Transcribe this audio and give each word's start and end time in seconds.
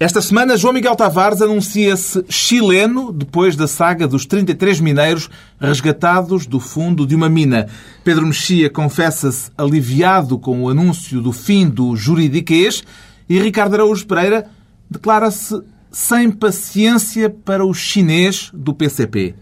Esta 0.00 0.22
semana, 0.22 0.56
João 0.56 0.72
Miguel 0.72 0.94
Tavares 0.94 1.42
anuncia-se 1.42 2.24
chileno 2.28 3.12
depois 3.12 3.56
da 3.56 3.66
saga 3.66 4.06
dos 4.06 4.24
33 4.26 4.78
mineiros 4.78 5.28
resgatados 5.60 6.46
do 6.46 6.60
fundo 6.60 7.04
de 7.04 7.16
uma 7.16 7.28
mina. 7.28 7.66
Pedro 8.04 8.24
Mexia 8.24 8.70
confessa-se 8.70 9.50
aliviado 9.58 10.38
com 10.38 10.62
o 10.62 10.68
anúncio 10.68 11.20
do 11.20 11.32
fim 11.32 11.68
do 11.68 11.96
juridiquês 11.96 12.84
e 13.28 13.40
Ricardo 13.40 13.74
Araújo 13.74 14.06
Pereira 14.06 14.48
declara-se 14.88 15.60
sem 15.90 16.30
paciência 16.30 17.28
para 17.28 17.66
o 17.66 17.74
chinês 17.74 18.52
do 18.54 18.72
PCP. 18.72 19.34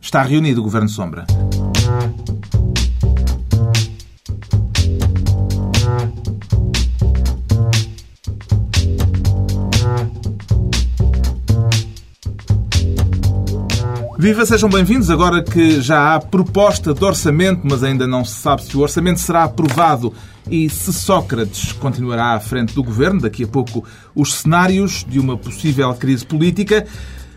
Está 0.00 0.22
reunido 0.22 0.60
o 0.60 0.64
Governo 0.64 0.88
Sombra. 0.88 1.26
Viva, 14.16 14.46
sejam 14.46 14.68
bem-vindos. 14.68 15.10
Agora 15.10 15.42
que 15.42 15.80
já 15.80 16.14
há 16.14 16.20
proposta 16.20 16.94
de 16.94 17.04
orçamento, 17.04 17.62
mas 17.64 17.82
ainda 17.82 18.06
não 18.06 18.24
se 18.24 18.36
sabe 18.36 18.62
se 18.62 18.76
o 18.76 18.80
orçamento 18.80 19.18
será 19.18 19.42
aprovado 19.42 20.14
e 20.48 20.70
se 20.70 20.92
Sócrates 20.92 21.72
continuará 21.72 22.34
à 22.34 22.40
frente 22.40 22.74
do 22.74 22.82
governo, 22.82 23.20
daqui 23.20 23.42
a 23.42 23.48
pouco 23.48 23.84
os 24.14 24.34
cenários 24.34 25.04
de 25.08 25.18
uma 25.18 25.36
possível 25.36 25.92
crise 25.94 26.24
política. 26.24 26.86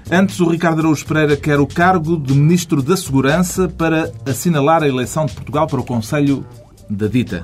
Antes, 0.10 0.40
o 0.40 0.48
Ricardo 0.48 0.80
Araújo 0.80 1.06
Pereira 1.06 1.36
quer 1.36 1.60
o 1.60 1.66
cargo 1.66 2.16
de 2.16 2.34
Ministro 2.34 2.82
da 2.84 2.96
Segurança 2.96 3.68
para 3.68 4.12
assinalar 4.26 4.84
a 4.84 4.88
eleição 4.88 5.26
de 5.26 5.34
Portugal 5.34 5.66
para 5.66 5.82
o 5.82 5.84
Conselho 5.84 6.46
da 6.90 7.08
Dita 7.08 7.44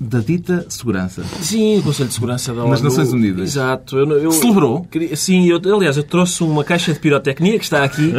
da 0.00 0.18
dita 0.18 0.64
segurança. 0.70 1.22
Sim, 1.42 1.78
o 1.78 1.82
Conselho 1.82 2.08
de 2.08 2.14
Segurança 2.14 2.54
da 2.54 2.62
ONU. 2.62 2.70
Nas 2.70 2.80
Nações 2.80 3.12
Unidas. 3.12 3.50
Exato. 3.50 3.98
Eu, 3.98 4.10
eu, 4.18 4.32
Celebrou? 4.32 4.86
Queria, 4.90 5.14
sim, 5.14 5.46
eu, 5.46 5.60
aliás, 5.76 5.98
eu 5.98 6.02
trouxe 6.02 6.42
uma 6.42 6.64
caixa 6.64 6.94
de 6.94 6.98
pirotecnia 6.98 7.58
que 7.58 7.64
está 7.64 7.84
aqui, 7.84 8.14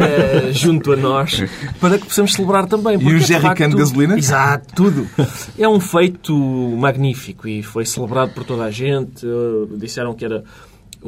é, 0.00 0.50
junto 0.54 0.92
a 0.92 0.96
nós, 0.96 1.44
para 1.78 1.98
que 1.98 2.06
possamos 2.06 2.32
celebrar 2.32 2.66
também. 2.66 2.98
E 2.98 3.14
um 3.14 3.18
jerrycan 3.18 3.68
de 3.68 3.76
gasolina? 3.76 4.16
Exato, 4.16 4.74
tudo. 4.74 5.06
É 5.58 5.68
um 5.68 5.78
feito 5.78 6.34
magnífico 6.34 7.46
e 7.46 7.62
foi 7.62 7.84
celebrado 7.84 8.32
por 8.32 8.42
toda 8.42 8.64
a 8.64 8.70
gente. 8.70 9.26
Disseram 9.76 10.14
que 10.14 10.24
era 10.24 10.42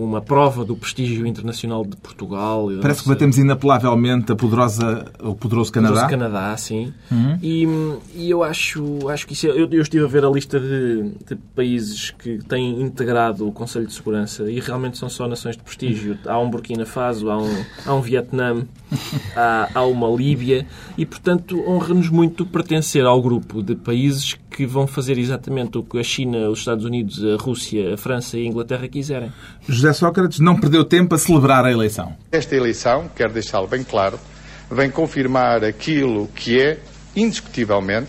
uma 0.03 0.21
prova 0.21 0.65
do 0.65 0.77
prestígio 0.77 1.27
internacional 1.27 1.85
de 1.85 1.97
Portugal. 1.97 2.67
Parece 2.67 2.89
nossa... 2.89 3.03
que 3.03 3.09
batemos 3.09 3.39
inapelavelmente 3.39 4.33
a 4.33 4.37
poderosa, 4.37 5.07
o 5.21 5.35
poderoso 5.35 5.73
Canadá. 5.73 5.93
O 5.93 6.09
poderoso 6.09 6.25
Canadá, 6.25 6.57
sim. 6.57 6.93
Uhum. 7.11 7.39
E, 7.43 7.67
e, 8.15 8.31
eu 8.31 8.43
acho, 8.43 9.09
acho 9.09 9.27
que 9.27 9.33
isso 9.33 9.47
é, 9.47 9.51
eu, 9.51 9.69
eu, 9.71 9.83
estive 9.83 10.05
a 10.05 10.09
ver 10.09 10.25
a 10.25 10.31
lista 10.31 10.59
de, 10.59 11.11
de, 11.27 11.37
países 11.55 12.11
que 12.11 12.39
têm 12.45 12.81
integrado 12.81 13.47
o 13.47 13.53
Conselho 13.53 13.87
de 13.87 13.93
Segurança 13.93 14.51
e 14.51 14.61
realmente 14.61 14.99
são 14.99 15.09
só 15.09 15.27
nações 15.27 15.57
de 15.57 15.63
prestígio. 15.63 16.19
Há 16.27 16.39
um 16.39 16.51
Burkina 16.51 16.87
Faso, 16.87 17.31
há 17.31 17.39
um, 17.39 17.65
há 17.87 17.95
um 17.95 18.01
Vietnã, 18.01 18.67
há, 19.37 19.69
há 19.75 19.85
uma 19.85 20.09
Líbia 20.09 20.67
e, 20.97 21.05
portanto, 21.05 21.63
honra-nos 21.67 22.09
muito 22.09 22.47
pertencer 22.47 23.05
ao 23.05 23.21
grupo 23.21 23.63
de 23.63 23.75
países 23.75 24.37
que 24.59 24.67
vão 24.67 24.89
fazer 24.89 25.17
exatamente 25.17 25.79
o 25.79 25.85
que 25.85 26.01
a 26.01 26.03
China, 26.03 26.51
os 26.51 26.59
Estados 26.59 26.85
Unidos, 26.85 27.25
a 27.25 27.41
Rússia, 27.41 27.95
a 27.95 27.97
França 27.97 28.37
e 28.37 28.43
a 28.43 28.49
Inglaterra 28.49 28.89
quiserem. 28.89 29.33
José 29.69 29.93
Sócrates 29.93 30.41
não 30.41 30.59
perdeu 30.59 30.85
tempo 30.85 31.15
a 31.15 31.19
celebrar 31.19 31.65
a 31.65 31.71
eleição. 31.71 32.17
Esta 32.33 32.57
eleição, 32.57 33.09
quero 33.15 33.33
deixá-lo 33.33 33.69
bem 33.69 33.85
claro, 33.85 34.19
vem 34.69 34.91
confirmar 34.91 35.63
aquilo 35.63 36.27
que 36.35 36.61
é, 36.61 36.81
indiscutivelmente, 37.15 38.09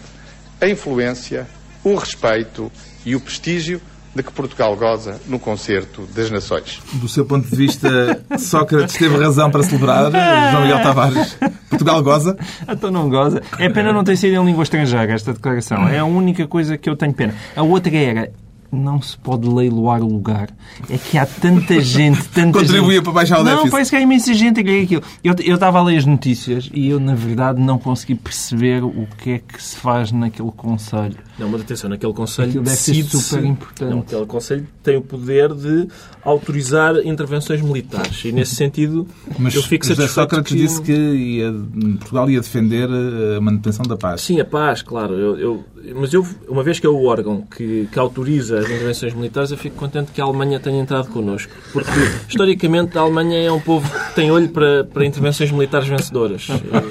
a 0.59 0.67
influência, 0.67 1.47
o 1.83 1.93
respeito 1.93 2.71
e 3.05 3.15
o 3.15 3.19
prestígio 3.19 3.79
de 4.15 4.23
que 4.23 4.31
Portugal 4.31 4.75
goza 4.75 5.19
no 5.27 5.39
concerto 5.39 6.07
das 6.15 6.31
nações. 6.31 6.81
Do 6.93 7.07
seu 7.07 7.25
ponto 7.25 7.47
de 7.47 7.55
vista, 7.55 8.23
Sócrates 8.37 8.95
teve 8.95 9.17
razão 9.17 9.51
para 9.51 9.63
celebrar, 9.63 10.11
João 10.51 10.63
Miguel 10.63 10.81
Tavares. 10.81 11.37
Portugal 11.69 12.01
goza? 12.01 12.37
Então 12.67 12.91
não 12.91 13.09
goza. 13.09 13.41
É 13.57 13.69
pena 13.69 13.93
não 13.93 14.03
ter 14.03 14.17
sido 14.17 14.33
em 14.33 14.45
língua 14.45 14.63
estrangeira 14.63 15.13
esta 15.13 15.33
declaração. 15.33 15.87
É 15.87 15.99
a 15.99 16.05
única 16.05 16.47
coisa 16.47 16.77
que 16.77 16.89
eu 16.89 16.95
tenho 16.95 17.13
pena. 17.13 17.33
A 17.55 17.61
outra 17.61 17.95
era 17.95 18.31
não 18.71 19.01
se 19.01 19.17
pode 19.17 19.47
leiloar 19.47 20.01
o 20.01 20.07
lugar. 20.07 20.49
É 20.89 20.97
que 20.97 21.17
há 21.17 21.25
tanta 21.25 21.79
gente, 21.81 22.23
tanta 22.29 22.59
Contribuía 22.59 22.95
gente... 22.95 23.03
para 23.03 23.13
baixar 23.13 23.39
o 23.39 23.43
déficit. 23.43 23.63
Não, 23.65 23.71
parece 23.71 23.89
que 23.89 23.95
há 23.95 24.01
imensa 24.01 24.33
gente 24.33 24.59
a 24.59 24.63
querer 24.63 24.83
aquilo. 24.83 25.03
Eu, 25.23 25.35
eu 25.43 25.55
estava 25.55 25.79
a 25.79 25.83
ler 25.83 25.97
as 25.97 26.05
notícias 26.05 26.69
e 26.73 26.89
eu, 26.89 26.99
na 26.99 27.15
verdade, 27.15 27.61
não 27.61 27.77
consegui 27.77 28.15
perceber 28.15 28.83
o 28.83 29.07
que 29.17 29.31
é 29.31 29.39
que 29.39 29.61
se 29.61 29.75
faz 29.77 30.11
naquele 30.11 30.51
Conselho. 30.51 31.17
Não, 31.37 31.47
mas 31.47 31.61
atenção, 31.61 31.89
naquele 31.89 32.13
Conselho 32.13 32.49
Aquilo 32.49 32.63
deve 32.63 32.77
ser 32.77 33.03
super 33.03 33.45
importante. 33.45 33.89
Não, 33.89 33.99
aquele 33.99 34.25
Conselho 34.25 34.67
tem 34.83 34.97
o 34.97 35.01
poder 35.01 35.53
de 35.53 35.87
autorizar 36.23 36.95
intervenções 37.05 37.61
militares 37.61 38.23
e, 38.25 38.31
nesse 38.31 38.55
sentido, 38.55 39.07
mas 39.37 39.55
eu 39.55 39.63
fico 39.63 39.85
José 39.85 40.07
Sócrates 40.07 40.51
que... 40.51 40.59
disse 40.59 40.81
que 40.81 40.91
ia, 40.91 41.51
Portugal 41.99 42.29
ia 42.29 42.41
defender 42.41 42.89
a 43.37 43.41
manutenção 43.41 43.85
da 43.85 43.95
paz. 43.95 44.21
Sim, 44.21 44.39
a 44.39 44.45
paz, 44.45 44.81
claro. 44.81 45.13
Eu, 45.13 45.37
eu, 45.37 45.65
mas 45.95 46.13
eu, 46.13 46.25
uma 46.47 46.63
vez 46.63 46.79
que 46.79 46.85
é 46.85 46.89
o 46.89 47.05
órgão 47.05 47.41
que, 47.41 47.87
que 47.91 47.99
autoriza 47.99 48.58
as 48.59 48.65
intervenções 48.65 49.13
militares, 49.13 49.51
eu 49.51 49.57
fico 49.57 49.75
contente 49.75 50.11
que 50.11 50.21
a 50.21 50.23
Alemanha 50.23 50.59
tenha 50.59 50.81
entrado 50.81 51.09
connosco. 51.09 51.51
Porque, 51.71 51.89
historicamente, 52.27 52.97
a 52.97 53.01
Alemanha 53.01 53.39
é 53.39 53.51
um 53.51 53.59
povo 53.59 53.89
que 53.89 54.15
tem 54.15 54.31
olho 54.31 54.49
para, 54.49 54.83
para 54.83 55.05
intervenções 55.05 55.51
militares 55.51 55.87
vencedoras. 55.87 56.47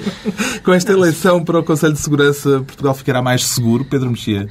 Com 0.63 0.73
esta 0.73 0.91
eleição 0.91 1.43
para 1.43 1.59
o 1.59 1.63
Conselho 1.63 1.93
de 1.93 1.99
Segurança, 1.99 2.63
Portugal 2.65 2.93
ficará 2.93 3.21
mais 3.21 3.45
seguro, 3.45 3.85
Pedro 3.85 4.09
Mexia? 4.09 4.47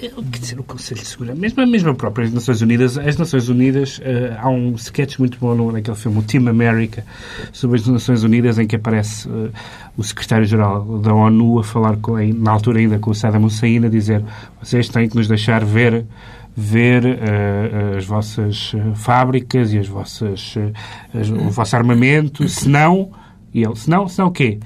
Quer 0.00 0.38
dizer, 0.38 0.58
o 0.58 0.62
Conselho 0.64 1.00
de 1.00 1.06
Segurança, 1.06 1.38
mesmo, 1.38 1.66
mesmo 1.66 1.90
a 1.90 1.94
própria 1.94 2.24
as 2.24 2.32
Nações 2.32 2.62
Unidas, 2.62 2.96
as 2.96 3.18
Nações 3.18 3.48
Unidas, 3.50 3.98
uh, 3.98 4.38
há 4.38 4.48
um 4.48 4.74
sketch 4.74 5.18
muito 5.18 5.36
bom 5.38 5.72
naquele 5.72 5.96
filme, 5.96 6.18
o 6.18 6.22
Team 6.22 6.48
America, 6.48 7.04
sobre 7.52 7.78
as 7.78 7.86
Nações 7.86 8.22
Unidas, 8.22 8.58
em 8.58 8.66
que 8.66 8.76
aparece 8.76 9.28
uh, 9.28 9.50
o 9.98 10.02
secretário-geral 10.02 11.00
da 11.00 11.12
ONU 11.12 11.58
a 11.58 11.64
falar, 11.64 11.98
com, 11.98 12.16
na 12.16 12.50
altura 12.50 12.78
ainda 12.78 12.98
com 12.98 13.10
o 13.10 13.14
Saddam 13.14 13.44
Hussein, 13.44 13.84
a 13.84 13.88
dizer 13.88 14.24
vocês 14.62 14.88
têm 14.88 15.06
que 15.06 15.16
nos 15.16 15.28
deixar 15.28 15.62
ver 15.64 16.06
ver 16.56 17.04
uh, 17.04 17.96
as 17.96 18.04
vossas 18.04 18.72
fábricas 18.94 19.72
e 19.72 19.78
as 19.78 19.88
vossas, 19.88 20.54
as, 21.14 21.30
o 21.30 21.50
vosso 21.50 21.76
armamento, 21.76 22.48
senão, 22.48 23.10
e 23.52 23.62
ele, 23.62 23.76
senão, 23.76 24.08
senão 24.08 24.28
o 24.28 24.32
quê? 24.32 24.58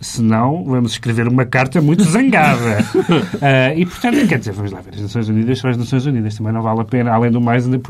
Senão, 0.00 0.64
vamos 0.64 0.92
escrever 0.92 1.26
uma 1.26 1.44
carta 1.44 1.80
muito 1.80 2.04
zangada. 2.04 2.84
uh, 2.94 3.74
e, 3.76 3.84
portanto, 3.84 4.28
quer 4.28 4.38
dizer, 4.38 4.52
vamos 4.52 4.70
lá 4.70 4.80
ver, 4.80 4.94
as 4.94 5.00
Nações 5.00 5.28
Unidas 5.28 5.58
são 5.58 5.70
as 5.70 5.76
Nações 5.76 6.06
Unidas. 6.06 6.36
Também 6.36 6.52
não 6.52 6.62
vale 6.62 6.80
a 6.80 6.84
pena. 6.84 7.12
Além 7.12 7.32
do 7.32 7.40
mais, 7.40 7.66
uh, 7.66 7.80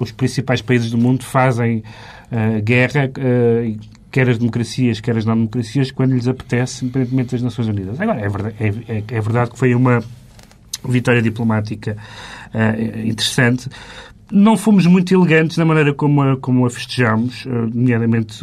os 0.00 0.10
principais 0.10 0.60
países 0.60 0.90
do 0.90 0.98
mundo 0.98 1.22
fazem 1.22 1.84
uh, 2.32 2.60
guerra, 2.62 3.08
quer 4.10 4.28
as 4.28 4.38
democracias, 4.38 5.00
quer 5.00 5.16
as 5.16 5.24
não-democracias, 5.24 5.92
quando 5.92 6.14
lhes 6.14 6.26
apetece, 6.26 6.84
independentemente 6.84 7.30
das 7.32 7.42
Nações 7.42 7.68
Unidas. 7.68 8.00
Agora, 8.00 8.20
é 8.20 8.28
verdade, 8.28 8.56
é, 8.58 8.66
é, 8.66 9.04
é 9.08 9.20
verdade 9.20 9.50
que 9.52 9.58
foi 9.58 9.72
uma 9.72 10.02
vitória 10.84 11.22
diplomática 11.22 11.96
interessante 13.04 13.68
não 14.30 14.56
fomos 14.56 14.86
muito 14.86 15.12
elegantes 15.12 15.58
na 15.58 15.64
maneira 15.64 15.92
como 15.92 16.22
a, 16.22 16.36
como 16.38 16.64
a 16.64 16.70
festejamos, 16.70 17.44
nomeadamente 17.46 18.42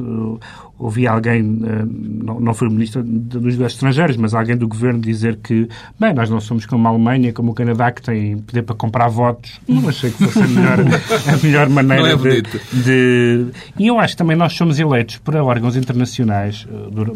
ouvi 0.80 1.06
alguém, 1.06 1.60
eh, 1.66 1.86
não 1.86 2.54
foi 2.54 2.70
o 2.70 2.72
ministro 2.72 3.04
dos 3.04 3.42
negócios 3.42 3.74
estrangeiros, 3.74 4.16
mas 4.16 4.34
alguém 4.34 4.56
do 4.56 4.66
governo 4.66 5.02
dizer 5.02 5.38
que, 5.44 5.68
bem, 6.00 6.14
nós 6.14 6.30
não 6.30 6.40
somos 6.40 6.66
como 6.66 6.88
a 6.88 6.92
Alemanha, 6.92 7.34
como 7.34 7.52
o 7.52 7.54
Canadá, 7.54 7.92
que 7.92 8.02
tem 8.02 8.38
poder 8.38 8.64
para 8.64 8.76
comprar 8.76 9.10
votos. 9.10 9.60
Não 9.68 9.90
achei 9.90 10.10
que 10.10 10.24
fosse 10.24 10.40
a 10.42 10.48
melhor, 10.48 10.80
a 10.80 11.46
melhor 11.46 11.70
maneira 11.70 12.14
é 12.14 12.16
de, 12.16 12.42
de, 12.82 13.48
E 13.78 13.88
eu 13.88 14.00
acho 14.00 14.14
que 14.14 14.18
também 14.18 14.38
nós 14.38 14.54
somos 14.54 14.80
eleitos 14.80 15.18
para 15.18 15.44
órgãos 15.44 15.76
internacionais. 15.76 16.66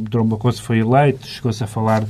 Durão 0.02 0.26
Barroso 0.26 0.62
foi 0.62 0.80
eleito, 0.80 1.26
chegou-se 1.26 1.64
a 1.64 1.68
falar 1.68 2.04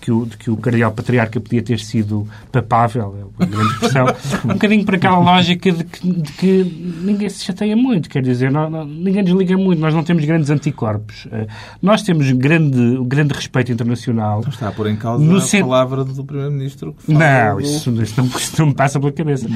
que 0.00 0.10
o, 0.10 0.24
de 0.24 0.36
que 0.36 0.50
o 0.50 0.56
cardeal 0.56 0.90
patriarca 0.92 1.40
podia 1.40 1.62
ter 1.62 1.78
sido 1.78 2.26
papável, 2.50 3.14
é 3.20 3.44
uma 3.44 3.50
grande 3.50 3.72
expressão, 3.72 4.06
um 4.44 4.54
bocadinho 4.54 4.84
para 4.84 4.96
aquela 4.96 5.18
lógica 5.18 5.70
de 5.70 5.84
que, 5.84 6.12
de 6.12 6.32
que, 6.32 6.96
ninguém 7.02 7.28
se 7.28 7.44
chateia 7.44 7.76
muito, 7.76 8.08
quer 8.08 8.22
dizer, 8.22 8.50
não, 8.50 8.70
não, 8.70 8.84
ninguém 8.84 9.22
desliga 9.22 9.56
muito, 9.56 9.78
nós 9.78 9.94
não 9.94 10.02
temos 10.02 10.24
grandes 10.24 10.50
anticorpos. 10.50 11.26
Uh, 11.26 11.46
nós 11.82 12.02
temos 12.02 12.30
grande, 12.32 12.98
grande 13.04 13.34
respeito 13.34 13.70
internacional. 13.70 14.40
Não 14.42 14.48
está 14.48 14.68
a 14.68 14.72
pôr 14.72 14.88
em 14.88 14.96
causa 14.96 15.24
no 15.24 15.36
a 15.36 15.40
sen... 15.40 15.60
palavra 15.60 16.04
do 16.04 16.24
Primeiro-Ministro 16.24 16.94
que 16.94 17.12
fala 17.12 17.18
Não, 17.18 17.60
isso, 17.60 17.90
isso, 18.02 18.20
não, 18.20 18.26
isso 18.28 18.54
não 18.58 18.66
me 18.68 18.74
passa 18.74 18.98
pela 18.98 19.12
cabeça. 19.12 19.46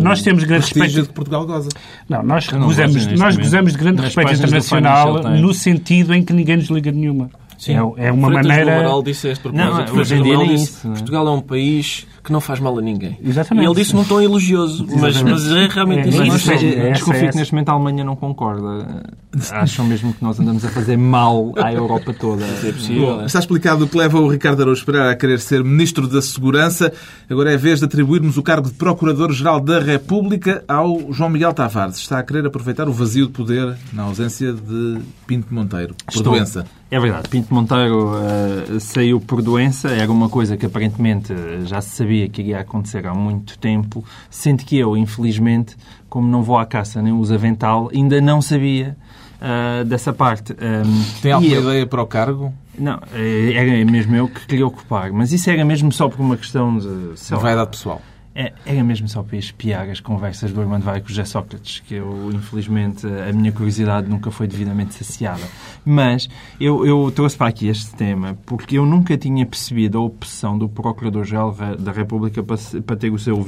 nós 0.00 0.22
temos 0.22 0.44
grande 0.44 0.64
respeito... 0.64 1.02
de 1.02 1.08
que 1.08 1.14
Portugal 1.14 1.46
goza. 1.46 1.70
Não, 2.08 2.22
nós, 2.22 2.46
gozamos, 2.48 3.06
nós 3.18 3.36
gozamos 3.36 3.72
de 3.72 3.78
grande 3.78 4.02
respeito 4.02 4.34
internacional 4.34 5.22
no 5.22 5.54
sentido 5.54 6.12
em 6.14 6.22
que 6.22 6.32
ninguém 6.32 6.56
nos 6.56 6.68
liga 6.68 6.92
nenhuma. 6.92 7.30
Sim. 7.64 7.72
É, 7.72 8.06
é 8.08 8.12
uma 8.12 8.28
Freitas 8.28 8.46
maneira. 8.46 8.74
Amaral 8.74 9.02
disse 9.02 9.28
este 9.28 9.40
propósito. 9.40 9.92
Não, 9.92 10.00
hoje 10.00 10.14
em 10.14 10.22
dia 10.22 10.34
é. 10.34 10.88
Portugal 10.88 11.28
é 11.28 11.30
um 11.30 11.40
país 11.40 12.06
que 12.24 12.32
não 12.32 12.40
faz 12.40 12.58
mal 12.58 12.76
a 12.78 12.80
ninguem. 12.80 13.18
Exatamente. 13.22 13.64
E 13.64 13.68
ele 13.68 13.74
disse 13.74 13.94
num 13.94 14.02
tom 14.02 14.20
elogioso, 14.20 14.86
mas, 14.98 15.20
mas 15.22 15.46
é 15.52 15.66
realmente 15.68 16.06
É, 16.06 16.08
isso. 16.08 16.18
mas 16.18 16.28
Mas 16.28 16.40
isso 16.40 16.50
é- 16.52 16.88
é- 16.88 16.92
desconfio 16.92 17.20
essa- 17.22 17.32
que 17.32 17.36
neste 17.38 17.52
momento 17.52 17.68
a 17.68 17.72
Alemanha 17.72 18.02
não 18.04 18.16
concorda. 18.16 19.02
Acham 19.50 19.84
mesmo 19.84 20.12
que 20.14 20.22
nós 20.22 20.38
andamos 20.38 20.64
a 20.64 20.68
fazer 20.68 20.96
mal 20.96 21.52
à 21.56 21.72
Europa 21.72 22.14
toda. 22.14 22.44
É 22.44 22.72
possível. 22.72 23.16
Bom, 23.16 23.24
está 23.24 23.40
explicado 23.40 23.84
o 23.84 23.88
que 23.88 23.98
leva 23.98 24.18
o 24.20 24.28
Ricardo 24.28 24.62
Araújo 24.62 24.84
Pereira 24.86 25.10
a 25.10 25.16
querer 25.16 25.40
ser 25.40 25.62
Ministro 25.64 26.06
da 26.06 26.22
Segurança. 26.22 26.92
Agora 27.28 27.50
é 27.50 27.54
a 27.54 27.58
vez 27.58 27.80
de 27.80 27.84
atribuirmos 27.84 28.36
o 28.38 28.42
cargo 28.42 28.68
de 28.68 28.74
Procurador-Geral 28.74 29.60
da 29.60 29.80
República 29.80 30.62
ao 30.68 31.12
João 31.12 31.28
Miguel 31.30 31.52
Tavares. 31.52 31.96
Está 31.96 32.20
a 32.20 32.22
querer 32.22 32.46
aproveitar 32.46 32.88
o 32.88 32.92
vazio 32.92 33.26
de 33.26 33.32
poder 33.32 33.76
na 33.92 34.04
ausência 34.04 34.52
de 34.52 34.98
Pinto 35.26 35.52
Monteiro, 35.52 35.94
por 36.06 36.14
Estou. 36.14 36.32
doença. 36.32 36.64
É 36.90 37.00
verdade. 37.00 37.28
Pinto 37.28 37.52
Monteiro 37.52 38.12
eh, 38.14 38.78
saiu 38.78 39.18
por 39.20 39.42
doença. 39.42 39.88
Era 39.88 40.12
uma 40.12 40.28
coisa 40.28 40.56
que 40.56 40.64
aparentemente 40.64 41.34
já 41.64 41.80
se 41.80 41.96
sabia 41.96 42.13
que 42.28 42.40
iria 42.42 42.60
acontecer 42.60 43.06
há 43.06 43.14
muito 43.14 43.58
tempo. 43.58 44.04
Sendo 44.30 44.64
que 44.64 44.76
eu, 44.78 44.96
infelizmente, 44.96 45.76
como 46.08 46.28
não 46.28 46.42
vou 46.42 46.56
à 46.58 46.64
caça 46.66 47.00
nem 47.02 47.12
uso 47.12 47.34
avental, 47.34 47.90
ainda 47.92 48.20
não 48.20 48.40
sabia 48.42 48.96
eh, 49.40 49.84
dessa 49.84 50.12
parte. 50.12 50.52
Um, 50.52 51.20
Tem 51.20 51.32
alguma 51.32 51.54
eu- 51.54 51.62
ideia 51.62 51.86
para 51.86 52.02
o 52.02 52.06
cargo? 52.06 52.52
Não, 52.78 52.98
era 53.12 53.84
mesmo 53.84 54.16
eu 54.16 54.26
que 54.28 54.46
queria 54.46 54.66
ocupar. 54.66 55.12
Mas 55.12 55.32
isso 55.32 55.48
era 55.48 55.64
mesmo 55.64 55.92
só 55.92 56.08
por 56.08 56.20
uma 56.20 56.36
questão 56.36 56.76
de... 56.76 57.12
sei 57.18 57.36
lá, 57.36 57.42
Vaidade 57.42 57.70
pessoal. 57.70 58.02
É, 58.36 58.52
era 58.66 58.82
mesmo 58.82 59.08
só 59.08 59.22
para 59.22 59.36
espiar 59.36 59.88
as 59.88 60.00
conversas 60.00 60.52
do 60.52 60.60
Armando 60.60 60.82
Vai 60.82 61.00
com 61.00 61.06
o 61.06 61.08
José 61.08 61.24
Sócrates, 61.24 61.80
que 61.86 61.94
eu, 61.94 62.32
infelizmente, 62.32 63.06
a 63.06 63.32
minha 63.32 63.52
curiosidade 63.52 64.08
nunca 64.08 64.28
foi 64.30 64.48
devidamente 64.48 64.94
saciada. 64.94 65.42
Mas 65.84 66.28
eu, 66.60 66.84
eu 66.84 67.12
trouxe 67.14 67.36
para 67.36 67.46
aqui 67.46 67.68
este 67.68 67.94
tema 67.94 68.36
porque 68.44 68.76
eu 68.76 68.84
nunca 68.84 69.16
tinha 69.16 69.46
percebido 69.46 69.98
a 69.98 70.00
opção 70.00 70.58
do 70.58 70.68
Procurador-Geral 70.68 71.54
da 71.78 71.92
República 71.92 72.42
para, 72.42 72.56
para 72.84 72.96
ter 72.96 73.10
o 73.10 73.18
seu 73.18 73.40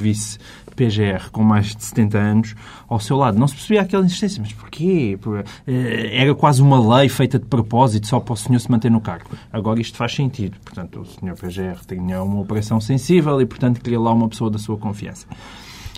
vice-PGR 0.77 1.31
com 1.31 1.43
mais 1.43 1.75
de 1.75 1.83
70 1.83 2.17
anos 2.17 2.55
ao 2.87 2.99
seu 2.99 3.17
lado. 3.17 3.37
Não 3.39 3.47
se 3.47 3.55
percebia 3.55 3.81
aquela 3.81 4.05
insistência. 4.05 4.41
Mas 4.41 4.53
porquê? 4.53 5.17
Por- 5.21 5.43
eh, 5.67 6.09
Era 6.21 6.33
quase 6.35 6.61
uma 6.61 6.97
lei 6.97 7.09
feita 7.09 7.39
de 7.39 7.45
propósito 7.45 8.07
só 8.07 8.19
para 8.19 8.33
o 8.33 8.37
senhor 8.37 8.59
se 8.59 8.69
manter 8.69 8.91
no 8.91 9.01
cargo. 9.01 9.29
Agora 9.51 9.79
isto 9.81 9.97
faz 9.97 10.13
sentido. 10.13 10.57
Portanto, 10.63 11.01
o 11.01 11.05
senhor 11.05 11.35
PGR 11.35 11.79
tinha 11.87 12.21
uma 12.21 12.39
operação 12.41 12.79
sensível 12.79 13.41
e, 13.41 13.45
portanto, 13.45 13.81
queria 13.81 13.99
lá 13.99 14.11
uma 14.13 14.27
pessoa 14.29 14.49
da 14.49 14.57
sua 14.59 14.77
confiança. 14.77 15.25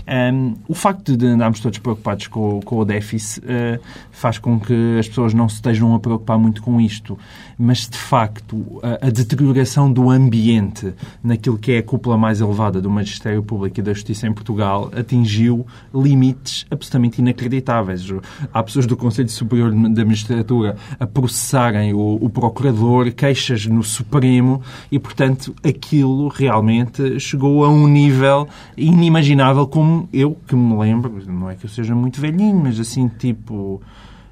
Um, 0.10 0.56
o 0.68 0.74
facto 0.74 1.16
de 1.16 1.28
andarmos 1.28 1.60
todos 1.60 1.78
preocupados 1.78 2.26
com, 2.26 2.60
com 2.62 2.80
o 2.80 2.86
déficit 2.86 3.46
uh, 3.46 3.80
faz 4.10 4.40
com 4.40 4.60
que 4.60 4.98
as 4.98 5.08
pessoas 5.08 5.36
não 5.36 5.48
se 5.48 5.56
estejam 5.56 5.94
a 5.94 6.00
preocupar 6.00 6.40
muito 6.40 6.64
com 6.64 6.82
isto. 6.82 7.16
Mas, 7.58 7.88
de 7.88 7.98
facto, 7.98 8.80
a, 8.82 9.08
a 9.08 9.10
deterioração 9.12 9.92
do 9.92 10.10
ambiente 10.10 10.96
naquilo 11.24 11.60
que 11.60 11.74
é 11.74 11.78
a 11.78 11.84
cúpula 11.84 12.18
mais 12.18 12.42
elevada 12.42 12.82
do 12.82 12.90
Magistério 12.90 13.44
Público 13.44 13.80
e 13.80 13.84
da 13.84 13.94
Justiça 13.94 14.26
em 14.26 14.34
Portugal 14.34 14.90
atingiu 14.98 15.68
limites 15.94 16.66
absolutamente 16.72 17.20
inacreditáveis. 17.22 18.08
Há 18.52 18.64
pessoas 18.64 18.88
do 18.88 18.98
Conselho 18.98 19.30
Superior 19.30 19.72
da 19.72 20.04
Magistratura 20.04 20.76
a 21.00 21.06
processarem 21.06 21.94
o, 21.94 22.18
o 22.20 22.30
Procurador, 22.30 23.12
queixas 23.12 23.68
no 23.68 23.84
Supremo 23.84 24.62
e, 24.92 24.98
portanto, 24.98 25.54
aquilo 25.64 26.30
realmente 26.30 27.20
chegou 27.20 27.64
a 27.64 27.70
um 27.70 27.88
nível 27.88 28.48
inimaginável 28.76 29.68
como 29.68 29.99
eu 30.14 30.38
que 30.48 30.56
me 30.56 30.78
lembro, 30.78 31.22
não 31.28 31.50
é 31.50 31.56
que 31.56 31.66
eu 31.66 31.70
seja 31.70 31.96
muito 31.96 32.22
velhinho, 32.22 32.56
mas 32.56 32.80
assim, 32.80 33.08
tipo, 33.08 33.82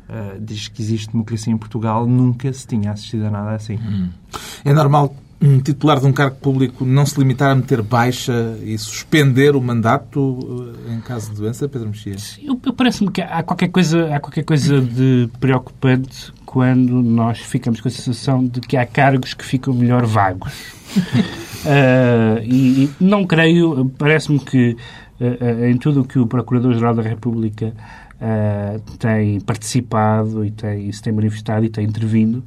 uh, 0.09 0.39
diz 0.39 0.67
que 0.67 0.81
existe 0.81 1.11
democracia 1.11 1.51
em 1.51 1.57
Portugal, 1.57 2.05
nunca 2.05 2.51
se 2.53 2.65
tinha 2.67 2.91
assistido 2.91 3.25
a 3.25 3.31
nada 3.31 3.51
assim. 3.51 3.79
É 4.63 4.73
normal 4.73 5.15
um 5.41 5.59
titular 5.59 5.99
de 5.99 6.05
um 6.05 6.11
cargo 6.11 6.35
público 6.37 6.83
não 6.83 7.05
se 7.05 7.19
limitar 7.19 7.51
a 7.51 7.55
meter 7.55 7.81
baixa 7.81 8.57
e 8.63 8.77
suspender 8.77 9.55
o 9.55 9.61
mandato 9.61 10.73
eh, 10.87 10.95
em 10.95 11.01
caso 11.01 11.29
de 11.29 11.37
doença, 11.37 11.69
Pedro 11.69 11.89
Mexia? 11.89 12.15
Parece-me 12.75 13.11
que 13.11 13.21
há 13.21 13.43
qualquer, 13.43 13.69
coisa, 13.69 14.15
há 14.15 14.19
qualquer 14.19 14.43
coisa 14.43 14.81
de 14.81 15.29
preocupante 15.39 16.33
quando 16.45 17.03
nós 17.03 17.39
ficamos 17.39 17.79
com 17.79 17.87
a 17.87 17.91
sensação 17.91 18.43
de 18.43 18.61
que 18.61 18.75
há 18.75 18.85
cargos 18.85 19.33
que 19.33 19.45
ficam 19.45 19.73
melhor 19.73 20.05
vagos. 20.05 20.53
Ah, 21.65 22.41
e, 22.43 22.85
e 22.85 22.89
não 22.99 23.25
creio, 23.25 23.91
parece-me 23.97 24.39
que 24.39 24.75
em 25.19 25.77
tudo 25.77 26.01
o 26.01 26.05
que 26.05 26.19
o 26.19 26.27
Procurador-Geral 26.27 26.95
da 26.95 27.01
República 27.01 27.73
ah, 28.19 28.79
tem 28.97 29.39
participado 29.41 30.43
e 30.43 30.49
tem, 30.49 30.91
se 30.91 31.01
tem 31.01 31.13
manifestado 31.13 31.65
e 31.65 31.69
tem 31.69 31.85
intervindo, 31.85 32.43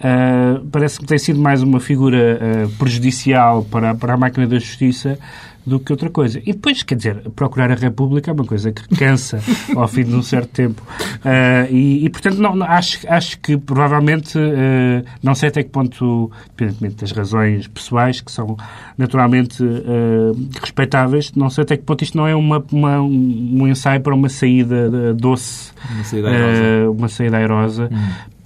ah, 0.00 0.60
parece 0.70 1.00
que 1.00 1.06
tem 1.06 1.18
sido 1.18 1.40
mais 1.40 1.62
uma 1.62 1.80
figura 1.80 2.38
ah, 2.40 2.68
prejudicial 2.78 3.64
para, 3.64 3.94
para 3.94 4.14
a 4.14 4.16
máquina 4.16 4.46
da 4.46 4.58
justiça 4.58 5.18
do 5.66 5.80
que 5.80 5.92
outra 5.92 6.08
coisa. 6.08 6.38
E 6.40 6.52
depois, 6.52 6.82
quer 6.84 6.94
dizer, 6.94 7.16
procurar 7.34 7.70
a 7.72 7.74
República 7.74 8.30
é 8.30 8.34
uma 8.34 8.44
coisa 8.44 8.70
que 8.72 8.86
cansa 8.96 9.40
ao 9.74 9.88
fim 9.88 10.04
de 10.04 10.14
um 10.14 10.22
certo 10.22 10.48
tempo. 10.50 10.80
Ah, 11.24 11.66
e, 11.70 12.04
e, 12.04 12.08
portanto, 12.10 12.38
não, 12.38 12.54
não- 12.54 12.66
acho, 12.66 13.00
acho 13.08 13.38
que 13.40 13.56
provavelmente, 13.58 14.38
ah, 14.38 15.04
não 15.22 15.34
sei 15.34 15.48
até 15.48 15.62
que 15.64 15.70
ponto, 15.70 16.30
independentemente 16.46 16.96
das 16.96 17.10
razões 17.12 17.66
pessoais, 17.66 18.20
que 18.20 18.30
são 18.30 18.56
naturalmente 18.96 19.62
ah, 19.64 20.32
respeitáveis, 20.60 21.32
não 21.34 21.50
sei 21.50 21.62
até 21.62 21.76
que 21.76 21.82
ponto 21.82 22.02
isto 22.04 22.16
não 22.16 22.26
é 22.28 22.34
uma, 22.34 22.64
uma- 22.70 23.00
um 23.02 23.66
ensaio 23.66 24.00
para 24.00 24.14
uma 24.14 24.28
saída 24.28 25.12
doce, 25.14 25.72
Uma 25.94 26.04
saída 26.04 26.28
airosa. 26.30 26.90
uma 26.90 27.08
saída 27.08 27.36
airosa, 27.38 27.90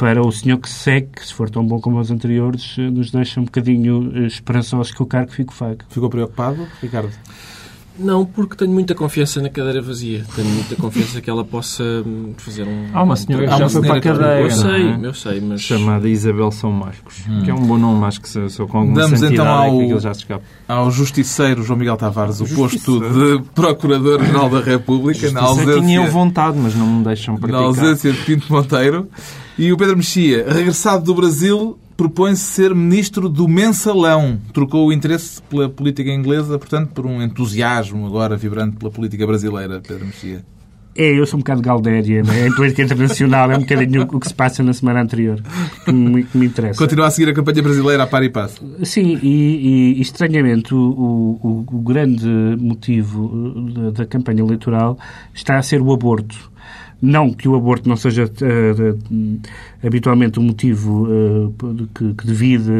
para 0.00 0.26
o 0.26 0.32
senhor 0.32 0.56
que 0.56 0.68
segue, 0.70 1.08
que 1.08 1.26
se 1.26 1.34
for 1.34 1.50
tão 1.50 1.62
bom 1.62 1.78
como 1.78 2.00
os 2.00 2.10
anteriores, 2.10 2.74
ah, 2.78 2.90
nos 2.90 3.10
deixa 3.10 3.38
um 3.38 3.44
bocadinho 3.44 4.10
ah, 4.14 4.20
esperançosos 4.20 4.94
que 4.94 5.02
o 5.02 5.06
cargo 5.06 5.30
fique 5.30 5.52
vago. 5.52 5.82
Ficou 5.90 6.08
preocupado, 6.08 6.66
Ricardo? 6.80 7.12
Não, 8.00 8.24
porque 8.24 8.56
tenho 8.56 8.70
muita 8.72 8.94
confiança 8.94 9.40
na 9.42 9.48
cadeira 9.50 9.82
vazia. 9.82 10.24
Tenho 10.34 10.48
muita 10.48 10.74
confiança 10.76 11.20
que 11.20 11.28
ela 11.28 11.44
possa 11.44 11.82
hum, 11.84 12.32
fazer 12.38 12.62
um. 12.66 12.86
Há 12.92 13.02
uma 13.02 13.14
senhora 13.16 13.44
que 13.46 13.50
já 13.50 13.58
uma 13.58 13.68
foi 13.68 13.80
para 13.82 13.96
a 13.96 14.00
cadeira, 14.00 14.40
Eu 14.40 14.48
não 14.48 14.56
sei, 14.56 14.82
é? 14.86 14.98
eu 15.02 15.14
sei, 15.14 15.40
mas. 15.40 15.60
chamada 15.60 16.08
Isabel 16.08 16.50
São 16.50 16.72
Marcos, 16.72 17.16
que 17.44 17.50
é 17.50 17.54
um 17.54 17.64
bom 17.66 17.76
nome, 17.78 18.04
acho 18.06 18.20
que 18.20 18.28
sou, 18.28 18.48
sou 18.48 18.66
com 18.66 18.78
alguma 18.78 19.00
Damos 19.00 19.22
então 19.22 19.44
é 19.44 19.48
ao- 19.48 20.00
já 20.00 20.14
se 20.14 20.20
escapa. 20.20 20.42
Ao 20.66 20.90
justiceiro 20.90 21.62
João 21.62 21.78
Miguel 21.78 21.96
Tavares 21.96 22.40
o 22.40 22.46
posto 22.54 23.00
de 23.00 23.42
Procurador-Geral 23.54 24.48
da 24.48 24.60
República, 24.60 25.30
na 25.30 25.40
eu 25.40 25.54
tinha 25.80 25.96
eu 25.96 26.02
ausência, 26.02 26.10
vontade, 26.10 26.58
mas 26.58 26.74
não 26.74 26.86
me 26.86 27.04
deixam 27.04 27.34
na 27.34 27.40
praticar. 27.40 27.62
ausência 27.64 28.12
de 28.12 28.18
Pinto 28.22 28.52
Monteiro. 28.52 29.08
E 29.58 29.72
o 29.72 29.76
Pedro 29.76 29.96
Mexia, 29.96 30.46
regressado 30.48 31.04
do 31.04 31.14
Brasil, 31.14 31.78
propõe-se 32.00 32.40
ser 32.40 32.74
ministro 32.74 33.28
do 33.28 33.46
mensalão. 33.46 34.38
Trocou 34.54 34.86
o 34.86 34.92
interesse 34.92 35.42
pela 35.42 35.68
política 35.68 36.10
inglesa, 36.10 36.58
portanto, 36.58 36.92
por 36.94 37.04
um 37.04 37.20
entusiasmo 37.20 38.06
agora 38.06 38.38
vibrante 38.38 38.78
pela 38.78 38.90
política 38.90 39.26
brasileira, 39.26 39.82
Pedro 39.86 40.06
Mexia. 40.06 40.42
É, 40.96 41.12
eu 41.12 41.26
sou 41.26 41.36
um 41.36 41.40
bocado 41.42 41.60
galdéria, 41.60 42.22
em 42.46 42.54
política 42.54 42.82
internacional 42.82 43.50
é 43.50 43.56
um 43.56 43.60
bocadinho 43.60 44.08
o 44.10 44.18
que 44.18 44.28
se 44.28 44.34
passa 44.34 44.62
na 44.62 44.72
semana 44.72 45.02
anterior 45.02 45.42
que 45.84 45.92
me, 45.92 46.24
que 46.24 46.38
me 46.38 46.46
interessa. 46.46 46.78
Continua 46.78 47.06
a 47.06 47.10
seguir 47.10 47.30
a 47.30 47.34
campanha 47.34 47.62
brasileira 47.62 48.02
a 48.02 48.06
par 48.06 48.22
e 48.22 48.30
passo. 48.30 48.64
Sim, 48.82 49.18
e, 49.22 49.98
e, 49.98 50.00
estranhamente 50.00 50.74
o, 50.74 50.78
o, 50.78 51.66
o 51.70 51.78
grande 51.82 52.26
motivo 52.58 53.26
uh, 53.26 53.72
da, 53.72 53.90
da 53.90 54.06
campanha 54.06 54.40
eleitoral 54.40 54.98
está 55.34 55.58
a 55.58 55.62
ser 55.62 55.82
o 55.82 55.92
aborto. 55.92 56.50
Não 57.02 57.32
que 57.32 57.48
o 57.48 57.54
aborto 57.54 57.88
não 57.88 57.96
seja 57.96 58.24
uh, 58.24 58.92
uh, 58.92 59.40
habitualmente 59.82 60.38
um 60.38 60.42
motivo 60.42 61.06
uh, 61.06 61.88
que, 61.94 62.14
que 62.14 62.26
divide 62.26 62.70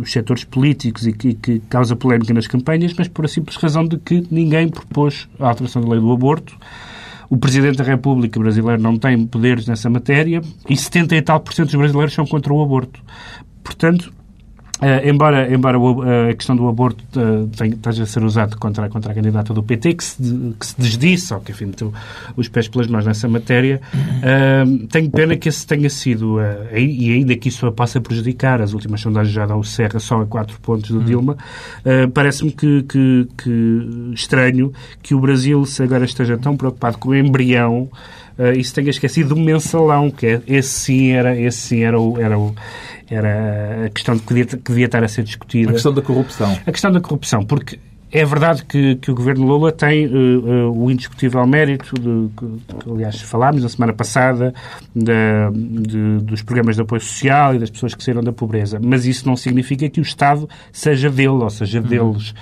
os 0.00 0.12
setores 0.12 0.44
políticos 0.44 1.06
e 1.06 1.12
que, 1.12 1.34
que, 1.34 1.58
causa 1.70 1.96
polémica 1.96 2.34
nas 2.34 2.46
campanhas, 2.46 2.92
mas 2.92 3.08
por 3.08 3.24
a 3.24 3.28
simples 3.28 3.56
razão 3.56 3.86
de 3.86 3.96
que 3.96 4.26
ninguém 4.30 4.68
propôs 4.68 5.26
a 5.40 5.48
alteração 5.48 5.80
da 5.80 5.88
lei 5.88 6.00
do 6.00 6.12
aborto. 6.12 6.54
O 7.30 7.38
Presidente 7.38 7.78
da 7.78 7.84
República 7.84 8.38
brasileira 8.38 8.80
não 8.80 8.98
tem 8.98 9.26
poderes 9.26 9.66
nessa 9.66 9.88
matéria 9.88 10.42
e 10.68 10.76
70 10.76 11.16
e 11.16 11.22
tal 11.22 11.40
por 11.40 11.54
cento 11.54 11.68
dos 11.68 11.76
brasileiros 11.76 12.14
são 12.14 12.26
contra 12.26 12.52
o 12.52 12.62
aborto. 12.62 13.00
Portanto, 13.62 14.12
Uh, 14.82 15.08
embora 15.08 15.52
embora 15.54 15.78
uh, 15.78 16.30
a 16.30 16.34
questão 16.34 16.56
do 16.56 16.66
aborto 16.66 17.02
uh, 17.16 17.46
tenha, 17.56 17.74
esteja 17.74 18.02
a 18.02 18.06
ser 18.06 18.24
usado 18.24 18.58
contra, 18.58 18.88
contra 18.88 19.12
a 19.12 19.14
candidata 19.14 19.54
do 19.54 19.62
PT, 19.62 19.94
que 19.94 20.02
se, 20.04 20.16
que 20.58 20.66
se 20.66 20.74
desdisse, 20.76 21.32
ou 21.32 21.40
que, 21.40 21.52
enfim, 21.52 21.66
meteu 21.66 21.92
os 22.36 22.48
pés 22.48 22.66
pelas 22.66 22.88
mãos 22.88 23.06
nessa 23.06 23.28
matéria, 23.28 23.80
tenho 24.90 25.10
pena 25.10 25.36
que 25.36 25.48
esse 25.48 25.64
tenha 25.64 25.88
sido, 25.88 26.38
e 26.72 27.12
ainda 27.12 27.36
que 27.36 27.48
isso 27.48 27.66
a 27.66 27.72
possa 27.72 28.00
prejudicar, 28.00 28.60
as 28.60 28.72
últimas 28.72 29.00
sondagens 29.00 29.32
já 29.32 29.46
dão 29.46 29.60
o 29.60 29.64
Serra 29.64 30.00
só 30.00 30.20
a 30.20 30.26
4 30.26 30.60
pontos 30.60 30.90
do 30.90 31.02
Dilma, 31.02 31.36
parece-me 32.12 32.50
que, 32.50 32.82
que, 32.82 33.28
que 33.38 34.12
estranho 34.12 34.72
que 35.02 35.14
o 35.14 35.20
Brasil 35.20 35.64
se 35.66 35.82
agora 35.82 36.04
esteja 36.04 36.36
tão 36.36 36.56
preocupado 36.56 36.98
com 36.98 37.10
o 37.10 37.14
embrião 37.14 37.88
Uh, 38.38 38.58
e 38.58 38.64
se 38.64 38.74
tenha 38.74 38.90
esquecido 38.90 39.34
do 39.34 39.36
mensalão, 39.36 40.10
que 40.10 40.26
é, 40.26 40.42
esse 40.46 40.68
sim 40.68 41.12
era, 41.12 41.38
esse 41.38 41.58
sim 41.58 41.84
era, 41.84 42.00
o, 42.00 42.20
era, 42.20 42.38
o, 42.38 42.54
era 43.08 43.86
a 43.86 43.90
questão 43.90 44.18
que 44.18 44.26
devia, 44.26 44.44
que 44.44 44.56
devia 44.56 44.86
estar 44.86 45.04
a 45.04 45.08
ser 45.08 45.22
discutida. 45.22 45.70
A 45.70 45.74
questão 45.74 45.92
da 45.92 46.02
corrupção. 46.02 46.58
A 46.66 46.72
questão 46.72 46.90
da 46.90 47.00
corrupção, 47.00 47.44
porque 47.44 47.78
é 48.14 48.24
verdade 48.24 48.64
que, 48.64 48.94
que 48.94 49.10
o 49.10 49.14
governo 49.14 49.44
Lula 49.44 49.72
tem 49.72 50.06
uh, 50.06 50.10
uh, 50.70 50.84
o 50.84 50.88
indiscutível 50.88 51.44
mérito, 51.48 51.96
de, 51.96 52.30
que, 52.36 52.90
aliás, 52.90 53.20
falámos 53.20 53.60
na 53.60 53.68
semana 53.68 53.92
passada, 53.92 54.54
de, 54.94 55.10
de, 55.82 56.24
dos 56.24 56.40
programas 56.40 56.76
de 56.76 56.82
apoio 56.82 57.00
social 57.00 57.56
e 57.56 57.58
das 57.58 57.70
pessoas 57.70 57.92
que 57.92 58.04
saíram 58.04 58.22
da 58.22 58.32
pobreza, 58.32 58.78
mas 58.80 59.04
isso 59.04 59.26
não 59.26 59.36
significa 59.36 59.90
que 59.90 59.98
o 59.98 60.02
Estado 60.02 60.48
seja 60.70 61.10
dele, 61.10 61.28
ou 61.28 61.50
seja, 61.50 61.80
deles. 61.80 62.32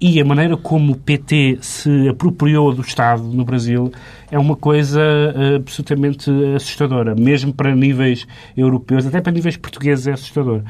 e 0.00 0.20
a 0.20 0.24
maneira 0.24 0.56
como 0.56 0.92
o 0.92 0.96
PT 0.96 1.58
se 1.60 2.08
apropriou 2.08 2.72
do 2.72 2.82
Estado 2.82 3.24
no 3.24 3.44
Brasil 3.44 3.90
é 4.30 4.38
uma 4.38 4.56
coisa 4.56 5.00
uh, 5.00 5.56
absolutamente 5.56 6.30
assustadora, 6.54 7.14
mesmo 7.14 7.52
para 7.52 7.74
níveis 7.74 8.26
europeus, 8.56 9.06
até 9.06 9.20
para 9.20 9.32
níveis 9.32 9.56
portugueses 9.56 10.06
é 10.06 10.12
assustador. 10.12 10.62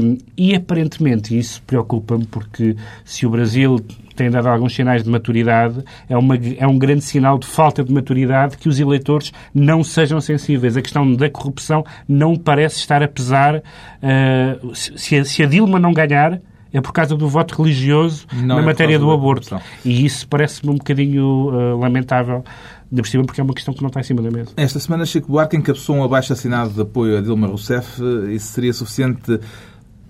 Um, 0.00 0.18
e 0.36 0.54
aparentemente 0.54 1.36
isso 1.36 1.62
preocupa-me 1.66 2.26
porque 2.26 2.76
se 3.04 3.26
o 3.26 3.30
Brasil 3.30 3.78
tem 4.16 4.30
dado 4.30 4.48
alguns 4.48 4.74
sinais 4.74 5.02
de 5.02 5.08
maturidade, 5.08 5.82
é, 6.08 6.16
uma, 6.16 6.36
é 6.58 6.66
um 6.66 6.78
grande 6.78 7.02
sinal 7.02 7.38
de 7.38 7.46
falta 7.46 7.82
de 7.82 7.92
maturidade 7.92 8.58
que 8.58 8.68
os 8.68 8.78
eleitores 8.78 9.32
não 9.54 9.82
sejam 9.82 10.20
sensíveis. 10.20 10.76
A 10.76 10.82
questão 10.82 11.14
da 11.14 11.30
corrupção 11.30 11.84
não 12.06 12.36
parece 12.36 12.76
estar 12.76 13.02
a 13.02 13.08
pesar. 13.08 13.56
Uh, 13.56 14.74
se, 14.74 15.16
a, 15.16 15.24
se 15.24 15.42
a 15.42 15.46
Dilma 15.46 15.78
não 15.78 15.94
ganhar, 15.94 16.38
é 16.72 16.80
por 16.80 16.92
causa 16.92 17.16
do 17.16 17.28
voto 17.28 17.60
religioso 17.62 18.26
não 18.32 18.56
na 18.56 18.62
é 18.62 18.64
matéria 18.64 18.98
do 18.98 19.10
aborto. 19.10 19.58
E 19.84 20.04
isso 20.04 20.26
parece-me 20.28 20.70
um 20.70 20.76
bocadinho 20.76 21.24
uh, 21.24 21.78
lamentável, 21.78 22.44
de 22.90 23.02
por 23.02 23.08
cima, 23.08 23.24
porque 23.24 23.40
é 23.40 23.44
uma 23.44 23.54
questão 23.54 23.72
que 23.72 23.82
não 23.82 23.88
está 23.88 24.00
em 24.00 24.04
cima 24.04 24.20
da 24.22 24.30
mesa. 24.30 24.50
Esta 24.56 24.80
semana, 24.80 25.06
Chico 25.06 25.30
Buarque 25.30 25.56
encabeçou 25.56 25.96
um 25.96 26.04
abaixo-assinado 26.04 26.70
de 26.70 26.80
apoio 26.80 27.18
a 27.18 27.20
Dilma 27.20 27.46
Rousseff. 27.46 28.02
Isso 28.32 28.52
seria 28.52 28.72
suficiente 28.72 29.38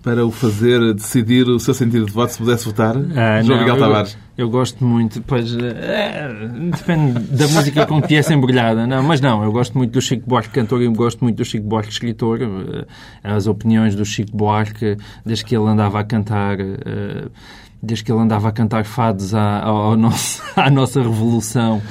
para 0.03 0.25
o 0.25 0.31
fazer 0.31 0.93
decidir 0.93 1.47
o 1.47 1.59
seu 1.59 1.73
sentido 1.73 2.05
de 2.05 2.11
voto 2.11 2.31
se 2.31 2.39
pudesse 2.39 2.65
votar? 2.65 2.95
Ah, 3.15 3.41
João 3.41 3.57
não, 3.57 3.65
Miguel 3.65 3.77
Tavares. 3.77 4.17
Eu, 4.35 4.45
eu, 4.45 4.49
gosto 4.49 4.83
muito, 4.83 5.21
pois 5.21 5.55
é, 5.55 6.27
depende 6.71 7.19
da 7.19 7.47
música 7.47 7.85
com 7.85 8.01
que 8.01 8.15
é 8.15 8.33
embrulhada, 8.33 8.87
não, 8.87 9.03
mas 9.03 9.21
não, 9.21 9.43
eu 9.43 9.51
gosto 9.51 9.77
muito 9.77 9.91
do 9.91 10.01
Chico 10.01 10.27
Buarque 10.27 10.49
cantor 10.49 10.81
e 10.81 10.87
gosto 10.87 11.23
muito 11.23 11.37
do 11.37 11.45
Chico 11.45 11.67
Buarque 11.67 11.91
escritor. 11.91 12.39
Eh, 12.41 12.85
as 13.23 13.45
opiniões 13.45 13.95
do 13.95 14.03
Chico 14.03 14.35
Buarque, 14.35 14.97
desde 15.25 15.45
que 15.45 15.55
ele 15.55 15.67
andava 15.67 15.99
a 15.99 16.03
cantar. 16.03 16.59
Eh, 16.59 17.27
desde 17.83 18.03
que 18.03 18.11
ele 18.11 18.21
andava 18.21 18.49
a 18.49 18.51
cantar 18.51 18.85
fados 18.85 19.33
à, 19.33 19.63
nosso, 19.97 20.43
à 20.55 20.69
nossa 20.69 21.01
revolução, 21.01 21.81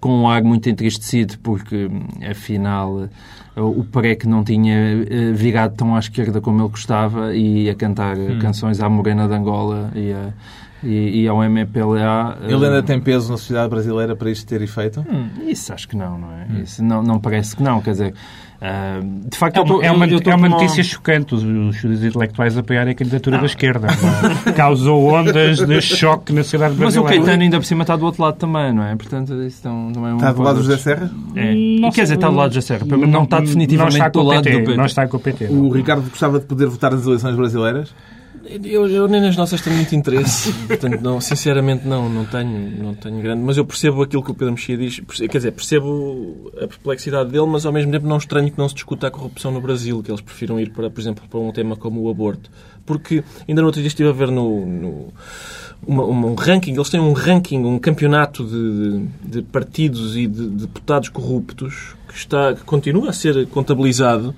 com 0.00 0.22
um 0.22 0.28
ar 0.28 0.42
muito 0.42 0.68
entristecido, 0.68 1.38
porque 1.42 1.90
afinal 2.28 3.08
o 3.56 3.84
PREC 3.84 4.26
não 4.26 4.42
tinha 4.44 4.74
eh, 4.74 5.32
virado 5.32 5.74
tão 5.76 5.94
à 5.94 5.98
esquerda 5.98 6.40
como 6.40 6.62
ele 6.62 6.68
gostava 6.68 7.34
e 7.34 7.68
a 7.68 7.74
cantar 7.74 8.16
hum. 8.16 8.38
canções 8.38 8.80
à 8.80 8.88
Morena 8.88 9.28
de 9.28 9.34
Angola 9.34 9.90
e, 9.94 10.12
a, 10.12 10.32
e, 10.82 11.22
e 11.22 11.28
ao 11.28 11.42
MPLA. 11.44 12.38
Ele 12.42 12.64
ainda 12.64 12.82
tem 12.82 13.00
peso 13.00 13.30
na 13.30 13.36
sociedade 13.36 13.68
brasileira 13.68 14.16
para 14.16 14.30
isto 14.30 14.46
ter 14.46 14.62
efeito? 14.62 15.00
Hum, 15.00 15.28
isso 15.46 15.72
acho 15.72 15.88
que 15.88 15.96
não, 15.96 16.18
não 16.18 16.32
é? 16.32 16.46
Hum. 16.48 16.62
Isso 16.62 16.82
não, 16.82 17.02
não 17.02 17.18
parece 17.18 17.56
que 17.56 17.62
não, 17.62 17.80
quer 17.80 17.92
dizer... 17.92 18.14
Uh, 18.60 19.30
de 19.30 19.38
facto, 19.38 19.56
é 19.56 19.62
uma, 19.62 19.84
é 19.86 19.90
uma, 19.90 20.06
é 20.06 20.34
uma 20.34 20.48
notícia 20.50 20.84
chocante 20.84 21.34
os, 21.34 21.42
os, 21.42 22.04
intelectuais 22.04 22.58
apoiarem 22.58 22.92
a 22.92 22.94
candidatura 22.94 23.38
da 23.38 23.46
esquerda. 23.46 23.88
É? 24.46 24.52
Causou 24.52 25.02
ondas 25.14 25.66
de 25.66 25.80
choque 25.80 26.30
na 26.30 26.42
sociedade 26.42 26.74
brasileira. 26.74 27.08
Mas 27.08 27.18
o 27.18 27.24
Caetano 27.24 27.42
ainda 27.42 27.58
por 27.58 27.64
cima 27.64 27.84
está 27.84 27.96
do 27.96 28.04
outro 28.04 28.22
lado 28.22 28.36
também, 28.36 28.70
não 28.74 28.84
é? 28.84 28.94
Portanto, 28.96 29.32
isso 29.44 29.62
também, 29.62 29.92
também 29.92 30.12
é 30.12 30.16
Está 30.16 30.32
do 30.32 30.42
lado 30.42 30.56
do 30.56 30.62
José 30.62 30.76
Serra? 30.76 31.10
É. 31.34 31.54
Não, 31.80 31.90
Quer 31.90 32.02
dizer, 32.02 32.14
está 32.16 32.28
do 32.28 32.36
lado 32.36 32.50
do 32.50 32.54
José 32.54 32.66
Serra. 32.66 32.84
Não, 32.84 32.98
não 32.98 33.22
está 33.24 33.40
definitivamente 33.40 33.98
não 33.98 34.06
está 34.06 34.08
do 34.10 34.22
lado 34.22 34.44
PT, 34.44 34.58
do 34.58 34.64
PT. 34.64 34.76
Não 34.76 34.84
está 34.84 35.08
com 35.08 35.16
o 35.16 35.20
PT. 35.20 35.44
O 35.46 35.70
Ricardo 35.70 36.10
gostava 36.10 36.38
de 36.38 36.44
poder 36.44 36.66
votar 36.66 36.90
nas 36.90 37.06
eleições 37.06 37.34
brasileiras? 37.34 37.94
Eu, 38.44 38.88
eu, 38.88 39.06
nem 39.06 39.20
nas 39.20 39.36
nossas 39.36 39.60
tenho 39.60 39.76
muito 39.76 39.94
interesse, 39.94 40.52
portanto, 40.66 41.00
não, 41.00 41.20
sinceramente 41.20 41.86
não, 41.86 42.08
não 42.08 42.24
tenho, 42.24 42.82
não 42.82 42.94
tenho 42.94 43.20
grande, 43.20 43.42
mas 43.42 43.56
eu 43.56 43.64
percebo 43.64 44.02
aquilo 44.02 44.22
que 44.22 44.30
o 44.30 44.34
Pedro 44.34 44.54
Mexia 44.54 44.76
diz, 44.76 45.00
quer 45.00 45.36
dizer, 45.38 45.52
percebo 45.52 46.50
a 46.56 46.66
perplexidade 46.66 47.30
dele, 47.30 47.46
mas 47.46 47.66
ao 47.66 47.72
mesmo 47.72 47.92
tempo 47.92 48.06
não 48.06 48.16
estranho 48.16 48.50
que 48.50 48.58
não 48.58 48.68
se 48.68 48.74
discuta 48.74 49.08
a 49.08 49.10
corrupção 49.10 49.50
no 49.50 49.60
Brasil, 49.60 50.02
que 50.02 50.10
eles 50.10 50.20
prefiram 50.20 50.58
ir 50.58 50.70
para, 50.70 50.88
por 50.90 51.00
exemplo, 51.00 51.24
para 51.28 51.38
um 51.38 51.52
tema 51.52 51.76
como 51.76 52.00
o 52.00 52.10
aborto, 52.10 52.50
porque 52.86 53.22
ainda 53.46 53.60
no 53.60 53.66
outro 53.66 53.80
dia 53.80 53.88
estive 53.88 54.08
a 54.08 54.12
ver 54.12 54.30
no, 54.30 54.66
no 54.66 55.12
uma, 55.86 56.04
um 56.04 56.34
ranking, 56.34 56.72
eles 56.72 56.88
têm 56.88 57.00
um 57.00 57.12
ranking, 57.12 57.58
um 57.64 57.78
campeonato 57.78 58.44
de, 58.44 59.06
de 59.22 59.42
partidos 59.42 60.16
e 60.16 60.26
de, 60.26 60.48
de 60.48 60.66
deputados 60.66 61.08
corruptos 61.08 61.94
que, 62.08 62.14
está, 62.14 62.54
que 62.54 62.62
continua 62.62 63.10
a 63.10 63.12
ser 63.12 63.46
contabilizado 63.48 64.34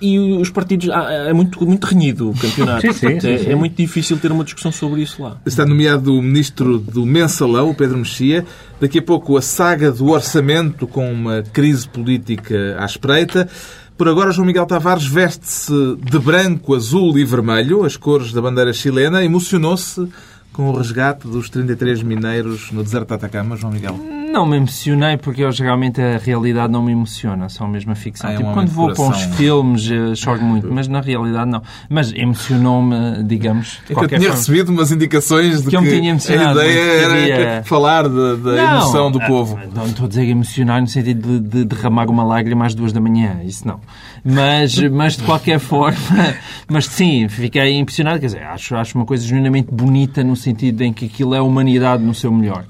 e 0.00 0.18
os 0.18 0.50
partidos. 0.50 0.88
Ah, 0.90 1.10
é 1.10 1.32
muito, 1.32 1.64
muito 1.66 1.84
renhido 1.84 2.30
o 2.30 2.34
campeonato. 2.34 2.80
sim, 2.80 2.92
sim, 2.92 3.20
sim, 3.20 3.28
é, 3.28 3.52
é, 3.52 3.54
muito 3.54 3.76
difícil 3.76 4.16
ter 4.18 4.30
uma 4.30 4.44
discussão 4.44 4.70
sobre 4.70 5.02
isso 5.02 5.22
lá. 5.22 5.36
Está 5.44 5.66
nomeado 5.66 6.14
o 6.14 6.22
ministro 6.22 6.78
do 6.78 7.04
Mensalão, 7.04 7.70
o 7.70 7.74
Pedro 7.74 7.98
Mexia. 7.98 8.44
Daqui 8.80 8.98
a 8.98 9.02
pouco 9.02 9.36
a 9.36 9.42
saga 9.42 9.90
do 9.90 10.10
orçamento 10.10 10.86
com 10.86 11.12
uma 11.12 11.42
crise 11.42 11.88
política 11.88 12.76
à 12.78 12.84
espreita. 12.84 13.48
Por 13.96 14.08
agora, 14.08 14.30
João 14.30 14.46
Miguel 14.46 14.64
Tavares 14.64 15.06
veste-se 15.06 15.96
de 15.96 16.18
branco, 16.20 16.74
azul 16.74 17.18
e 17.18 17.24
vermelho, 17.24 17.84
as 17.84 17.96
cores 17.96 18.32
da 18.32 18.40
bandeira 18.40 18.72
chilena. 18.72 19.24
Emocionou-se 19.24 20.08
com 20.52 20.70
o 20.70 20.76
resgate 20.76 21.26
dos 21.26 21.50
33 21.50 22.02
mineiros 22.04 22.70
no 22.70 22.84
deserto 22.84 23.08
de 23.08 23.14
Atacama, 23.14 23.56
João 23.56 23.72
Miguel? 23.72 23.98
Não 24.28 24.46
me 24.46 24.56
emocionei 24.56 25.16
porque 25.16 25.42
eu 25.42 25.50
geralmente 25.50 26.00
a 26.00 26.18
realidade 26.18 26.72
não 26.72 26.82
me 26.82 26.92
emociona, 26.92 27.48
só 27.48 27.66
mesmo 27.66 27.92
a 27.92 27.94
ficção. 27.94 28.28
Ah, 28.28 28.34
é 28.34 28.36
tipo, 28.36 28.52
quando 28.52 28.68
vou 28.68 28.92
para 28.92 29.04
uns 29.04 29.22
filmes 29.36 29.90
eh, 29.90 30.14
choro 30.14 30.42
muito, 30.42 30.72
mas 30.72 30.86
na 30.86 31.00
realidade 31.00 31.50
não. 31.50 31.62
Mas 31.88 32.12
emocionou-me, 32.12 33.22
digamos. 33.24 33.80
É 33.88 33.94
que 33.94 34.00
eu 34.00 34.08
tinha 34.08 34.20
forma. 34.20 34.34
recebido 34.34 34.68
umas 34.70 34.92
indicações 34.92 35.62
de 35.62 35.70
que, 35.70 35.70
que, 35.70 35.76
a 35.76 36.52
ideia 36.52 36.80
era 36.80 37.14
queria... 37.14 37.62
falar 37.64 38.08
da, 38.08 38.74
emoção 38.74 39.10
do 39.10 39.20
povo. 39.20 39.58
Não, 39.74 39.86
estou 39.86 40.06
a 40.06 40.08
dizer 40.08 40.28
emocionar 40.28 40.80
no 40.80 40.86
sentido 40.86 41.40
de, 41.40 41.48
de 41.48 41.64
derramar 41.64 42.10
uma 42.10 42.24
lágrima 42.24 42.66
às 42.66 42.74
duas 42.74 42.92
da 42.92 43.00
manhã, 43.00 43.40
isso 43.44 43.66
não. 43.66 43.80
Mas, 44.24 44.78
mas 44.90 45.16
de 45.16 45.22
qualquer 45.22 45.58
forma, 45.58 45.98
mas 46.68 46.86
sim, 46.86 47.28
fiquei 47.28 47.78
impressionado. 47.78 48.20
Quer 48.20 48.26
dizer, 48.26 48.42
acho, 48.42 48.76
acho 48.76 48.98
uma 48.98 49.06
coisa 49.06 49.26
genuinamente 49.26 49.72
bonita 49.72 50.22
no 50.22 50.36
sentido 50.36 50.82
em 50.82 50.92
que 50.92 51.06
aquilo 51.06 51.34
é 51.34 51.38
a 51.38 51.42
humanidade 51.42 52.02
no 52.02 52.14
seu 52.14 52.30
melhor. 52.32 52.64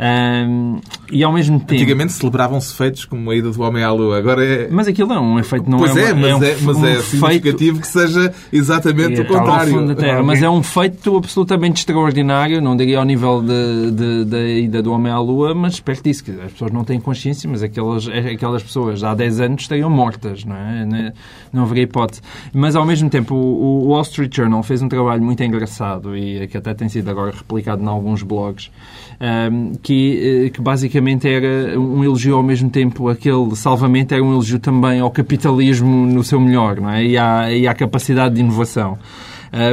Um, 0.00 0.80
e 1.10 1.24
ao 1.24 1.32
mesmo 1.32 1.58
tempo. 1.58 1.74
Antigamente 1.74 2.12
celebravam-se 2.12 2.74
feitos 2.74 3.04
como 3.04 3.30
a 3.30 3.36
ida 3.36 3.50
do 3.50 3.62
homem 3.62 3.82
à 3.82 3.92
lua. 3.92 4.18
Agora 4.18 4.44
é. 4.44 4.68
Mas 4.70 4.88
aquilo 4.88 5.12
é 5.12 5.20
um 5.20 5.38
efeito, 5.38 5.68
não 5.68 5.78
pois 5.78 5.96
é, 5.96 6.10
é, 6.10 6.12
uma, 6.12 6.28
mas 6.28 6.42
é, 6.42 6.50
é, 6.50 6.56
mas 6.62 6.76
um 6.76 6.86
é 6.86 7.02
significativo 7.02 7.76
feito... 7.76 7.80
que 7.80 7.86
seja 7.86 8.34
exatamente 8.52 9.20
é, 9.20 9.22
o 9.22 9.26
contrário. 9.26 9.94
Terra, 9.94 10.22
mas 10.22 10.42
é 10.42 10.48
um 10.48 10.62
feito 10.62 11.16
absolutamente 11.16 11.80
extraordinário, 11.80 12.60
não 12.60 12.76
diria 12.76 12.98
ao 12.98 13.04
nível 13.04 13.42
de, 13.42 13.90
de, 13.90 14.24
da 14.24 14.40
ida 14.40 14.82
do 14.82 14.92
homem 14.92 15.12
à 15.12 15.18
lua, 15.18 15.54
mas 15.54 15.80
perto 15.80 16.04
disso. 16.04 16.24
As 16.44 16.52
pessoas 16.52 16.70
não 16.70 16.84
têm 16.84 17.00
consciência, 17.00 17.48
mas 17.50 17.62
aquelas, 17.62 18.06
aquelas 18.08 18.62
pessoas 18.62 19.02
há 19.02 19.14
10 19.14 19.40
anos 19.40 19.62
estariam 19.62 19.90
mortas, 19.90 20.44
não 20.44 20.56
é? 20.56 21.12
Não 21.52 21.62
haveria 21.62 21.84
hipótese. 21.84 22.22
Mas 22.52 22.76
ao 22.76 22.86
mesmo 22.86 23.10
tempo, 23.10 23.34
o, 23.34 23.84
o 23.84 23.88
Wall 23.88 24.02
Street 24.02 24.34
Journal 24.34 24.62
fez 24.62 24.80
um 24.82 24.88
trabalho 24.88 25.22
muito 25.22 25.42
engraçado 25.42 26.16
e 26.16 26.46
que 26.46 26.56
até 26.56 26.74
tem 26.74 26.88
sido 26.88 27.10
agora 27.10 27.32
replicado 27.32 27.82
em 27.82 27.86
alguns 27.86 28.22
blogs 28.22 28.70
um, 29.20 29.72
que, 29.82 30.46
eh, 30.46 30.50
que 30.50 30.60
basicamente 30.60 30.99
era 31.28 31.78
um 31.78 32.02
elogio 32.04 32.36
ao 32.36 32.42
mesmo 32.42 32.70
tempo, 32.70 33.08
aquele 33.08 33.54
salvamento 33.56 34.14
era 34.14 34.22
um 34.22 34.32
elogio 34.32 34.58
também 34.58 35.00
ao 35.00 35.10
capitalismo 35.10 36.06
no 36.06 36.22
seu 36.22 36.40
melhor 36.40 36.80
não 36.80 36.90
é? 36.90 37.04
e, 37.04 37.18
à, 37.18 37.52
e 37.52 37.66
à 37.66 37.74
capacidade 37.74 38.34
de 38.34 38.40
inovação 38.40 38.98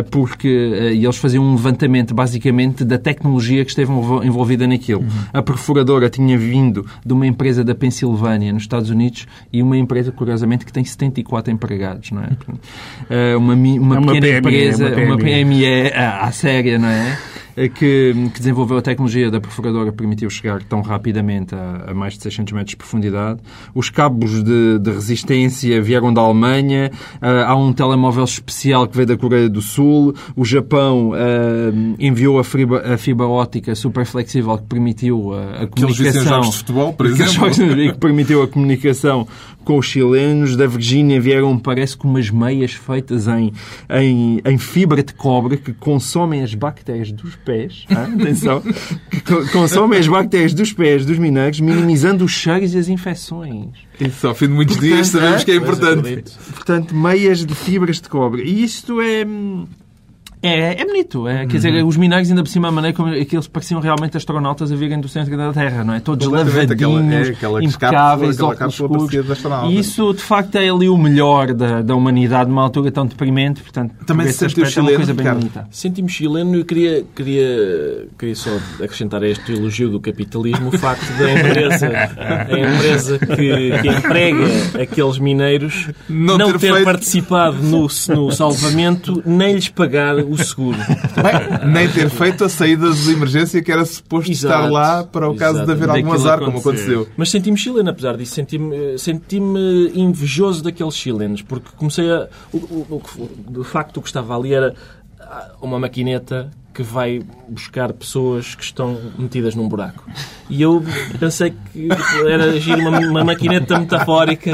porque 0.09 0.47
eles 0.47 1.17
faziam 1.17 1.43
um 1.43 1.51
levantamento 1.51 2.13
basicamente 2.13 2.83
da 2.83 2.97
tecnologia 2.97 3.63
que 3.63 3.69
esteve 3.69 3.91
envolvida 3.91 4.65
naquilo. 4.67 5.01
Uhum. 5.01 5.07
A 5.33 5.41
perfuradora 5.41 6.09
tinha 6.09 6.37
vindo 6.37 6.85
de 7.05 7.13
uma 7.13 7.27
empresa 7.27 7.63
da 7.63 7.75
Pensilvânia, 7.75 8.51
nos 8.51 8.63
Estados 8.63 8.89
Unidos, 8.89 9.27
e 9.51 9.61
uma 9.61 9.77
empresa, 9.77 10.11
curiosamente, 10.11 10.65
que 10.65 10.73
tem 10.73 10.83
74 10.83 11.53
empregados, 11.53 12.11
não 12.11 12.23
é? 12.23 13.35
Uma, 13.37 13.53
uma, 13.53 13.95
é 13.95 13.99
uma 13.99 14.13
pequena 14.13 14.27
PME, 14.27 14.37
empresa, 14.37 14.85
uma 14.87 14.95
PME, 14.95 15.05
uma 15.05 15.17
PME 15.17 15.93
à 15.93 16.31
séria, 16.31 16.79
não 16.79 16.87
é? 16.87 17.17
Que, 17.57 18.13
que, 18.33 18.39
desenvolveu 18.39 18.77
a 18.77 18.81
tecnologia 18.81 19.31
da 19.31 19.41
perfuradora 19.41 19.89
que 19.89 19.97
permitiu 19.97 20.29
chegar 20.29 20.61
tão 20.63 20.81
rapidamente 20.81 21.55
a, 21.55 21.85
a, 21.87 21.93
mais 21.93 22.13
de 22.13 22.21
600 22.21 22.53
metros 22.53 22.71
de 22.71 22.75
profundidade. 22.77 23.39
Os 23.73 23.89
cabos 23.89 24.43
de, 24.43 24.77
de 24.77 24.91
resistência 24.91 25.81
vieram 25.81 26.13
da 26.13 26.21
Alemanha. 26.21 26.91
Uh, 27.15 27.47
há 27.47 27.55
um 27.55 27.73
telemóvel 27.73 28.23
especial 28.25 28.87
que 28.87 28.95
veio 28.95 29.07
da 29.07 29.17
Coreia 29.17 29.49
do 29.49 29.61
Sul. 29.61 30.13
O 30.35 30.45
Japão 30.45 31.09
uh, 31.09 31.95
enviou 31.97 32.37
a 32.37 32.43
fibra, 32.43 32.93
a 32.93 32.97
fibra 32.97 33.25
óptica 33.25 33.73
super 33.73 34.05
flexível 34.05 34.55
que 34.59 34.65
permitiu 34.65 35.33
a, 35.33 35.63
a 35.63 35.67
comunicação. 35.67 36.23
jogos 36.23 36.51
de 36.51 36.57
futebol, 36.57 36.93
por 36.93 37.05
exemplo. 37.09 37.49
que 37.49 37.97
permitiu 37.97 38.43
a 38.43 38.47
comunicação 38.47 39.27
com 39.67 39.77
os 39.77 39.85
chilenos. 39.85 40.55
Da 40.55 40.65
Virgínia 40.65 41.19
vieram, 41.19 41.59
parece, 41.59 41.97
com 41.97 42.07
umas 42.07 42.29
meias 42.29 42.71
feitas 42.71 43.27
em, 43.27 43.51
em, 43.89 44.41
em 44.45 44.57
fibra 44.57 45.03
de 45.03 45.13
cobre 45.13 45.57
que 45.57 45.73
consomem 45.73 46.41
as 46.41 46.53
bactérias 46.53 47.11
dos 47.11 47.35
pés. 47.35 47.85
Atenção. 47.91 48.61
que 48.61 49.51
consomem 49.51 49.99
as 49.99 50.07
bactérias 50.07 50.53
dos 50.53 50.71
pés 50.71 51.05
dos 51.05 51.19
mineiros, 51.19 51.59
minimizando 51.59 52.23
os 52.23 52.31
cheiros 52.31 52.73
e 52.73 52.77
as 52.77 52.87
infecções. 52.87 53.67
Isso, 53.99 54.25
ao 54.25 54.33
fim 54.33 54.47
de 54.47 54.53
muitos 54.53 54.77
portanto, 54.77 54.93
dias 54.93 55.07
sabemos 55.07 55.43
que 55.43 55.51
é 55.51 55.55
importante. 55.55 56.23
Portanto, 56.53 56.95
meias 56.95 57.45
de 57.45 57.53
fibras 57.53 57.99
de 57.99 58.07
cobre. 58.07 58.43
E 58.43 58.63
isto 58.63 59.01
é... 59.01 59.25
É, 60.41 60.81
é 60.81 60.85
bonito. 60.85 61.27
É, 61.27 61.45
Quer 61.47 61.57
dizer, 61.57 61.83
os 61.83 61.97
mineiros, 61.97 62.29
ainda 62.29 62.43
por 62.43 62.49
cima, 62.49 62.67
a 62.67 62.71
maneira 62.71 62.95
como 62.95 63.09
aqueles 63.11 63.47
pareciam 63.47 63.81
realmente 63.81 64.15
astronautas 64.17 64.71
a 64.71 64.75
virem 64.75 64.99
do 65.01 65.07
centro 65.09 65.35
da 65.35 65.51
Terra, 65.51 65.83
não 65.83 65.93
é? 65.95 65.99
Todos 65.99 66.27
aquela- 66.27 66.43
lavadinhos, 66.43 67.27
é, 67.29 67.31
aquela 67.31 67.63
impecáveis, 67.63 68.37
cápsula, 68.37 68.53
aquela 68.53 68.69
óculos 68.69 69.13
escuros. 69.13 69.71
E 69.71 69.79
isso, 69.79 70.13
de 70.13 70.21
facto, 70.21 70.55
é 70.55 70.69
ali 70.69 70.87
o 70.89 70.97
melhor 70.97 71.53
da, 71.53 71.81
da 71.81 71.95
humanidade 71.95 72.49
numa 72.49 72.61
altura 72.61 72.91
tão 72.91 73.05
deprimente. 73.07 73.61
Portanto, 73.63 73.93
Também 74.05 74.27
por 74.27 74.31
se 74.33 74.37
sentiu 74.39 74.63
aspecto, 74.63 74.79
é 74.79 74.81
uma 74.81 74.87
chileno, 74.89 74.97
coisa 74.97 75.13
bem 75.13 75.23
Ricardo? 75.25 75.39
bonita. 75.39 75.67
Senti-me 75.71 76.09
chileno 76.09 76.59
e 76.59 76.63
queria, 76.63 77.03
queria, 77.15 78.07
queria 78.17 78.35
só 78.35 78.51
acrescentar 78.81 79.23
a 79.23 79.27
este 79.27 79.51
elogio 79.53 79.89
do 79.89 79.99
capitalismo 79.99 80.69
o 80.69 80.77
facto 80.77 81.07
da 81.17 81.31
empresa, 81.31 81.87
a 81.87 82.75
empresa 82.75 83.19
que, 83.19 83.81
que 83.81 83.87
emprega 83.87 84.81
aqueles 84.83 85.17
mineiros 85.19 85.89
Não 86.07 86.37
não, 86.37 86.51
ter 86.53 86.59
ter, 86.59 86.73
feito- 86.73 86.85
participado 86.85 87.57
no, 87.63 87.87
no 88.09 88.31
salvamento 88.31 89.23
nem 89.25 89.53
lhes 89.55 89.67
pagar 89.69 90.26
o 90.29 90.37
seguro. 90.37 90.77
Bem, 90.77 91.71
nem 91.71 91.89
ter 91.89 92.09
feito 92.09 92.43
a 92.43 92.49
saída 92.49 92.91
de 92.91 93.11
emergência 93.11 93.61
que 93.61 93.71
era 93.71 93.85
suposto 93.85 94.31
Exato. 94.31 94.53
estar 94.53 94.71
lá 94.71 95.03
para 95.03 95.29
o 95.29 95.35
caso 95.35 95.65
de 95.65 95.71
haver 95.71 95.89
algum 95.89 96.13
azar, 96.13 96.39
como 96.39 96.59
aconteceu. 96.59 97.07
Mas 97.17 97.29
senti-me 97.29 97.57
chileno, 97.57 97.89
apesar 97.89 98.17
disso. 98.17 98.35
Senti-me 98.35 98.97
senti 98.97 99.37
invejoso 99.37 100.63
daqueles 100.63 100.95
chilenos, 100.95 101.41
porque 101.41 101.69
comecei 101.75 102.09
a. 102.11 102.27
O, 102.51 102.57
o, 102.57 103.01
o, 103.17 103.61
de 103.61 103.63
facto, 103.63 103.97
o 103.97 104.01
que 104.01 104.07
estava 104.07 104.35
ali 104.35 104.53
era 104.53 104.75
ah, 105.19 105.51
uma 105.61 105.79
maquineta 105.79 106.51
que 106.77 106.83
vai 106.83 107.19
buscar 107.49 107.91
pessoas 107.91 108.53
que 108.53 108.63
estão 108.63 108.95
metidas 109.17 109.55
num 109.55 109.67
buraco. 109.67 110.03
E 110.47 110.61
eu 110.61 110.83
pensei 111.19 111.51
que 111.73 111.89
era 112.29 112.51
agir 112.51 112.75
uma, 112.75 112.99
uma 112.99 113.23
maquineta 113.23 113.79
metafórica 113.79 114.51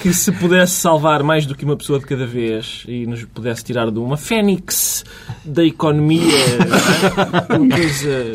que 0.00 0.14
se 0.14 0.30
pudesse 0.30 0.74
salvar 0.74 1.24
mais 1.24 1.46
do 1.46 1.56
que 1.56 1.64
uma 1.64 1.76
pessoa 1.76 1.98
de 1.98 2.06
cada 2.06 2.24
vez 2.24 2.84
e 2.86 3.04
nos 3.04 3.24
pudesse 3.24 3.64
tirar 3.64 3.90
de 3.90 3.98
uma 3.98 4.16
fênix 4.16 5.04
da 5.44 5.64
economia, 5.64 6.22
coisa... 7.68 8.32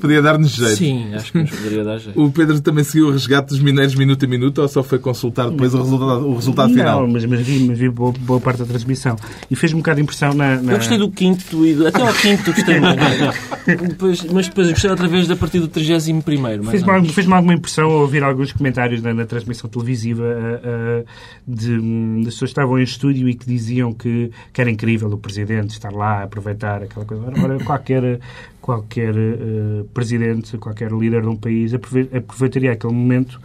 Podia 0.00 0.20
dar-nos 0.20 0.50
jeito. 0.50 0.76
Sim, 0.76 1.14
acho 1.14 1.32
que 1.32 1.38
nos 1.38 1.50
poderia 1.50 1.84
dar 1.84 1.98
jeito. 1.98 2.22
O 2.22 2.30
Pedro 2.30 2.60
também 2.60 2.84
seguiu 2.84 3.08
o 3.08 3.12
resgate 3.12 3.48
dos 3.48 3.60
mineiros 3.60 3.94
minuto 3.94 4.24
a 4.24 4.28
minuto 4.28 4.60
ou 4.60 4.68
só 4.68 4.82
foi 4.82 4.98
consultar 4.98 5.48
depois 5.50 5.72
o 5.72 5.78
resultado, 5.78 6.28
o 6.28 6.34
resultado 6.34 6.68
final? 6.72 7.00
Não, 7.02 7.12
mas, 7.12 7.24
mas 7.24 7.40
vi, 7.40 7.66
mas 7.66 7.78
vi 7.78 7.88
boa, 7.88 8.12
boa 8.20 8.40
parte 8.40 8.58
da 8.58 8.66
transmissão. 8.66 9.16
E 9.50 9.56
fez-me 9.56 9.78
um 9.78 9.80
bocado 9.80 9.96
de 9.96 10.02
impressão 10.02 10.34
na... 10.34 10.56
na... 10.60 10.72
Eu 10.72 10.76
gostei 10.76 10.98
do 10.98 11.10
quinto 11.10 11.64
e 11.66 11.74
do- 11.74 11.86
até 11.86 12.02
ao 12.02 12.12
quinto 12.12 12.41
eu 12.50 12.54
gostei 12.54 12.80
muito. 12.80 13.88
Depois- 13.88 14.24
mas 14.24 14.48
depois 14.48 14.66
eu 14.68 14.72
gostei 14.74 14.90
outra 14.90 15.08
vez 15.08 15.28
da 15.28 15.36
partir 15.36 15.60
do 15.60 15.68
31 15.68 16.20
primeiro. 16.20 16.64
mais 16.64 16.82
ou 16.82 16.88
Fez-me 16.88 17.12
fez 17.12 17.30
alguma 17.30 17.54
impressão 17.54 17.90
ao 17.90 18.00
ouvir 18.00 18.22
alguns 18.24 18.52
comentários 18.52 19.00
na, 19.02 19.12
na 19.14 19.24
transmissão 19.26 19.68
televisiva 19.70 20.24
ah, 20.24 21.04
de, 21.46 21.76
das 22.24 22.34
pessoas 22.34 22.38
que 22.38 22.44
estavam 22.52 22.78
em 22.78 22.82
estúdio 22.82 23.28
e 23.28 23.34
que 23.34 23.46
diziam 23.46 23.92
que, 23.92 24.30
que 24.52 24.60
era 24.60 24.70
incrível 24.70 25.08
o 25.10 25.18
Presidente 25.18 25.70
estar 25.70 25.92
lá, 25.92 26.22
aproveitar 26.22 26.82
aquela 26.82 27.04
coisa. 27.06 27.22
Ora, 27.24 27.42
ora, 27.42 27.64
qualquer, 27.64 28.20
qualquer 28.60 29.14
ah, 29.14 29.84
Presidente, 29.94 30.56
qualquer 30.58 30.90
líder 30.92 31.22
de 31.22 31.28
um 31.28 31.36
país 31.36 31.72
aprove- 31.74 32.08
aproveitaria 32.16 32.72
aquele 32.72 32.92
momento 32.92 33.40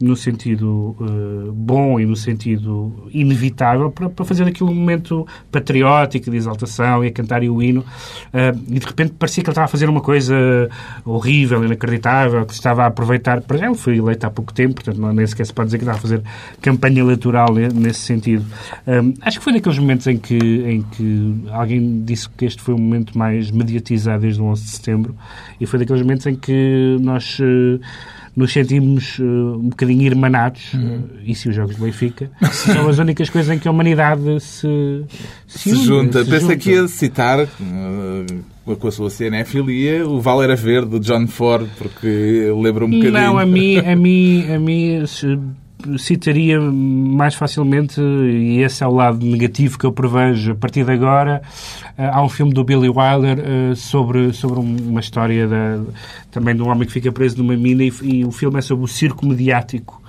no 0.00 0.16
sentido 0.16 0.96
ah, 1.00 1.50
bom 1.52 1.98
e 1.98 2.06
no 2.06 2.16
sentido 2.16 3.08
inevitável 3.12 3.90
para, 3.90 4.08
para 4.10 4.24
fazer 4.24 4.44
aquilo 4.44 4.70
um 4.70 4.74
momento 4.74 5.26
patriótico 5.50 6.30
de 6.30 6.36
exaltação 6.36 7.04
e 7.04 7.08
a 7.08 7.12
cantar 7.12 7.42
o 7.42 7.62
hino 7.62 7.84
ah, 8.32 8.52
e 8.68 8.78
de 8.78 8.86
repente 8.86 9.14
parecia 9.18 9.42
que 9.42 9.48
ele 9.48 9.52
estava 9.52 9.64
a 9.66 9.68
fazer 9.68 9.88
uma 9.88 10.00
coisa 10.00 10.34
horrível, 11.04 11.64
inacreditável, 11.64 12.44
que 12.44 12.52
estava 12.52 12.84
a 12.84 12.86
aproveitar. 12.86 13.42
Já 13.54 13.66
ele 13.66 13.74
foi 13.74 13.96
eleito 13.98 14.26
há 14.26 14.30
pouco 14.30 14.52
tempo, 14.52 14.74
portanto 14.74 15.00
não, 15.00 15.12
nem 15.12 15.26
sequer 15.26 15.46
se 15.46 15.52
pode 15.52 15.68
dizer 15.68 15.78
que 15.78 15.84
estava 15.84 15.98
a 15.98 16.00
fazer 16.00 16.22
campanha 16.60 17.00
eleitoral 17.00 17.54
ne- 17.54 17.68
nesse 17.68 18.00
sentido. 18.00 18.44
Ah, 18.86 19.02
acho 19.22 19.38
que 19.38 19.44
foi 19.44 19.52
naqueles 19.52 19.78
momentos 19.78 20.06
em 20.06 20.18
que, 20.18 20.36
em 20.36 20.82
que 20.82 21.44
alguém 21.50 22.02
disse 22.04 22.28
que 22.28 22.44
este 22.44 22.60
foi 22.62 22.74
o 22.74 22.78
momento 22.78 23.16
mais 23.16 23.50
mediatizado 23.50 24.22
desde 24.22 24.40
o 24.40 24.44
11 24.44 24.62
de 24.62 24.70
setembro 24.70 25.16
e 25.60 25.66
foi 25.66 25.78
daqueles 25.78 26.02
momentos 26.02 26.26
em 26.26 26.34
que 26.34 26.96
nós 27.00 27.38
eh, 27.40 27.80
nos 28.36 28.52
sentimos 28.52 29.16
eh, 29.18 29.22
um 29.22 29.68
bocadinho 29.70 30.02
irmanados, 30.02 30.74
Uhum. 30.74 31.04
eh, 31.18 31.30
isso 31.30 31.48
e 31.48 31.50
os 31.50 31.56
Jogos 31.56 31.76
do 31.76 31.84
Benfica, 31.84 32.30
são 32.52 32.88
as 32.88 32.98
únicas 32.98 33.30
coisas 33.30 33.54
em 33.56 33.58
que 33.58 33.66
a 33.66 33.70
humanidade 33.70 34.38
se, 34.40 35.04
Se 35.46 35.70
une, 35.70 35.84
junta. 35.84 36.18
se 36.24 36.30
Pensei 36.30 36.40
junta. 36.40 36.56
que 36.56 36.70
ia 36.72 36.86
citar, 36.88 37.40
uh, 37.44 38.76
com 38.76 38.88
a 38.88 38.90
sua 38.92 39.08
cinefilia, 39.10 40.06
o 40.06 40.20
Val 40.20 40.42
era 40.42 40.54
Verde, 40.54 40.98
de 40.98 41.06
John 41.06 41.26
Ford, 41.26 41.66
porque 41.78 42.06
lembra 42.62 42.84
um 42.84 42.90
bocadinho. 42.90 43.12
Não, 43.12 43.38
a 43.38 43.46
mim, 43.46 43.78
a 43.78 43.96
mim, 43.96 44.44
a 44.52 44.58
mim 44.58 45.06
se- 45.06 45.38
citaria 45.98 46.60
mais 46.60 47.34
facilmente, 47.34 48.00
e 48.00 48.60
esse 48.62 48.82
é 48.82 48.86
o 48.86 48.90
lado 48.94 49.24
negativo 49.24 49.78
que 49.78 49.84
eu 49.84 49.92
prevejo 49.92 50.52
a 50.52 50.54
partir 50.54 50.84
de 50.84 50.92
agora, 50.92 51.42
eh, 51.96 52.10
há 52.12 52.22
um 52.22 52.28
filme 52.28 52.52
do 52.52 52.64
Billy 52.64 52.88
Wilder 52.88 53.38
eh, 53.38 53.74
sobre, 53.74 54.32
sobre 54.32 54.58
um- 54.58 54.76
uma 54.88 55.00
história 55.00 55.46
da, 55.46 55.80
também 56.30 56.54
de 56.56 56.62
um 56.62 56.68
homem 56.68 56.86
que 56.86 56.92
fica 56.92 57.12
preso 57.12 57.38
numa 57.38 57.56
mina 57.56 57.84
e, 57.84 57.92
e 58.02 58.24
o 58.24 58.30
filme 58.32 58.58
é 58.58 58.62
sobre 58.62 58.84
o 58.84 58.88
circo 58.88 59.24
mediático 59.26 60.02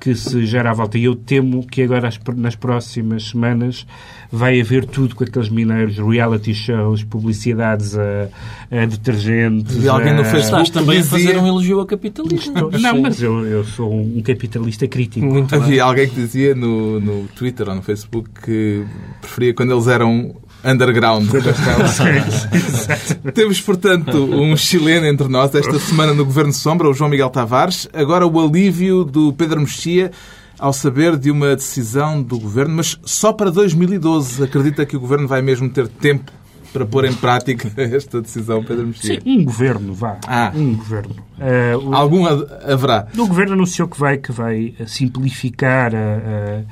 que 0.00 0.14
se 0.14 0.46
gera 0.46 0.70
à 0.70 0.72
volta. 0.72 0.96
E 0.98 1.04
eu 1.04 1.14
temo 1.16 1.66
que 1.66 1.82
agora, 1.82 2.08
as- 2.08 2.18
nas 2.36 2.54
próximas 2.54 3.28
semanas, 3.28 3.86
vai 4.30 4.60
haver 4.60 4.84
tudo 4.86 5.14
com 5.14 5.24
aqueles 5.24 5.48
mineiros, 5.48 5.98
reality 5.98 6.54
shows, 6.54 7.02
publicidades 7.02 7.96
a, 7.98 8.28
a 8.70 8.86
detergentes. 8.86 9.76
Vi 9.76 9.88
alguém 9.88 10.14
no 10.14 10.24
Facebook 10.24 10.62
Estás 10.62 10.70
também 10.70 10.98
a 10.98 11.00
dizia- 11.02 11.18
fazer 11.18 11.38
um 11.38 11.46
elogio 11.46 11.80
ao 11.80 11.86
capitalismo. 11.86 12.70
Não, 12.78 13.00
mas 13.00 13.20
eu, 13.22 13.44
eu 13.46 13.64
sou 13.64 13.92
um 13.92 14.20
capitalista 14.22 14.86
crítico. 14.86 15.26
Muito. 15.26 15.54
Havia 15.54 15.82
alguém 15.84 16.08
que 16.08 16.14
dizia 16.14 16.54
no, 16.54 17.00
no 17.00 17.28
Twitter 17.28 17.68
ou 17.68 17.74
no 17.74 17.82
Facebook 17.82 18.28
que 18.44 18.84
preferia 19.20 19.54
quando 19.54 19.72
eles 19.72 19.86
eram 19.86 20.36
underground. 20.64 21.28
Temos, 23.34 23.60
portanto, 23.60 24.16
um 24.24 24.56
chileno 24.56 25.06
entre 25.06 25.28
nós 25.28 25.54
esta 25.54 25.78
semana 25.78 26.12
no 26.14 26.24
Governo 26.24 26.52
Sombra, 26.52 26.88
o 26.88 26.94
João 26.94 27.10
Miguel 27.10 27.30
Tavares. 27.30 27.88
Agora 27.92 28.26
o 28.26 28.40
alívio 28.40 29.04
do 29.04 29.32
Pedro 29.32 29.60
Mexia 29.60 30.10
ao 30.58 30.72
saber 30.72 31.16
de 31.16 31.30
uma 31.30 31.54
decisão 31.54 32.20
do 32.20 32.38
Governo, 32.38 32.76
mas 32.76 32.98
só 33.04 33.32
para 33.32 33.50
2012. 33.50 34.42
Acredita 34.42 34.84
que 34.84 34.96
o 34.96 35.00
Governo 35.00 35.28
vai 35.28 35.40
mesmo 35.40 35.68
ter 35.68 35.86
tempo 35.88 36.32
para 36.72 36.84
pôr 36.84 37.04
em 37.06 37.14
prática 37.14 37.70
esta 37.80 38.20
decisão, 38.20 38.62
Pedro 38.62 38.88
Mexia? 38.88 39.20
Um 39.24 39.42
governo, 39.44 39.94
vá. 39.94 40.18
Ah. 40.26 40.52
Um 40.54 40.74
governo. 40.76 41.16
Eh, 41.40 41.74
o, 41.76 41.94
Algum 41.94 42.26
ha- 42.26 42.46
haverá. 42.72 43.06
o 43.16 43.26
governo 43.26 43.54
anunciou 43.54 43.88
que 43.88 43.98
vai, 43.98 44.18
que 44.18 44.32
vai 44.32 44.74
eh, 44.78 44.84
simplificar 44.86 45.94
a, 45.94 45.98
a- 45.98 46.62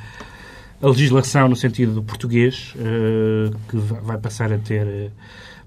a 0.83 0.87
legislação 0.89 1.49
no 1.49 1.57
sentido 1.57 1.95
do 1.95 2.03
português, 2.03 2.75
eh, 2.79 3.51
que 3.69 3.77
va- 3.77 4.01
vai 4.01 4.19
passar 4.19 4.53
a 4.53 4.59
ter. 4.59 4.87
eh, 4.87 5.11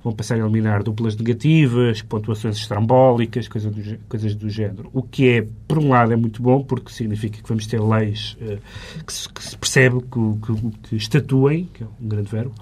Vão 0.02 0.13
passar 0.13 0.36
a 0.36 0.38
eliminar 0.38 0.82
duplas 0.82 1.13
negativas, 1.17 2.02
pontuações 2.02 2.56
estrambólicas, 2.56 3.50
coisa 3.50 3.69
do 3.69 3.98
coisas 4.08 4.34
do 4.34 4.50
género. 4.50 4.89
O 4.93 5.04
que 5.04 5.28
é, 5.28 5.45
por 5.67 5.78
um 5.78 5.89
lado, 5.89 6.13
é 6.13 6.15
muito 6.15 6.41
bom, 6.41 6.63
porque 6.63 6.89
significa 6.93 7.41
que 7.43 7.50
vamos 7.50 7.67
ter 7.67 7.82
leis 7.82 8.38
eh, 8.39 8.60
que, 9.06 9.12
se, 9.12 9.28
que 9.28 9.43
se 9.43 9.58
percebe 9.58 10.00
que, 10.00 10.54
que, 10.54 10.72
que 10.88 10.95
estatuem, 10.95 11.67
que 11.74 11.84
é 11.84 11.88
um 12.02 12.08
grande 12.08 12.32
verbo. 12.32 12.54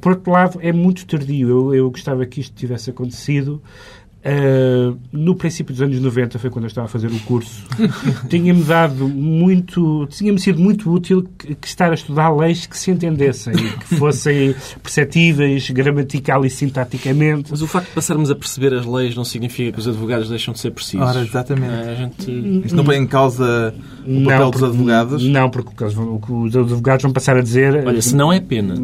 Por 0.00 0.12
outro 0.14 0.32
lado, 0.32 0.58
é 0.60 0.72
muito 0.72 1.06
tardio. 1.06 1.48
Eu, 1.48 1.74
eu 1.76 1.90
gostava 1.92 2.26
que 2.26 2.40
isto 2.40 2.56
tivesse 2.56 2.90
acontecido 2.90 3.62
Uh, 4.26 4.96
no 5.12 5.34
princípio 5.34 5.74
dos 5.74 5.82
anos 5.82 6.00
90 6.00 6.38
foi 6.38 6.48
quando 6.48 6.64
eu 6.64 6.68
estava 6.68 6.86
a 6.86 6.88
fazer 6.88 7.08
o 7.08 7.20
curso. 7.20 7.62
Tinha-me 8.30 8.62
dado 8.62 9.06
muito, 9.06 10.06
tinha-me 10.10 10.38
sido 10.40 10.58
muito 10.58 10.90
útil 10.90 11.28
que, 11.36 11.54
que 11.54 11.68
estar 11.68 11.90
a 11.90 11.94
estudar 11.94 12.34
leis 12.34 12.64
que 12.64 12.76
se 12.78 12.90
entendessem, 12.90 13.52
e 13.54 13.70
que 13.78 13.96
fossem 13.96 14.54
perceptíveis 14.82 15.68
gramatical 15.68 16.42
e 16.46 16.48
sintaticamente. 16.48 17.50
Mas 17.50 17.60
o 17.60 17.66
facto 17.66 17.88
de 17.88 17.94
passarmos 17.94 18.30
a 18.30 18.34
perceber 18.34 18.72
as 18.72 18.86
leis 18.86 19.14
não 19.14 19.24
significa 19.24 19.72
que 19.72 19.78
os 19.78 19.86
advogados 19.86 20.30
deixam 20.30 20.54
de 20.54 20.60
ser 20.60 20.70
precisos. 20.70 21.06
Ora, 21.06 21.20
exatamente. 21.20 21.74
É, 21.74 21.90
a 21.90 21.94
gente... 21.94 22.62
Isto 22.64 22.76
não 22.76 22.84
põe 22.84 22.96
em 22.96 23.06
causa 23.06 23.74
o 24.06 24.24
papel 24.24 24.50
dos 24.50 24.60
porque- 24.60 24.64
advogados? 24.64 25.22
Não, 25.24 25.50
porque 25.50 25.70
o 25.70 25.84
eles 25.84 25.94
vão- 25.94 26.20
os 26.44 26.56
advogados 26.56 27.02
vão 27.02 27.12
passar 27.12 27.36
a 27.36 27.42
dizer. 27.42 27.86
Olha, 27.86 28.00
se 28.00 28.16
não 28.16 28.32
é 28.32 28.40
pena. 28.40 28.74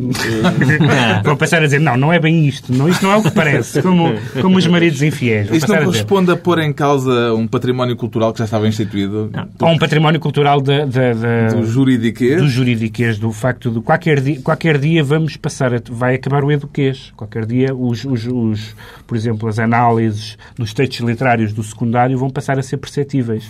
vão 1.24 1.36
passar 1.36 1.62
a 1.62 1.64
dizer, 1.64 1.80
não, 1.80 1.96
não 1.96 2.12
é 2.12 2.18
bem 2.18 2.46
isto, 2.46 2.74
não, 2.74 2.86
isto 2.86 3.02
não 3.02 3.12
é 3.12 3.16
o 3.16 3.22
que 3.22 3.30
parece, 3.30 3.80
como, 3.80 4.12
como 4.42 4.58
os 4.58 4.66
maridos 4.66 5.00
infiéis. 5.00 5.29
Isto 5.42 5.60
passar 5.60 5.74
não 5.74 5.82
a 5.82 5.84
corresponde 5.86 6.30
a 6.30 6.36
pôr 6.36 6.58
em 6.60 6.72
causa 6.72 7.34
um 7.34 7.46
património 7.46 7.96
cultural 7.96 8.32
que 8.32 8.38
já 8.38 8.44
estava 8.44 8.66
instituído 8.68 9.30
Ou 9.60 9.68
um 9.68 9.78
património 9.78 10.18
cultural 10.20 10.60
da, 10.60 10.84
da, 10.84 11.12
da- 11.12 11.54
do 11.54 11.64
juridiquês? 11.66 12.40
do 12.40 12.48
juridiquês, 12.48 13.18
do 13.18 13.32
facto 13.32 13.70
de 13.70 13.80
qualquer 13.80 14.20
dia, 14.20 14.40
qualquer 14.42 14.78
dia 14.78 15.02
vamos 15.04 15.36
passar, 15.36 15.74
a, 15.74 15.80
vai 15.90 16.14
acabar 16.16 16.44
o 16.44 16.50
eduquês. 16.50 17.12
Qualquer 17.16 17.46
dia, 17.46 17.74
os, 17.74 18.04
os, 18.04 18.26
os, 18.26 18.74
por 19.06 19.16
exemplo, 19.16 19.48
as 19.48 19.58
análises 19.58 20.36
nos 20.58 20.72
textos 20.74 21.00
literários 21.00 21.52
do 21.52 21.62
secundário 21.62 22.16
vão 22.18 22.30
passar 22.30 22.58
a 22.58 22.62
ser 22.62 22.76
perceptíveis. 22.76 23.44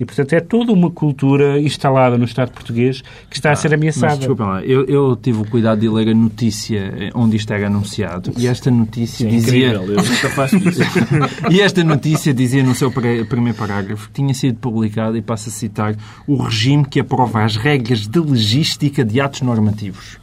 E, 0.00 0.04
portanto, 0.04 0.32
é 0.32 0.40
toda 0.40 0.72
uma 0.72 0.90
cultura 0.90 1.60
instalada 1.60 2.18
no 2.18 2.24
Estado 2.24 2.50
português 2.50 3.02
que 3.30 3.36
está 3.36 3.52
a 3.52 3.56
ser 3.56 3.68
Mas 3.70 3.78
ameaçada. 3.78 4.16
desculpem 4.16 4.46
lá, 4.46 4.62
eu, 4.64 4.84
eu 4.86 5.16
tive 5.16 5.40
o 5.40 5.44
cuidado 5.44 5.80
de 5.80 5.88
ler 5.88 6.08
a 6.08 6.14
notícia 6.14 7.10
onde 7.14 7.36
isto 7.36 7.52
era 7.52 7.66
anunciado 7.66 8.32
e 8.36 8.46
esta 8.46 8.70
notícia 8.70 9.28
dizia. 9.28 9.68
Incrível, 9.68 9.94
eu 9.94 10.02
nunca 10.02 10.28
faço 10.30 10.56
isso. 10.56 10.80
E 11.50 11.60
esta 11.60 11.82
notícia 11.84 12.32
dizia 12.34 12.62
no 12.62 12.74
seu 12.74 12.90
primeiro 12.90 13.56
parágrafo 13.56 14.08
que 14.08 14.14
tinha 14.14 14.34
sido 14.34 14.58
publicado, 14.58 15.16
e 15.16 15.22
passo 15.22 15.48
a 15.48 15.52
citar, 15.52 15.94
o 16.26 16.36
regime 16.36 16.84
que 16.84 17.00
aprova 17.00 17.44
as 17.44 17.56
regras 17.56 18.06
de 18.06 18.18
legística 18.20 19.04
de 19.04 19.20
atos 19.20 19.40
normativos. 19.42 20.18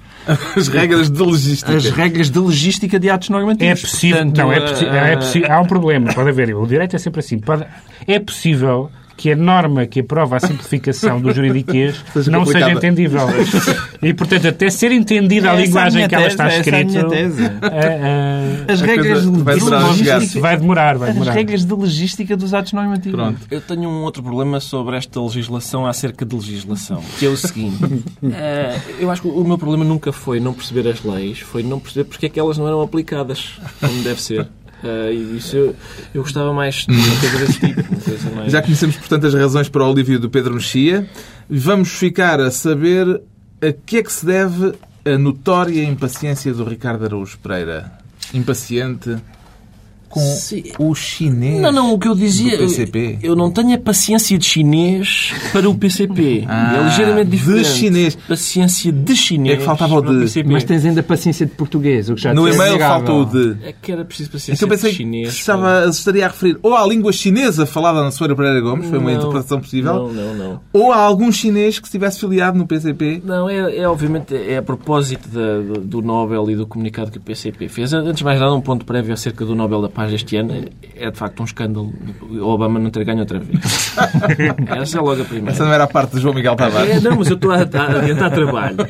As 0.56 0.68
regras 0.68 1.10
de 1.10 1.20
logística. 1.20 1.76
as 1.76 1.90
regras 1.90 2.30
de 2.30 2.38
logística 2.38 3.00
de 3.00 3.10
atos 3.10 3.30
É 3.30 3.34
normativos. 3.34 3.82
possível. 3.82 4.18
Portanto, 4.18 4.38
não, 4.38 4.52
é, 4.54 5.14
é 5.14 5.16
possi- 5.18 5.46
Há 5.46 5.60
um 5.62 5.66
problema, 5.66 6.14
pode 6.14 6.30
haver. 6.30 6.56
O 6.56 6.68
direito 6.68 6.96
é 6.96 7.00
sempre 7.00 7.22
assim. 7.22 7.40
Pode- 7.40 7.66
é 8.08 8.20
possível 8.20 8.92
que 9.21 9.31
a 9.31 9.36
norma 9.36 9.86
que 9.86 9.99
aprova 9.99 10.38
a 10.38 10.39
simplificação 10.39 11.21
do 11.21 11.31
juridiquês 11.31 12.03
não 12.27 12.43
seja 12.43 12.71
entendível. 12.71 13.21
E, 14.01 14.15
portanto, 14.15 14.47
até 14.47 14.67
ser 14.71 14.91
entendida 14.91 15.51
a 15.51 15.53
é 15.53 15.57
a 15.57 15.62
linguagem 15.62 15.97
minha 15.97 16.10
que 16.10 16.15
ela 16.15 16.23
tese, 16.23 16.34
está 16.34 16.47
essa 16.47 16.55
é 16.55 16.57
a 16.57 16.81
escrita. 16.81 16.86
minha 16.86 17.07
tese. 17.07 17.43
eh, 17.62 18.65
eh, 18.67 18.73
As 18.73 18.81
A 18.81 18.86
regras 18.88 19.25
vai 19.25 19.60
de 19.60 19.73
a 19.73 19.79
logística. 19.79 20.41
vai 20.41 20.57
demorar, 20.57 20.97
vai 20.97 21.10
As 21.10 21.13
demorar. 21.13 21.34
regras 21.34 21.63
de 21.65 21.71
logística 21.71 22.36
dos 22.36 22.51
atos 22.51 22.73
normativos. 22.73 23.19
Pronto. 23.19 23.39
Eu 23.51 23.62
tenho 23.62 23.88
um 23.88 24.01
outro 24.01 24.23
problema 24.23 24.60
sobre 24.60 24.97
esta 24.97 25.21
legislação 25.21 25.86
acerca 25.86 26.25
de 26.25 26.36
legislação, 26.36 27.03
que 27.19 27.25
é 27.27 27.29
o 27.29 27.38
seguinte. 27.38 27.77
eh, 28.34 28.75
eu 28.99 29.12
acho 29.12 29.21
que 29.21 29.27
o 29.27 29.43
meu 29.43 29.60
problema 29.60 29.86
nunca 29.86 30.12
foi 30.12 30.39
não 30.39 30.51
perceber 30.51 30.88
as 30.89 31.03
leis, 31.03 31.39
foi 31.41 31.62
não 31.62 31.79
perceber 31.79 32.05
porque 32.05 32.25
é 32.25 32.29
que 32.29 32.39
elas 32.39 32.57
não 32.57 32.65
eram 32.65 32.81
aplicadas 32.81 33.60
como 33.79 34.01
deve 34.01 34.19
ser. 34.19 34.47
Eh, 34.84 35.13
e 35.13 35.38
isso 35.38 35.56
eu, 35.56 35.76
eu 36.13 36.22
gostava 36.24 36.52
mais 36.54 36.86
de 36.88 36.94
uma 36.94 37.20
coisa 37.20 37.38
desse 37.46 37.60
tipo. 37.60 37.84
coisa 38.02 38.30
mais- 38.36 38.52
Já 38.52 38.62
conhecemos, 38.62 38.96
portanto, 38.98 39.28
as 39.28 39.34
razões 39.34 39.70
para 39.70 39.84
o 39.88 39.91
alívio 39.91 40.20
do 40.20 40.30
Pedro 40.30 40.54
Mexia. 40.56 41.08
Vamos 41.50 41.89
ficar 41.89 42.39
a 42.39 42.50
saber 42.52 43.22
a 43.62 43.72
que 43.72 43.98
é 43.98 44.04
que 44.04 44.12
se 44.12 44.26
deve 44.26 44.74
a 45.06 45.17
notória 45.17 45.84
impaciência 45.84 46.54
do 46.54 46.63
Ricardo 46.63 47.06
Araújo 47.06 47.38
Pereira. 47.39 47.91
Impaciente 48.34 49.17
com 50.12 50.19
Sim. 50.19 50.63
o 50.78 50.93
chinês. 50.93 51.62
Não, 51.62 51.71
não, 51.71 51.93
o 51.93 52.00
que 52.00 52.08
eu 52.08 52.13
dizia. 52.15 52.58
do 52.58 52.63
PCP. 52.63 53.19
Eu 53.24 53.36
não 53.36 53.50
tenho 53.50 53.74
a 53.74 53.78
paciência 53.78 54.38
de 54.38 54.45
chinês 54.45 55.34
para 55.52 55.69
o 55.69 55.76
PCP. 55.76 56.45
Ah, 56.47 56.78
é 56.80 56.84
ligeiramente 56.84 57.30
de 57.32 57.38
diferente. 57.38 57.67
chinês. 57.67 58.15
Paciência 58.28 58.91
de 58.91 59.15
chinês. 59.15 59.56
É 59.56 59.58
que 59.58 59.63
faltava 59.63 59.95
o 59.95 60.02
de. 60.02 60.19
PCP. 60.21 60.50
Mas 60.52 60.63
tens 60.63 60.86
ainda 60.86 61.02
paciência 61.02 61.45
de 61.45 61.54
português, 61.54 62.10
o 62.10 62.15
que 62.15 62.21
já 62.21 62.34
No 62.34 62.47
e-mail 62.47 62.78
faltou 62.80 63.21
o 63.21 63.26
de. 63.26 63.58
É 63.65 63.74
que 63.74 63.91
era 63.91 64.04
preciso 64.06 64.30
paciência 64.32 64.67
pensei 64.67 64.91
de 64.91 64.97
chinês. 64.97 65.30
que 65.34 65.39
estava, 65.39 65.86
estaria 65.89 66.26
a 66.26 66.30
referir 66.30 66.58
ou 66.62 66.76
à 66.76 66.86
língua 66.86 67.12
chinesa 67.13 67.65
falada 67.65 68.02
na 68.04 68.12
Soeira 68.12 68.36
Pereira 68.36 68.60
Gomes, 68.62 68.88
foi 68.89 68.97
uma 69.00 69.12
Não, 69.12 69.17
interpretação 69.17 69.60
possível, 69.60 69.93
Não, 69.93 70.13
não, 70.13 70.34
não. 70.36 70.60
ou 70.74 70.91
a 70.91 70.97
algum 70.97 71.32
chinês 71.32 71.80
que 71.80 71.86
estivesse 71.88 72.19
filiado 72.19 72.58
no 72.58 72.65
PCP. 72.65 73.21
Não, 73.24 73.50
é, 73.50 73.78
é 73.78 73.88
obviamente 73.88 74.34
é 74.36 74.58
a 74.58 74.62
propósito 74.62 75.28
da- 75.30 75.80
do 75.82 76.02
Nobel 76.02 76.50
e 76.50 76.56
do 76.56 76.65
comunicado 76.65 77.12
que 77.12 77.17
o 77.17 77.21
PCP 77.21 77.67
fez. 77.67 77.93
Antes 77.93 78.15
de 78.17 78.24
mais 78.24 78.39
nada, 78.39 78.54
um 78.54 78.62
ponto 78.62 78.86
prévio 78.86 79.13
acerca 79.13 79.45
do 79.45 79.54
Nobel 79.56 79.82
da 79.82 79.89
Paz 79.89 80.01
deste 80.10 80.36
ano. 80.38 80.66
É 80.96 81.12
de 81.12 81.18
facto 81.18 81.40
um 81.42 81.46
escândalo 81.46 81.94
o 82.30 82.44
Obama 82.48 82.80
não 82.80 82.90
ter 82.90 83.04
ganho 83.04 83.20
outra 83.20 83.40
vez. 83.40 83.60
Essa 84.82 84.98
é 84.98 85.02
logo 85.02 85.22
a 85.22 85.26
primeira. 85.26 85.52
Essa 85.52 85.66
não 85.66 85.74
era 85.74 85.84
a 85.84 85.88
parte 85.88 86.16
de 86.16 86.22
João 86.22 86.34
Miguel 86.34 86.56
Tavares. 86.56 86.90
É, 86.98 87.00
não, 87.00 87.18
mas 87.18 87.28
eu 87.28 87.36
estou 87.36 87.52
a, 87.52 87.58
a 87.58 87.62
adiantar 87.62 88.32
trabalho. 88.32 88.78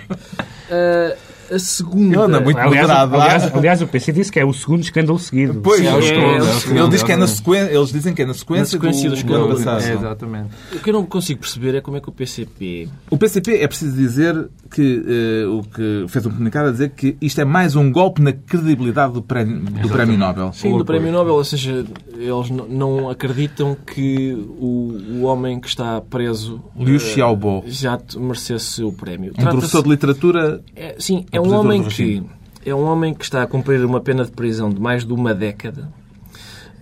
Ah, 0.74 1.14
a 1.54 1.60
segunda. 1.60 2.16
Ele 2.16 2.24
anda 2.24 2.40
muito 2.40 2.58
Aliás, 2.58 2.88
moderado 2.88 3.18
lá. 3.18 3.24
aliás, 3.26 3.54
aliás, 3.54 3.82
o 3.82 3.88
PC 3.88 4.14
disse 4.14 4.32
que 4.32 4.40
é 4.40 4.46
o 4.46 4.54
segundo 4.54 4.84
escândalo 4.84 5.20
seguido. 5.20 5.60
Pois, 5.62 5.82
Sim, 5.82 5.88
é 5.88 5.98
ele- 5.98 6.08
ele, 6.08 6.18
é 6.24 6.40
o 6.40 6.44
escândalo, 6.58 6.90
diz 6.90 7.04
que 7.04 7.12
é 7.12 7.18
na 7.18 7.28
sequência, 7.28 7.76
eles 7.76 7.92
dizem 7.92 8.14
que 8.14 8.22
é 8.22 8.26
na 8.26 8.34
sequência, 8.34 8.62
Na 8.62 8.66
sequência 8.84 9.10
do, 9.10 9.16
do 9.16 9.18
escândalo. 9.18 9.54
do. 9.60 9.70
É, 9.70 9.94
exatamente. 9.94 10.50
O 10.74 10.80
que 10.80 10.90
eu 10.90 10.94
não 10.94 11.06
consigo 11.06 11.42
perceber 11.42 11.76
é 11.76 11.82
como 11.82 11.98
é 11.98 12.00
que 12.00 12.08
o 12.08 12.12
PCP. 12.14 12.88
O 13.10 13.18
PCP 13.18 13.58
é 13.58 13.68
preciso 13.68 13.94
dizer 13.98 14.48
que 14.72 15.04
eh, 15.06 15.46
o 15.46 15.62
que 15.62 16.06
fez 16.08 16.26
um 16.26 16.32
comunicado 16.32 16.70
a 16.70 16.72
dizer 16.72 16.92
que 16.92 17.18
isto 17.22 17.42
é 17.42 17.46
mais 17.46 17.76
um 17.76 17.92
golpe 17.92 18.22
na 18.22 18.32
credibilidade 18.32 19.14
do 19.14 19.22
prémio, 19.22 19.60
do 19.60 19.90
prémio 19.90 20.18
Nobel. 20.18 20.54
Sim, 20.54 20.78
do 20.78 20.86
Prémio 20.86 21.12
Nobel, 21.12 21.34
ou 21.34 21.44
seja, 21.44 21.86
eles 22.16 22.50
não 22.50 23.10
acreditam 23.10 23.76
que 23.76 24.34
o, 24.34 24.98
o 25.16 25.22
homem 25.24 25.60
que 25.60 25.68
está 25.68 26.00
preso 26.00 26.62
Liu 26.76 26.96
eh, 26.96 27.00
Xiaobo, 27.00 27.64
já 27.68 28.00
merecesse 28.18 28.82
o 28.84 28.94
prémio. 28.94 29.34
um 29.38 29.44
professor 29.44 29.84
de 29.84 29.90
literatura 29.90 30.64
É, 30.76 30.96
sim, 30.98 31.26
é 31.32 31.42
um 31.42 31.54
homem 31.54 31.84
que 31.84 32.24
é 32.66 32.74
um 32.74 32.86
homem 32.86 33.14
que 33.14 33.24
está 33.24 33.44
a 33.44 33.48
cumprir 33.48 33.84
uma 33.84 34.00
pena 34.00 34.24
de 34.24 34.32
prisão 34.32 34.70
de 34.70 34.80
mais 34.80 35.04
de 35.04 35.12
uma 35.12 35.34
década 35.34 35.92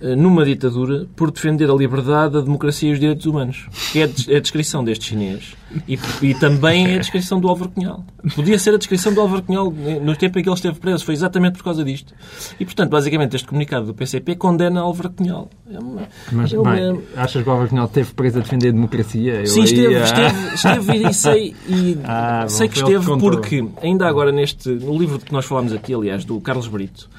numa 0.02 0.46
ditadura 0.46 1.08
por 1.16 1.32
defender 1.32 1.70
a 1.70 1.74
liberdade, 1.74 2.38
a 2.38 2.42
democracia 2.42 2.90
e 2.90 2.94
os 2.94 3.00
direitos 3.00 3.26
humanos. 3.26 3.68
Que 3.92 4.00
é 4.00 4.04
a 4.06 4.10
é 4.28 4.38
a 4.38 4.40
descrição 4.40 4.84
deste 4.84 5.06
chinês. 5.06 5.56
E, 5.88 6.00
e 6.22 6.34
também 6.34 6.94
é 6.94 6.96
a 6.96 7.00
descrição 7.00 7.40
do 7.40 7.48
Álvaro 7.48 7.70
Cunhal. 7.72 8.04
Podia 8.36 8.58
ser 8.58 8.74
a 8.74 8.78
descrição 8.78 9.14
do 9.14 9.22
Álvaro 9.22 9.44
Cunhal 9.44 9.72
eh, 9.86 10.00
no 10.00 10.16
tempo 10.16 10.40
em 10.40 10.44
que 10.44 10.50
ele 10.50 10.56
esteve 10.56 10.80
preso. 10.80 11.06
Foi 11.06 11.14
exatamente 11.14 11.58
por 11.58 11.64
causa 11.64 11.84
disto. 11.84 12.14
E, 12.60 12.66
portanto, 12.66 12.90
basicamente, 12.90 13.36
este 13.36 13.48
comunicado 13.48 13.86
do 13.86 13.94
PCP 13.94 14.36
condena 14.36 14.82
Álvaro 14.82 15.12
Cunhal. 15.12 15.50
É 15.72 15.78
uma, 15.78 16.02
Mas, 16.32 16.54
é 16.54 16.60
uma- 16.60 16.72
bem, 16.76 17.02
achas 17.16 17.44
que 17.44 17.50
o 17.50 17.52
Álvaro 17.52 17.70
Cunhal 17.70 17.86
esteve 17.86 18.14
preso 18.14 18.40
a 18.40 18.42
defender 18.42 18.70
a 18.70 18.72
democracia? 18.72 19.34
Eu 19.42 19.48
Sim, 19.48 19.60
aí, 19.60 19.66
esteve, 19.66 19.96
ah, 19.96 20.04
esteve, 20.04 20.56
esteve 20.56 21.08
e 21.08 21.14
sei, 21.14 21.56
e 21.68 21.98
Ah, 22.06 22.42
bom, 22.44 22.50
sei 22.50 22.68
que 22.68 22.78
esteve 22.78 23.06
porque, 23.20 23.68
ainda 23.82 24.08
agora 24.08 24.32
neste, 24.32 24.70
no 24.70 24.98
livro 24.98 25.20
que 25.20 25.32
nós 25.32 25.46
falámos 25.46 25.72
aqui, 25.72 25.94
aliás, 25.94 26.26
do 26.26 26.40
Carlos 26.42 26.68
Brito, 26.68 27.10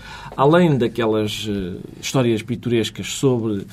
além 0.40 0.78
daquelas 0.78 1.46
eh, 1.50 1.76
histórias 2.00 2.42
pitorescas 2.42 3.08
sobre 3.08 3.66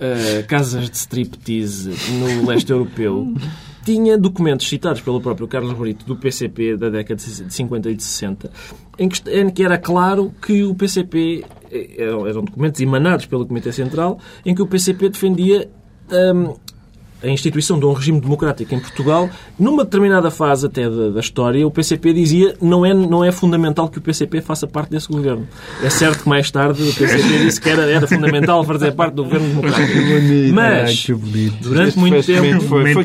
eh, 0.00 0.42
casas 0.48 0.88
de 0.88 0.96
striptease 0.96 1.90
no 2.18 2.46
leste 2.46 2.72
europeu, 2.72 3.34
tinha 3.84 4.16
documentos 4.16 4.66
citados 4.66 5.02
pelo 5.02 5.20
próprio 5.20 5.46
Carlos 5.46 5.74
Brito 5.74 6.06
do 6.06 6.16
PCP 6.16 6.78
da 6.78 6.88
década 6.88 7.22
de 7.22 7.52
50 7.52 7.90
e 7.90 7.94
de 7.94 8.02
60, 8.02 8.50
em 8.98 9.06
que, 9.06 9.30
em 9.30 9.50
que 9.50 9.62
era 9.62 9.76
claro 9.76 10.32
que 10.40 10.62
o 10.62 10.74
PCP 10.74 11.44
eh, 11.70 11.94
eram, 11.98 12.26
eram 12.26 12.42
documentos 12.42 12.80
emanados 12.80 13.26
pelo 13.26 13.44
Comitê 13.44 13.70
Central, 13.70 14.18
em 14.46 14.54
que 14.54 14.62
o 14.62 14.66
PCP 14.66 15.10
defendia 15.10 15.68
hum, 16.10 16.54
a 17.24 17.28
instituição 17.28 17.78
de 17.78 17.86
um 17.86 17.92
regime 17.92 18.20
democrático 18.20 18.74
em 18.74 18.78
Portugal, 18.78 19.28
numa 19.58 19.84
determinada 19.84 20.30
fase 20.30 20.66
até 20.66 20.88
da, 20.88 21.10
da 21.10 21.20
história, 21.20 21.66
o 21.66 21.70
PCP 21.70 22.12
dizia 22.12 22.54
não 22.60 22.84
é, 22.84 22.92
não 22.92 23.24
é 23.24 23.32
fundamental 23.32 23.88
que 23.88 23.98
o 23.98 24.00
PCP 24.00 24.40
faça 24.40 24.66
parte 24.66 24.90
desse 24.90 25.08
governo. 25.08 25.46
É 25.82 25.88
certo 25.90 26.22
que 26.24 26.28
mais 26.28 26.50
tarde 26.50 26.82
o 26.82 26.94
PCP 26.94 27.38
disse 27.44 27.60
que 27.60 27.68
era, 27.70 27.90
era 27.90 28.06
fundamental 28.06 28.62
fazer 28.64 28.92
parte 28.92 29.14
do 29.14 29.24
governo 29.24 29.48
democrático. 29.48 29.98
Ai, 29.98 30.50
Mas, 30.52 31.00
que 31.04 31.14
bonito. 31.14 31.56
durante 31.62 31.98
muito 31.98 32.16
Este 32.16 32.32
tempo, 32.34 32.60
foi- 32.64 32.92
foi 32.92 33.04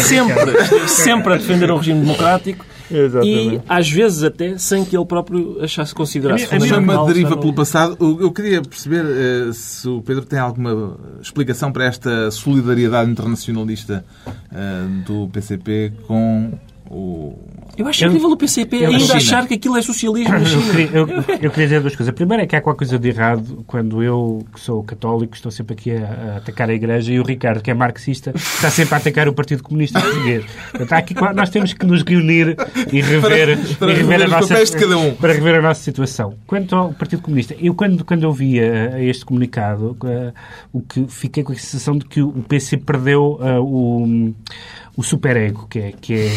sempre, 0.00 0.52
esteve 0.52 0.88
sempre 0.88 1.32
a 1.34 1.36
defender 1.36 1.70
o 1.70 1.76
regime 1.76 2.00
democrático 2.00 2.64
e, 2.64 2.79
Exatamente. 2.90 3.62
às 3.68 3.90
vezes, 3.90 4.22
até 4.22 4.58
sem 4.58 4.84
que 4.84 4.96
ele 4.96 5.04
próprio 5.04 5.62
achasse 5.62 5.94
considerasse 5.94 6.44
A 6.46 6.58
mim 6.58 6.64
é 6.64 6.68
fundamental. 6.68 7.04
uma 7.04 7.12
deriva 7.12 7.36
pelo 7.36 7.54
passado. 7.54 7.96
Eu 8.20 8.30
queria 8.32 8.60
perceber 8.62 9.04
eh, 9.04 9.52
se 9.52 9.88
o 9.88 10.02
Pedro 10.02 10.24
tem 10.24 10.38
alguma 10.38 10.96
explicação 11.20 11.70
para 11.72 11.84
esta 11.84 12.30
solidariedade 12.30 13.10
internacionalista 13.10 14.04
eh, 14.52 14.84
do 15.06 15.28
PCP 15.28 15.92
com 16.06 16.52
o. 16.90 17.38
Eu 17.80 17.88
acho 17.88 18.04
incrível 18.04 18.30
o 18.30 18.36
PCP 18.36 18.76
eu- 18.76 18.90
ainda 18.92 19.14
achar 19.14 19.46
que 19.46 19.54
aquilo 19.54 19.76
é 19.76 19.82
socialismo 19.82 20.32
na 20.32 20.40
Eu 20.40 21.08
eu, 21.08 21.24
eu 21.42 21.50
queria 21.50 21.66
dizer 21.66 21.80
duas 21.80 21.96
coisas. 21.96 22.08
A 22.08 22.12
primeira 22.12 22.42
é 22.42 22.46
que 22.46 22.54
há 22.56 22.60
qualquer 22.60 22.78
coisa 22.78 22.98
de 22.98 23.08
errado 23.08 23.64
quando 23.66 24.02
eu, 24.02 24.44
que 24.52 24.60
sou 24.60 24.82
católico, 24.82 25.34
estou 25.34 25.50
sempre 25.50 25.74
aqui 25.74 25.90
a, 25.92 26.34
a 26.34 26.36
atacar 26.38 26.68
a 26.70 26.74
Igreja 26.74 27.12
e 27.12 27.18
o 27.18 27.22
Ricardo, 27.22 27.62
que 27.62 27.70
é 27.70 27.74
marxista, 27.74 28.32
está 28.34 28.70
sempre 28.70 28.94
a 28.94 28.98
atacar 28.98 29.28
o 29.28 29.32
Partido 29.32 29.62
Comunista 29.62 30.00
Português. 30.00 30.44
Portanto, 30.70 30.92
há 30.92 30.98
aqui, 30.98 31.14
nós 31.34 31.50
temos 31.50 31.72
que 31.72 31.86
nos 31.86 32.02
reunir 32.02 32.56
e 32.92 33.00
rever, 33.02 33.58
Para 33.78 33.92
e 33.92 33.94
rever 33.94 33.96
rever 33.96 34.22
a 34.22 34.24
os 34.26 34.30
nossa, 34.30 34.48
papéis 34.48 34.70
de 34.70 34.76
cada 34.78 34.98
um. 34.98 35.14
para 35.14 35.32
rever 35.32 35.54
a 35.56 35.62
nossa 35.62 35.82
situação. 35.82 36.34
Quanto 36.46 36.74
ao 36.76 36.92
Partido 36.92 37.22
Comunista, 37.22 37.54
eu 37.60 37.74
quando, 37.74 38.04
quando 38.04 38.22
eu 38.24 38.32
via 38.32 38.94
este 39.00 39.24
comunicado, 39.24 39.96
o 40.72 40.80
que 40.80 41.06
fiquei 41.08 41.42
com 41.42 41.52
a 41.52 41.56
sensação 41.56 41.96
de 41.96 42.04
que 42.04 42.20
o 42.22 42.32
PC 42.48 42.76
perdeu 42.76 43.38
o 43.62 44.32
o 45.00 45.02
superego, 45.02 45.66
que 45.68 45.78
é, 45.78 45.92
que 45.98 46.14
é... 46.14 46.32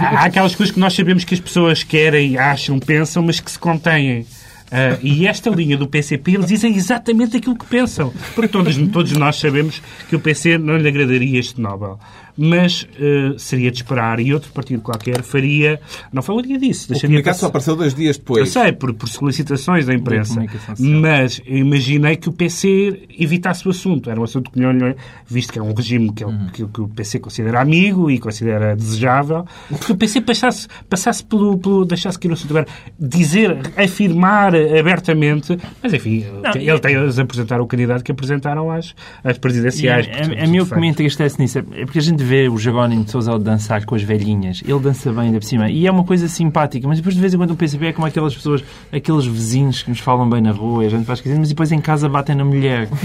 Há 0.00 0.24
aquelas 0.24 0.54
coisas 0.54 0.72
que 0.72 0.80
nós 0.80 0.94
sabemos 0.94 1.24
que 1.24 1.34
as 1.34 1.40
pessoas 1.40 1.84
querem, 1.84 2.38
acham, 2.38 2.78
pensam, 2.78 3.22
mas 3.22 3.38
que 3.38 3.50
se 3.50 3.58
contêm. 3.58 4.26
Ah, 4.70 4.98
e 5.02 5.26
esta 5.26 5.50
linha 5.50 5.76
do 5.76 5.86
PCP, 5.86 6.32
eles 6.32 6.46
dizem 6.46 6.74
exatamente 6.74 7.36
aquilo 7.36 7.54
que 7.54 7.66
pensam. 7.66 8.10
Porque 8.34 8.48
todos, 8.48 8.74
todos 8.88 9.12
nós 9.12 9.36
sabemos 9.36 9.82
que 10.08 10.16
o 10.16 10.20
PC 10.20 10.56
não 10.56 10.78
lhe 10.78 10.88
agradaria 10.88 11.38
este 11.38 11.60
Nobel. 11.60 12.00
Mas 12.36 12.86
ah, 12.98 13.34
seria 13.38 13.70
de 13.70 13.78
esperar 13.78 14.18
e 14.20 14.32
outro 14.32 14.50
partido 14.52 14.80
qualquer 14.80 15.22
faria... 15.22 15.80
Não 16.12 16.22
falaria 16.22 16.58
disso. 16.58 16.92
O 16.92 17.00
comunicado 17.00 17.36
só 17.38 17.46
apareceu 17.46 17.76
dois 17.76 17.94
dias 17.94 18.16
eu 18.16 18.20
depois. 18.20 18.48
sei, 18.50 18.72
por, 18.72 18.94
por 18.94 19.08
solicitações 19.08 19.86
da 19.86 19.94
imprensa. 19.94 20.42
Mas 20.78 21.40
eu 21.46 21.58
imaginei 21.58 22.16
que 22.16 22.28
o 22.28 22.32
PC 22.32 23.06
evitasse 23.18 23.66
o 23.66 23.70
assunto. 23.70 24.08
Era 24.10 24.20
um 24.20 24.24
assunto 24.24 24.50
que 24.50 24.58
não 24.58 24.72
lhe... 24.72 24.94
Visto 25.26 25.52
que 25.52 25.58
é 25.58 25.62
um 25.62 25.72
regime 25.74 26.12
que, 26.12 26.24
ele- 26.24 26.38
que- 26.52 26.66
que 26.66 26.80
o 26.80 26.88
PC 26.88 27.18
considera 27.18 27.60
amigo 27.60 28.10
e 28.10 28.18
considera 28.18 28.74
desejável, 28.76 29.44
que 29.84 29.92
o 29.92 29.96
PC 29.96 30.20
passasse, 30.20 30.68
passasse 30.88 31.24
pelo, 31.24 31.58
pelo... 31.58 31.84
deixasse 31.84 32.18
que 32.18 32.28
o 32.28 32.32
assunto 32.32 32.50
agora 32.50 32.66
dizer, 32.98 33.58
afirmar 33.76 34.54
abertamente... 34.54 35.56
Mas, 35.82 35.92
enfim, 35.92 36.24
ele 36.56 36.78
tem 36.80 36.96
a 36.96 37.22
apresentar 37.22 37.60
o 37.60 37.66
candidato 37.66 38.02
que 38.04 38.12
apresentaram 38.12 38.70
às, 38.70 38.94
às 39.22 39.38
presidenciais. 39.38 40.06
E 40.06 40.10
portanto, 40.10 40.38
a, 40.38 40.40
a, 40.40 40.44
a 40.44 40.46
mim 40.46 40.58
o 40.60 40.62
que 40.64 40.68
feito. 40.70 40.80
me 40.80 40.88
entristece 40.88 41.40
nisso 41.40 41.58
é 41.58 41.62
é 41.72 41.84
porque 41.84 41.98
a 41.98 42.02
gente 42.02 42.21
de 42.22 42.28
ver 42.28 42.48
o 42.50 42.56
Jerónimo 42.56 43.04
de 43.04 43.10
Sousa 43.10 43.36
dançar 43.38 43.84
com 43.84 43.94
as 43.94 44.02
velhinhas. 44.02 44.62
Ele 44.66 44.78
dança 44.78 45.12
bem 45.12 45.24
ainda 45.24 45.38
por 45.38 45.44
cima. 45.46 45.68
E 45.70 45.86
é 45.86 45.90
uma 45.90 46.04
coisa 46.04 46.28
simpática, 46.28 46.86
mas 46.86 46.98
depois 46.98 47.14
de 47.14 47.20
vez 47.20 47.34
em 47.34 47.36
quando 47.36 47.50
o 47.50 47.56
PCP 47.56 47.86
é 47.86 47.92
como 47.92 48.06
aquelas 48.06 48.34
pessoas, 48.34 48.62
aqueles 48.92 49.26
vizinhos 49.26 49.82
que 49.82 49.90
nos 49.90 49.98
falam 49.98 50.28
bem 50.28 50.40
na 50.40 50.52
rua, 50.52 50.84
e 50.84 50.86
a 50.86 50.90
gente 50.90 51.04
faz 51.04 51.18
esquisito, 51.18 51.38
mas 51.40 51.48
depois 51.48 51.72
em 51.72 51.80
casa 51.80 52.08
batem 52.08 52.34
na 52.34 52.44
mulher. 52.44 52.88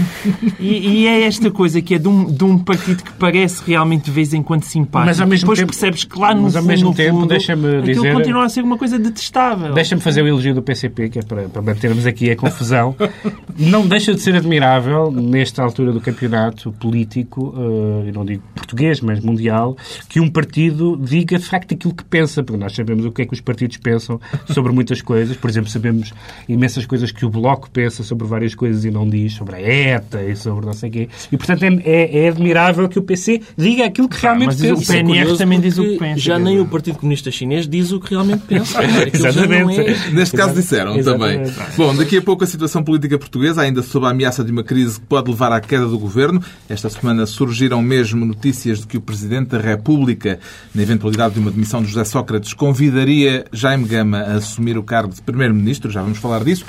E, 0.60 1.02
e 1.02 1.06
é 1.06 1.22
esta 1.22 1.50
coisa 1.50 1.80
que 1.80 1.94
é 1.94 1.98
de 1.98 2.08
um, 2.08 2.24
de 2.24 2.42
um 2.44 2.58
partido 2.58 3.02
que 3.02 3.12
parece 3.12 3.62
realmente 3.64 4.04
de 4.06 4.10
vez 4.10 4.34
em 4.34 4.42
quando 4.42 4.64
simpático. 4.64 5.06
Mas 5.06 5.20
ao 5.20 5.26
mesmo 5.26 5.42
depois 5.44 5.58
tempo- 5.58 5.70
percebes 5.72 6.04
que 6.04 6.18
lá 6.18 6.34
no 6.34 6.42
mas 6.42 6.56
ao 6.56 6.62
fundo, 6.62 6.68
mesmo 6.70 6.94
tempo, 6.94 7.26
deixa-me 7.26 7.82
dizer- 7.82 8.12
continua 8.12 8.44
a 8.44 8.48
ser 8.48 8.62
uma 8.62 8.76
coisa 8.76 8.98
detestável. 8.98 9.72
Deixa-me 9.72 10.00
fazer 10.00 10.22
o 10.22 10.26
elogio 10.28 10.54
do 10.54 10.62
PCP, 10.62 11.08
que 11.10 11.18
é 11.20 11.22
para, 11.22 11.48
para 11.48 11.62
mantermos 11.62 12.06
aqui 12.06 12.30
a 12.30 12.36
confusão. 12.36 12.94
Não 13.56 13.86
deixa 13.86 14.12
de 14.14 14.20
ser 14.20 14.34
admirável, 14.36 15.10
nesta 15.12 15.62
altura 15.62 15.92
do 15.92 16.00
campeonato 16.00 16.72
político, 16.72 17.54
eh, 17.56 18.08
eu 18.08 18.12
não 18.12 18.24
digo 18.24 18.42
português, 18.54 19.00
mas 19.00 19.07
mundial, 19.20 19.76
que 20.08 20.20
um 20.20 20.28
partido 20.28 20.96
diga 20.96 21.38
de 21.38 21.44
facto 21.44 21.74
aquilo 21.74 21.94
que 21.94 22.04
pensa, 22.04 22.42
porque 22.42 22.60
nós 22.62 22.74
sabemos 22.74 23.04
o 23.04 23.10
que 23.12 23.22
é 23.22 23.26
que 23.26 23.32
os 23.34 23.40
partidos 23.40 23.76
pensam 23.78 24.20
sobre 24.52 24.72
muitas 24.72 25.00
coisas. 25.02 25.36
Por 25.36 25.48
exemplo, 25.50 25.70
sabemos 25.70 26.12
imensas 26.48 26.86
coisas 26.86 27.10
que 27.12 27.24
o 27.24 27.30
Bloco 27.30 27.70
pensa 27.70 28.02
sobre 28.02 28.26
várias 28.26 28.54
coisas 28.54 28.84
e 28.84 28.90
não 28.90 29.08
diz, 29.08 29.34
sobre 29.34 29.56
a 29.56 29.60
ETA 29.60 30.22
e 30.24 30.36
sobre 30.36 30.66
não 30.66 30.72
sei 30.72 30.88
o 30.88 30.92
quê. 30.92 31.08
E, 31.32 31.36
portanto, 31.36 31.62
é, 31.62 31.68
é- 31.84 32.18
é 32.24 32.28
admirável 32.28 32.88
que 32.88 32.98
o 32.98 33.02
PC 33.02 33.40
diga 33.56 33.84
aquilo 33.86 34.08
que 34.08 34.20
realmente 34.20 34.46
mas 34.46 34.60
o 34.60 34.62
pensa. 34.76 34.92
É 34.92 34.96
PNR 34.96 35.18
curioso 35.20 35.38
também 35.38 35.60
diz 35.60 35.78
o 35.78 35.82
que 35.82 35.96
pensa, 35.98 36.20
Já 36.20 36.38
nem 36.38 36.60
o 36.60 36.66
Partido 36.66 36.98
Comunista 36.98 37.30
Chinês 37.30 37.66
diz 37.68 37.92
o 37.92 38.00
que 38.00 38.10
realmente 38.10 38.42
pensa. 38.46 38.78
Exatamente. 39.12 39.80
é- 39.80 40.10
Neste 40.10 40.36
caso 40.36 40.54
disseram 40.54 40.92
também. 41.02 41.40
Exatamente. 41.42 41.76
Bom, 41.76 41.94
daqui 41.94 42.16
a 42.18 42.22
pouco 42.22 42.44
a 42.44 42.46
situação 42.46 42.82
política 42.82 43.18
portuguesa, 43.18 43.62
ainda 43.62 43.82
sob 43.82 44.06
a 44.06 44.10
ameaça 44.10 44.42
de 44.44 44.50
uma 44.52 44.62
crise 44.64 45.00
que 45.00 45.06
pode 45.06 45.30
levar 45.30 45.52
à 45.52 45.60
queda 45.60 45.86
do 45.86 45.98
governo. 45.98 46.42
Esta 46.68 46.88
semana 46.88 47.26
surgiram 47.26 47.82
mesmo 47.82 48.24
notícias 48.24 48.80
de 48.80 48.86
que 48.86 48.97
o 48.98 49.02
Presidente 49.02 49.48
da 49.48 49.58
República, 49.58 50.38
na 50.74 50.82
eventualidade 50.82 51.34
de 51.34 51.40
uma 51.40 51.50
demissão 51.50 51.82
de 51.82 51.88
José 51.88 52.04
Sócrates, 52.04 52.52
convidaria 52.52 53.44
Jaime 53.52 53.84
Gama 53.84 54.18
a 54.18 54.34
assumir 54.34 54.76
o 54.76 54.82
cargo 54.82 55.14
de 55.14 55.22
Primeiro-Ministro. 55.22 55.90
Já 55.90 56.02
vamos 56.02 56.18
falar 56.18 56.44
disso. 56.44 56.64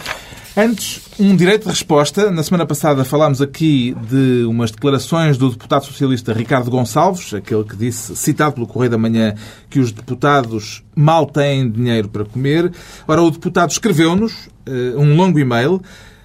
Antes, 0.58 1.02
um 1.20 1.36
direito 1.36 1.64
de 1.64 1.70
resposta. 1.70 2.32
Na 2.32 2.44
semana 2.44 2.66
passada 2.66 3.06
falámos 3.06 3.42
aqui 3.42 3.96
de 4.10 4.44
umas 4.46 4.72
declarações 4.72 5.38
do 5.38 5.50
deputado 5.50 5.86
socialista 5.86 6.34
Ricardo 6.34 6.72
Gonçalves, 6.72 7.34
aquele 7.34 7.64
que 7.64 7.76
disse, 7.76 8.16
citado 8.16 8.56
pelo 8.56 8.68
Correio 8.68 8.92
da 8.92 8.98
Manhã, 8.98 9.36
que 9.70 9.80
os 9.80 9.92
deputados 9.92 10.84
mal 10.96 11.26
têm 11.26 11.70
dinheiro 11.70 12.10
para 12.10 12.26
comer. 12.26 12.72
Ora, 13.08 13.22
o 13.22 13.32
deputado 13.32 13.70
escreveu-nos 13.70 14.50
eh, 14.66 14.94
um 14.98 15.16
longo 15.16 15.40
e-mail. 15.40 15.82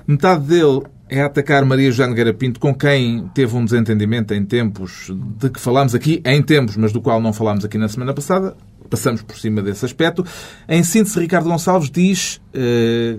Metade 0.07 0.45
dele 0.45 0.83
é 1.09 1.21
atacar 1.21 1.65
Maria 1.65 1.91
Joana 1.91 2.11
Nogueira 2.11 2.33
Pinto, 2.33 2.59
com 2.59 2.75
quem 2.75 3.29
teve 3.35 3.55
um 3.57 3.65
desentendimento 3.65 4.33
em 4.33 4.45
tempos 4.45 5.11
de 5.39 5.51
que 5.51 5.61
falámos 5.61 5.95
aqui, 5.95 6.23
em 6.25 6.43
tempos, 6.43 6.77
mas 6.77 6.93
do 6.93 7.01
qual 7.01 7.21
não 7.21 7.33
falámos 7.33 7.65
aqui 7.65 7.77
na 7.77 7.89
semana 7.89 8.15
passada. 8.15 8.57
Passamos 8.89 9.23
por 9.23 9.39
cima 9.39 9.63
desse 9.63 9.85
aspecto. 9.85 10.25
Em 10.69 10.83
síntese, 10.83 11.19
Ricardo 11.19 11.49
Gonçalves 11.49 11.91
diz, 11.91 12.41
eh, 12.53 13.17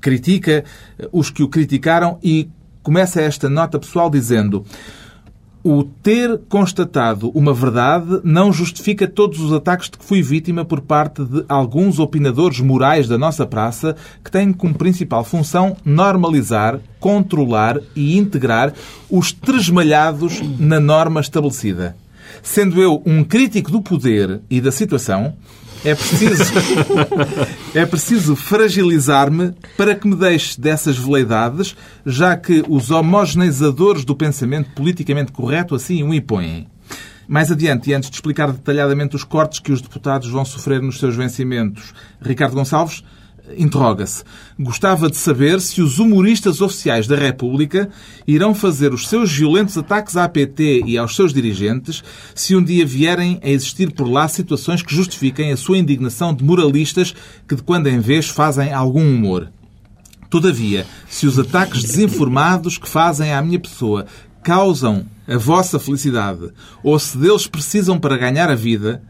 critica 0.00 0.64
os 1.10 1.30
que 1.30 1.42
o 1.42 1.48
criticaram 1.48 2.18
e 2.22 2.48
começa 2.82 3.20
esta 3.20 3.48
nota 3.48 3.78
pessoal 3.78 4.10
dizendo 4.10 4.64
o 5.62 5.82
ter 5.82 6.40
constatado 6.48 7.30
uma 7.34 7.52
verdade 7.52 8.20
não 8.22 8.52
justifica 8.52 9.06
todos 9.06 9.40
os 9.40 9.52
ataques 9.52 9.90
de 9.90 9.98
que 9.98 10.04
fui 10.04 10.22
vítima 10.22 10.64
por 10.64 10.80
parte 10.80 11.24
de 11.24 11.44
alguns 11.48 11.98
opinadores 11.98 12.60
morais 12.60 13.08
da 13.08 13.18
nossa 13.18 13.46
praça 13.46 13.96
que 14.24 14.30
têm 14.30 14.52
como 14.52 14.74
principal 14.74 15.24
função 15.24 15.76
normalizar, 15.84 16.78
controlar 17.00 17.78
e 17.94 18.16
integrar 18.16 18.72
os 19.10 19.32
tresmalhados 19.32 20.40
na 20.58 20.78
norma 20.80 21.20
estabelecida. 21.20 21.96
Sendo 22.42 22.80
eu 22.80 23.02
um 23.04 23.24
crítico 23.24 23.70
do 23.70 23.82
poder 23.82 24.40
e 24.48 24.60
da 24.60 24.70
situação, 24.70 25.34
é 25.84 25.94
preciso, 25.94 26.52
é 27.74 27.86
preciso 27.86 28.36
fragilizar-me 28.36 29.54
para 29.76 29.94
que 29.94 30.06
me 30.06 30.16
deixe 30.16 30.60
dessas 30.60 30.96
veleidades, 30.96 31.76
já 32.04 32.36
que 32.36 32.64
os 32.68 32.90
homogeneizadores 32.90 34.04
do 34.04 34.16
pensamento 34.16 34.70
politicamente 34.74 35.32
correto 35.32 35.74
assim 35.74 36.02
o 36.02 36.12
impõem. 36.12 36.66
Mais 37.28 37.52
adiante, 37.52 37.90
e 37.90 37.94
antes 37.94 38.08
de 38.08 38.16
explicar 38.16 38.50
detalhadamente 38.50 39.14
os 39.14 39.22
cortes 39.22 39.58
que 39.58 39.70
os 39.70 39.82
deputados 39.82 40.30
vão 40.30 40.44
sofrer 40.44 40.80
nos 40.80 40.98
seus 40.98 41.14
vencimentos, 41.14 41.92
Ricardo 42.20 42.54
Gonçalves 42.54 43.04
interroga-se. 43.56 44.22
Gostava 44.58 45.10
de 45.10 45.16
saber 45.16 45.60
se 45.60 45.80
os 45.80 45.98
humoristas 45.98 46.60
oficiais 46.60 47.06
da 47.06 47.16
República 47.16 47.88
irão 48.26 48.54
fazer 48.54 48.92
os 48.92 49.08
seus 49.08 49.32
violentos 49.32 49.78
ataques 49.78 50.16
à 50.16 50.28
PT 50.28 50.82
e 50.86 50.98
aos 50.98 51.14
seus 51.14 51.32
dirigentes 51.32 52.02
se 52.34 52.54
um 52.54 52.62
dia 52.62 52.84
vierem 52.84 53.40
a 53.42 53.48
existir 53.48 53.92
por 53.92 54.08
lá 54.08 54.28
situações 54.28 54.82
que 54.82 54.94
justifiquem 54.94 55.52
a 55.52 55.56
sua 55.56 55.78
indignação 55.78 56.34
de 56.34 56.44
moralistas 56.44 57.14
que 57.46 57.54
de 57.54 57.62
quando 57.62 57.86
em 57.86 58.00
vez 58.00 58.28
fazem 58.28 58.72
algum 58.72 59.02
humor. 59.02 59.50
Todavia, 60.30 60.86
se 61.08 61.26
os 61.26 61.38
ataques 61.38 61.82
desinformados 61.82 62.76
que 62.76 62.88
fazem 62.88 63.32
à 63.32 63.40
minha 63.40 63.58
pessoa 63.58 64.06
causam 64.42 65.06
a 65.26 65.36
vossa 65.36 65.78
felicidade 65.78 66.50
ou 66.82 66.98
se 66.98 67.16
deles 67.16 67.46
precisam 67.46 67.98
para 67.98 68.16
ganhar 68.16 68.50
a 68.50 68.54
vida, 68.54 69.02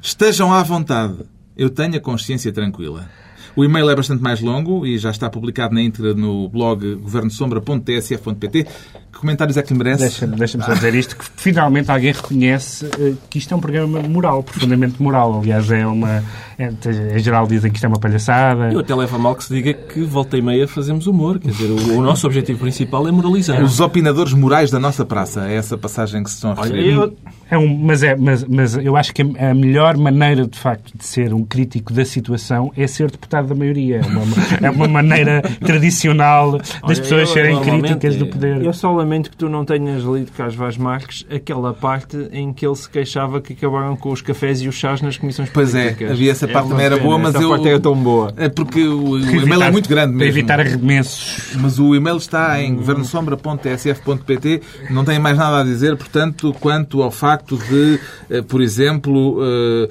estejam 0.00 0.52
à 0.52 0.62
vontade. 0.62 1.16
Eu 1.56 1.70
tenho 1.70 1.96
a 1.96 2.00
consciência 2.00 2.52
tranquila. 2.52 3.08
O 3.54 3.64
e-mail 3.64 3.88
é 3.90 3.94
bastante 3.94 4.22
mais 4.22 4.40
longo 4.40 4.86
e 4.86 4.96
já 4.98 5.10
está 5.10 5.28
publicado 5.28 5.74
na 5.74 5.82
íntegra 5.82 6.14
no 6.14 6.48
blog 6.48 6.94
governosombra.tsf.pt. 6.96 8.64
Que 9.12 9.18
comentários 9.18 9.56
é 9.58 9.62
que 9.62 9.72
lhe 9.72 9.78
merece? 9.78 10.02
Deixa-me 10.02 10.36
deixa 10.36 10.60
só 10.62 10.72
dizer 10.72 10.94
isto, 10.94 11.16
que 11.16 11.24
finalmente 11.36 11.90
alguém 11.90 12.12
reconhece 12.12 12.86
eh, 12.98 13.12
que 13.28 13.38
isto 13.38 13.52
é 13.52 13.56
um 13.56 13.60
programa 13.60 14.00
moral, 14.02 14.42
profundamente 14.42 15.00
moral. 15.02 15.38
Aliás, 15.40 15.70
é 15.70 15.86
uma... 15.86 16.22
é- 16.58 16.72
em 17.14 17.18
geral 17.18 17.46
dizem 17.46 17.70
que 17.70 17.76
isto 17.76 17.84
é 17.84 17.88
uma 17.88 17.98
palhaçada. 18.00 18.72
Eu 18.72 18.80
até 18.80 18.94
levo 18.94 19.14
a 19.14 19.18
mal 19.18 19.34
que 19.34 19.44
se 19.44 19.54
diga 19.54 19.74
que 19.74 20.00
volta 20.02 20.36
e 20.38 20.42
meia 20.42 20.66
fazemos 20.66 21.06
humor. 21.06 21.38
Quer 21.38 21.50
dizer, 21.50 21.70
o, 21.70 21.98
o 21.98 22.02
nosso 22.02 22.26
objetivo 22.26 22.58
principal 22.60 23.06
é 23.06 23.12
moralizar. 23.12 23.62
Os 23.62 23.80
opinadores 23.80 24.32
morais 24.32 24.70
da 24.70 24.80
nossa 24.80 25.04
praça. 25.04 25.46
É 25.46 25.56
essa 25.56 25.76
passagem 25.76 26.22
que 26.24 26.30
se 26.30 26.36
estão 26.36 26.52
a 26.52 26.54
Olha, 26.54 26.62
referir. 26.74 26.94
eu, 26.94 27.16
É 27.52 27.58
um, 27.58 27.68
mas, 27.76 28.02
é, 28.02 28.16
mas, 28.16 28.44
mas 28.44 28.76
eu 28.76 28.96
acho 28.96 29.12
que 29.12 29.20
a, 29.20 29.52
melhor 29.52 29.96
maneira, 29.98 30.46
de 30.46 30.58
facto, 30.58 30.96
de 30.96 31.04
ser 31.04 31.34
um 31.34 31.44
crítico 31.44 31.92
da 31.92 32.02
situação 32.04 32.72
é 32.74 32.86
ser 32.86 33.10
deputado 33.10 33.48
da 33.48 33.54
maioria. 33.54 33.96
É 34.00 34.00
uma, 34.06 34.66
é 34.68 34.70
uma 34.70 34.88
maneira 34.88 35.42
tradicional 35.60 36.52
das 36.52 36.70
Olha, 36.82 36.96
pessoas 36.96 37.20
eu, 37.20 37.26
serem 37.26 37.60
críticas 37.60 38.16
do 38.16 38.26
poder. 38.26 38.64
Eu 38.64 38.72
só 38.72 38.90
lamento 38.90 39.30
que 39.30 39.36
tu 39.36 39.50
não 39.50 39.64
tenhas 39.66 40.02
lido 40.02 40.32
Carlos 40.32 40.54
Vaz 40.56 40.76
Marques 40.78 41.26
aquela 41.30 41.74
parte 41.74 42.16
em 42.32 42.52
que 42.54 42.64
ele 42.66 42.74
se 42.74 42.88
queixava 42.88 43.38
que 43.40 43.52
acabaram 43.52 43.96
com 43.96 44.10
os 44.12 44.22
cafés 44.22 44.62
e 44.62 44.68
os 44.68 44.74
chás 44.74 45.02
nas 45.02 45.18
comissões 45.18 45.50
Pois 45.52 45.74
é, 45.74 45.82
políticas. 45.84 46.10
havia 46.12 46.30
essa 46.32 46.48
parte 46.48 46.64
uma 46.66 46.70
também 46.70 46.86
era 46.86 46.96
boa, 46.96 47.18
mas 47.18 47.34
essa 47.34 47.44
eu- 47.44 47.50
parte 47.50 47.68
era 47.68 47.80
tão 47.80 47.94
boa. 47.94 48.32
É 48.38 48.48
porque 48.48 48.82
o, 48.86 49.10
o 49.10 49.18
e-mail 49.20 49.62
é 49.62 49.70
muito 49.70 49.88
grande 49.90 50.16
Para 50.16 50.24
mesmo. 50.24 50.38
evitar 50.38 50.58
arremessos. 50.58 51.54
Mas 51.60 51.78
o 51.78 51.94
e-mail 51.94 52.16
está 52.16 52.60
em 52.62 52.74
governosombra.tsf.pt. 52.76 54.62
Não 54.90 55.04
tem 55.04 55.18
mais 55.18 55.36
nada 55.36 55.60
a 55.60 55.64
dizer, 55.64 55.96
portanto, 55.96 56.54
quanto 56.60 57.02
ao 57.02 57.10
facto 57.10 57.41
de, 57.56 57.98
eh, 58.30 58.42
por 58.42 58.60
exemplo, 58.60 59.38
eh, 59.42 59.88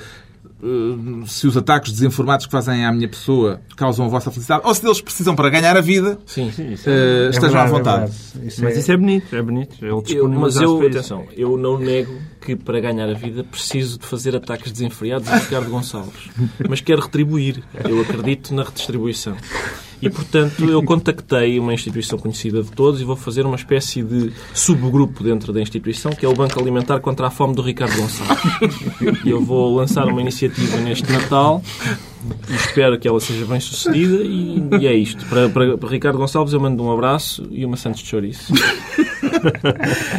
eh, 0.63 1.25
se 1.25 1.47
os 1.47 1.57
ataques 1.57 1.91
desinformados 1.91 2.45
que 2.45 2.51
fazem 2.51 2.85
à 2.85 2.91
minha 2.91 3.07
pessoa 3.07 3.61
causam 3.75 4.05
a 4.05 4.09
vossa 4.09 4.29
felicidade, 4.31 4.61
ou 4.65 4.73
se 4.75 4.85
eles 4.85 5.01
precisam 5.01 5.35
para 5.35 5.49
ganhar 5.49 5.75
a 5.75 5.81
vida, 5.81 6.19
sim. 6.25 6.51
eh, 6.85 7.29
estejam 7.31 7.59
à 7.59 7.65
verdade, 7.65 7.67
é 7.67 7.69
vontade. 7.69 8.11
verdade. 8.11 8.47
Isso 8.47 8.63
Mas 8.63 8.75
é- 8.75 8.79
isso 8.79 8.91
é 8.91 8.97
bonito, 8.97 9.35
é 9.35 9.41
bonito. 9.41 9.75
Eu, 9.85 10.03
mas 10.29 10.55
eu, 10.57 10.77
isso. 10.79 10.87
atenção, 10.87 11.25
eu 11.35 11.57
não 11.57 11.77
nego 11.79 12.13
que 12.39 12.55
para 12.55 12.79
ganhar 12.79 13.09
a 13.09 13.13
vida 13.13 13.43
preciso 13.43 13.99
de 13.99 14.05
fazer 14.05 14.35
ataques 14.35 14.71
desenfreados 14.71 15.27
a 15.27 15.37
Ricardo 15.37 15.69
Gonçalves. 15.69 16.29
Mas 16.69 16.81
quero 16.81 17.01
retribuir. 17.01 17.63
Eu 17.87 18.01
acredito 18.01 18.53
na 18.53 18.63
redistribuição. 18.63 19.35
E, 20.01 20.09
portanto, 20.09 20.63
eu 20.69 20.81
contactei 20.83 21.59
uma 21.59 21.73
instituição 21.73 22.17
conhecida 22.17 22.63
de 22.63 22.71
todos 22.71 22.99
e 22.99 23.03
vou 23.03 23.15
fazer 23.15 23.45
uma 23.45 23.55
espécie 23.55 24.01
de 24.01 24.31
subgrupo 24.53 25.23
dentro 25.23 25.53
da 25.53 25.61
instituição, 25.61 26.11
que 26.11 26.25
é 26.25 26.29
o 26.29 26.33
Banco 26.33 26.59
Alimentar 26.59 26.99
contra 26.99 27.27
a 27.27 27.29
Fome 27.29 27.53
do 27.53 27.61
Ricardo 27.61 27.95
Gonçalves. 27.95 28.37
E 29.23 29.29
eu 29.29 29.41
vou 29.41 29.75
lançar 29.75 30.07
uma 30.07 30.21
iniciativa 30.21 30.77
neste 30.77 31.11
Natal 31.11 31.61
e 32.49 32.55
espero 32.55 32.99
que 32.99 33.07
ela 33.07 33.19
seja 33.19 33.45
bem 33.45 33.59
sucedida 33.59 34.23
e, 34.23 34.63
e 34.79 34.87
é 34.87 34.93
isto. 34.93 35.25
Para, 35.25 35.49
para, 35.49 35.77
para 35.77 35.89
Ricardo 35.89 36.17
Gonçalves 36.17 36.53
eu 36.53 36.59
mando 36.59 36.83
um 36.83 36.91
abraço 36.91 37.47
e 37.51 37.65
uma 37.65 37.77
Santos 37.77 38.01
de 38.01 38.07
Chouriço. 38.07 38.53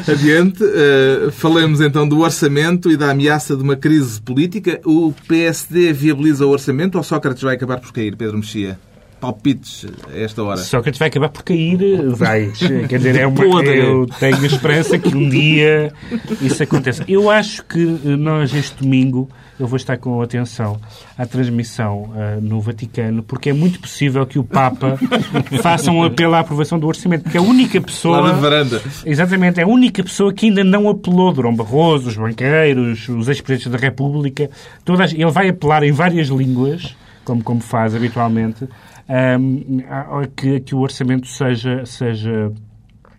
Adiante, 0.08 0.62
eh, 0.62 1.30
falemos 1.32 1.80
então 1.80 2.08
do 2.08 2.20
orçamento 2.20 2.90
e 2.90 2.96
da 2.96 3.10
ameaça 3.10 3.56
de 3.56 3.62
uma 3.62 3.76
crise 3.76 4.20
política. 4.20 4.80
O 4.84 5.12
PSD 5.26 5.92
viabiliza 5.92 6.46
o 6.46 6.50
orçamento 6.50 6.98
ou 6.98 7.04
Sócrates 7.04 7.42
vai 7.42 7.54
acabar 7.54 7.80
por 7.80 7.92
cair, 7.92 8.16
Pedro 8.16 8.38
Mexia? 8.38 8.78
Palpites 9.22 9.86
a 10.12 10.18
esta 10.18 10.42
hora? 10.42 10.56
Sócrates 10.56 10.98
vai 10.98 11.06
acabar 11.06 11.28
por 11.28 11.44
cair, 11.44 11.78
vai. 12.08 12.50
Quer 12.88 12.96
dizer, 12.96 13.20
é 13.20 13.26
uma, 13.26 13.44
eu 13.64 14.04
tenho 14.18 14.44
esperança 14.44 14.98
que 14.98 15.16
um 15.16 15.28
dia 15.28 15.92
isso 16.40 16.60
aconteça. 16.60 17.04
Eu 17.06 17.30
acho 17.30 17.64
que 17.64 17.78
nós, 17.78 18.52
este 18.52 18.82
domingo, 18.82 19.30
eu 19.60 19.68
vou 19.68 19.76
estar 19.76 19.96
com 19.96 20.20
atenção 20.20 20.80
à 21.16 21.24
transmissão 21.24 22.12
ah, 22.16 22.38
no 22.42 22.60
Vaticano, 22.60 23.22
porque 23.22 23.50
é 23.50 23.52
muito 23.52 23.78
possível 23.78 24.26
que 24.26 24.40
o 24.40 24.44
Papa 24.44 24.98
faça 25.62 25.92
um 25.92 26.02
apelo 26.02 26.34
à 26.34 26.40
aprovação 26.40 26.76
do 26.76 26.88
orçamento, 26.88 27.22
porque 27.22 27.38
é 27.38 27.40
a 27.40 27.44
única 27.44 27.80
pessoa... 27.80 28.20
Lá 28.20 28.32
na 28.32 28.40
varanda. 28.40 28.82
Exatamente, 29.06 29.60
é 29.60 29.62
a 29.62 29.68
única 29.68 30.02
pessoa 30.02 30.32
que 30.32 30.46
ainda 30.46 30.64
não 30.64 30.88
apelou, 30.88 31.32
Durão 31.32 31.54
Barroso, 31.54 32.08
os 32.08 32.16
banqueiros, 32.16 33.08
os 33.08 33.28
ex-presidentes 33.28 33.70
da 33.70 33.78
República, 33.78 34.50
todas, 34.84 35.12
ele 35.12 35.30
vai 35.30 35.48
apelar 35.48 35.84
em 35.84 35.92
várias 35.92 36.26
línguas, 36.26 36.96
como, 37.24 37.40
como 37.44 37.60
faz 37.60 37.94
habitualmente, 37.94 38.68
a 39.08 40.26
que, 40.34 40.60
que 40.60 40.74
o 40.74 40.78
orçamento 40.78 41.26
seja, 41.26 41.84
seja 41.84 42.52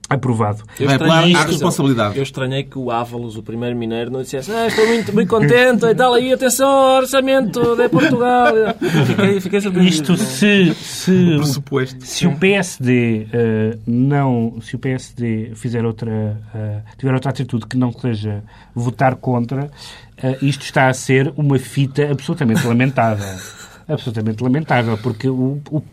aprovado. 0.10 0.63
Eu 0.80 0.89
apelar 0.89 1.17
estranhei 1.17 1.34
isto. 1.34 1.52
responsabilidade. 1.52 2.17
Eu 2.17 2.24
estranhei 2.24 2.63
que 2.63 2.78
o 2.78 2.91
Ávalos, 2.91 3.38
o 3.38 3.43
primeiro 3.43 3.76
mineiro, 3.76 4.12
não 4.12 4.22
dissesse 4.22 4.52
ah, 4.52 4.67
estou 4.67 4.86
muito, 4.86 5.13
muito 5.13 5.30
contente 5.30 5.86
e 5.86 5.96
tal, 5.96 6.13
aí 6.13 6.32
atenção 6.32 6.69
ao 6.69 6.98
orçamento 7.02 7.76
de 7.76 7.89
Portugal. 7.89 8.54
Fiquei, 9.08 9.41
fiquei 9.41 9.62
surpreendido. 9.62 9.96
Isto 9.96 10.17
se, 10.17 10.74
se, 10.76 11.36
Pressuposto. 11.38 12.06
se 12.06 12.28
o 12.28 12.38
PSD 12.38 13.28
eh, 13.32 13.78
não, 13.88 14.60
se 14.62 14.76
o 14.76 14.80
PSD 14.80 15.52
fizer 15.56 15.86
outra, 15.86 16.38
eh, 16.54 16.82
tiver 16.98 17.13
outra 17.13 17.32
atitude 17.32 17.65
que 17.65 17.78
não 17.78 17.91
seja 17.91 18.43
votar 18.76 19.15
contra, 19.15 19.69
eh, 20.17 20.38
isto 20.41 20.63
está 20.63 20.89
a 20.89 20.93
ser 20.93 21.34
uma 21.36 21.58
fita 21.58 22.12
absolutamente 22.12 22.65
lamentável. 22.67 23.26
Absolutamente 23.88 24.41
lamentável, 24.41 24.98
porque 24.98 25.28
o, 25.30 25.62
o- 25.69 25.84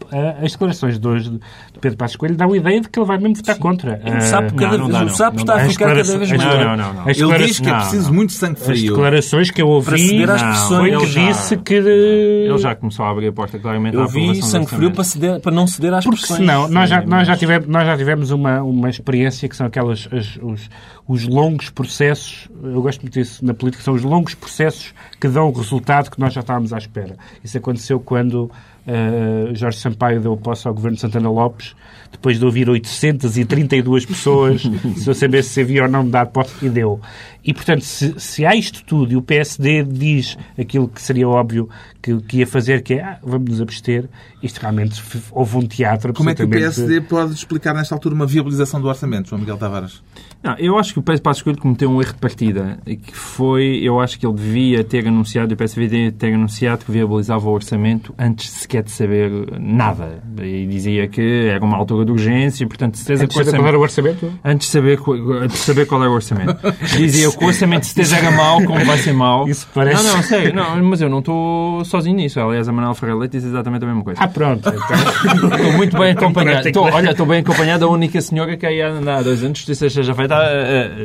as 0.42 0.52
declarações 0.52 0.98
de 0.98 1.08
hoje 1.08 1.30
de 1.30 1.40
Pedro 1.80 1.98
Passos 1.98 2.16
Coelho 2.16 2.36
dão 2.36 2.52
a 2.52 2.56
ideia 2.56 2.80
de 2.80 2.88
que 2.88 2.98
ele 2.98 3.06
vai 3.06 3.18
mesmo 3.18 3.34
votar 3.36 3.58
contra. 3.58 4.00
O 4.16 4.20
sapo, 4.20 4.54
Eh, 4.54 4.58
cada 4.58 4.78
não 4.78 4.86
vez, 4.86 4.98
dá, 4.98 5.02
o 5.02 5.06
não. 5.06 5.14
sapo 5.14 5.36
Não 5.36 5.42
está 5.42 5.54
a 5.54 5.62
as 5.62 5.72
ficar 5.72 5.84
cada 5.86 5.94
vez 6.02 6.10
as- 6.10 6.30
maior. 6.32 6.64
Não, 6.64 6.76
não, 6.76 6.94
não. 6.94 7.08
as 7.08 7.18
Ele 7.18 7.38
diz 7.46 7.58
que 7.58 7.68
é 7.68 7.72
Não, 7.72 7.78
preciso 7.80 8.06
não. 8.06 8.14
muito 8.14 8.32
sangue 8.32 8.60
As 8.60 8.66
frio. 8.66 8.92
declarações 8.92 9.50
que 9.50 9.60
eu 9.62 9.68
ouvi 9.68 10.24
não, 10.26 10.36
foi 10.68 10.88
ele 10.90 10.98
que 10.98 11.06
já- 11.06 11.28
disse 11.32 11.56
que... 11.56 11.74
Ele 11.74 12.58
já 12.58 12.74
começou 12.76 13.04
a 13.04 13.10
abrir 13.10 13.28
a 13.28 13.32
porta 13.32 13.58
claramente 13.58 13.96
Eu 13.96 14.06
vi 14.06 14.40
sangue 14.42 14.66
frio 14.68 14.92
para, 14.92 15.04
ceder, 15.04 15.40
para 15.40 15.52
não 15.52 15.66
ceder 15.66 15.92
às 15.94 16.04
Porque 16.04 16.18
pressões. 16.18 16.38
senão, 16.40 16.68
nós 16.68 16.88
já, 16.88 17.00
Sim, 17.00 17.06
nós 17.08 17.26
já 17.26 17.36
tivemos, 17.36 17.66
nós 17.68 17.86
já 17.86 17.96
tivemos 17.96 18.30
uma, 18.30 18.62
uma 18.62 18.88
experiência 18.88 19.48
que 19.48 19.56
são 19.56 19.66
aquelas, 19.66 20.08
as- 20.12 20.38
os, 20.42 20.68
os 21.08 21.26
longos 21.26 21.70
processos, 21.70 22.48
eu 22.62 22.80
gosto 22.82 23.00
muito 23.02 23.14
disso 23.14 23.44
na 23.44 23.52
política, 23.54 23.82
são 23.82 23.94
os 23.94 24.02
longos 24.02 24.34
processos 24.34 24.94
que 25.20 25.26
dão 25.28 25.48
o 25.48 25.52
resultado 25.52 26.10
que 26.10 26.20
nós 26.20 26.32
já 26.32 26.40
estávamos 26.40 26.72
à 26.72 26.78
espera. 26.78 27.16
Isso 27.42 27.58
aconteceu 27.58 27.79
quando 28.00 28.50
eh, 28.86 29.54
Jorge 29.54 29.78
Sampaio 29.78 30.20
deu 30.20 30.36
posse 30.36 30.66
ao 30.66 30.74
governo 30.74 30.96
de 30.96 31.00
Santana 31.00 31.30
Lopes, 31.30 31.76
depois 32.10 32.38
de 32.38 32.44
ouvir 32.44 32.68
832 32.68 34.04
pessoas, 34.04 34.62
se 34.96 35.08
eu 35.08 35.14
sabesse 35.14 35.50
se 35.50 35.60
havia 35.60 35.84
ou 35.84 35.88
não 35.88 36.04
de 36.04 36.10
dar 36.10 36.26
posse, 36.26 36.66
e 36.66 36.68
deu. 36.68 37.00
E, 37.44 37.54
portanto, 37.54 37.84
se, 37.84 38.18
se 38.18 38.44
há 38.44 38.54
isto 38.54 38.84
tudo 38.84 39.12
e 39.12 39.16
o 39.16 39.22
PSD 39.22 39.84
diz 39.84 40.36
aquilo 40.58 40.88
que 40.88 41.00
seria 41.00 41.28
óbvio 41.28 41.68
que, 42.02 42.20
que 42.22 42.38
ia 42.38 42.46
fazer, 42.46 42.82
que 42.82 42.94
é, 42.94 43.02
ah, 43.02 43.18
vamos 43.22 43.50
nos 43.50 43.60
abster, 43.60 44.08
isto 44.42 44.58
realmente 44.58 45.02
houve 45.30 45.56
um 45.56 45.66
teatro 45.66 46.12
Como 46.12 46.30
é 46.30 46.34
que 46.34 46.42
o 46.42 46.48
PSD 46.48 47.00
pode 47.02 47.32
explicar 47.32 47.74
nesta 47.74 47.94
altura 47.94 48.14
uma 48.14 48.26
viabilização 48.26 48.80
do 48.80 48.88
orçamento, 48.88 49.28
João 49.28 49.40
Miguel 49.40 49.56
Tavares? 49.56 50.02
Não, 50.42 50.54
eu 50.58 50.78
acho 50.78 50.92
que 50.94 50.98
o 50.98 51.02
Pedro 51.02 51.20
Passos 51.22 51.42
Coelho 51.42 51.58
cometeu 51.60 51.90
um 51.90 52.00
erro 52.00 52.14
de 52.14 52.18
partida, 52.18 52.78
e 52.86 52.96
que 52.96 53.14
foi, 53.14 53.80
eu 53.82 54.00
acho 54.00 54.18
que 54.18 54.26
ele 54.26 54.34
devia 54.34 54.82
ter 54.82 55.06
anunciado, 55.06 55.52
e 55.52 55.54
o 55.54 55.56
PSV 55.56 55.86
devia 55.86 56.12
ter 56.12 56.32
anunciado 56.34 56.84
que 56.84 56.90
viabilizava 56.90 57.46
o 57.48 57.52
orçamento 57.52 58.14
antes 58.18 58.48
sequer 58.50 58.82
de 58.82 58.90
saber 58.90 59.30
nada. 59.60 60.22
E 60.42 60.66
dizia 60.66 61.06
que 61.08 61.48
era 61.48 61.62
uma 61.62 61.76
altura 61.76 62.06
de 62.06 62.12
urgência, 62.12 62.64
e, 62.64 62.66
portanto, 62.66 62.96
certeza 62.96 63.24
Antes 63.24 63.36
que 63.36 63.40
o 63.42 63.44
de 63.44 63.50
acabar 63.50 63.74
o 63.76 63.80
orçamento? 63.80 64.32
Antes 64.42 64.66
de 64.68 64.72
saber, 64.72 64.98
co- 64.98 65.46
de 65.46 65.56
saber 65.58 65.86
qual 65.86 66.00
era 66.02 66.10
o 66.10 66.14
orçamento. 66.14 66.56
Dizia 66.96 67.30
que 67.30 67.44
o 67.44 67.46
orçamento 67.46 67.80
de 67.82 67.86
certeza 67.88 68.16
era 68.16 68.30
mau, 68.30 68.62
como 68.64 68.82
vai 68.84 68.96
ser 68.98 69.12
mau. 69.12 69.46
Isso 69.46 69.68
parece- 69.74 70.02
Não, 70.02 70.16
não, 70.16 70.22
sério. 70.22 70.54
Não, 70.54 70.82
mas 70.84 71.02
eu 71.02 71.10
não 71.10 71.18
estou 71.18 71.84
sozinho 71.84 72.16
nisso. 72.16 72.40
Aliás, 72.40 72.66
a 72.66 72.72
Manuel 72.72 72.94
Ferreira 72.94 73.18
Leite 73.20 73.32
diz 73.32 73.44
exatamente 73.44 73.84
a 73.84 73.86
mesma 73.86 74.02
coisa. 74.04 74.20
Ah, 74.22 74.28
pronto. 74.28 74.66
Então, 74.68 75.50
Estou 75.58 75.72
muito 75.74 75.98
bem 75.98 76.12
acompanhado. 76.12 76.66
Estou, 76.66 76.84
olha, 76.84 77.10
estou 77.10 77.26
bem 77.26 77.40
acompanhado 77.40 77.80
da 77.80 77.88
única 77.92 78.20
senhora 78.22 78.56
que 78.56 78.64
aí 78.64 78.80
há 78.80 78.88
há 78.90 79.22
dois 79.22 79.42
anos, 79.44 79.58
justiça 79.58 79.90
seja 79.90 80.14
feita, 80.14 80.29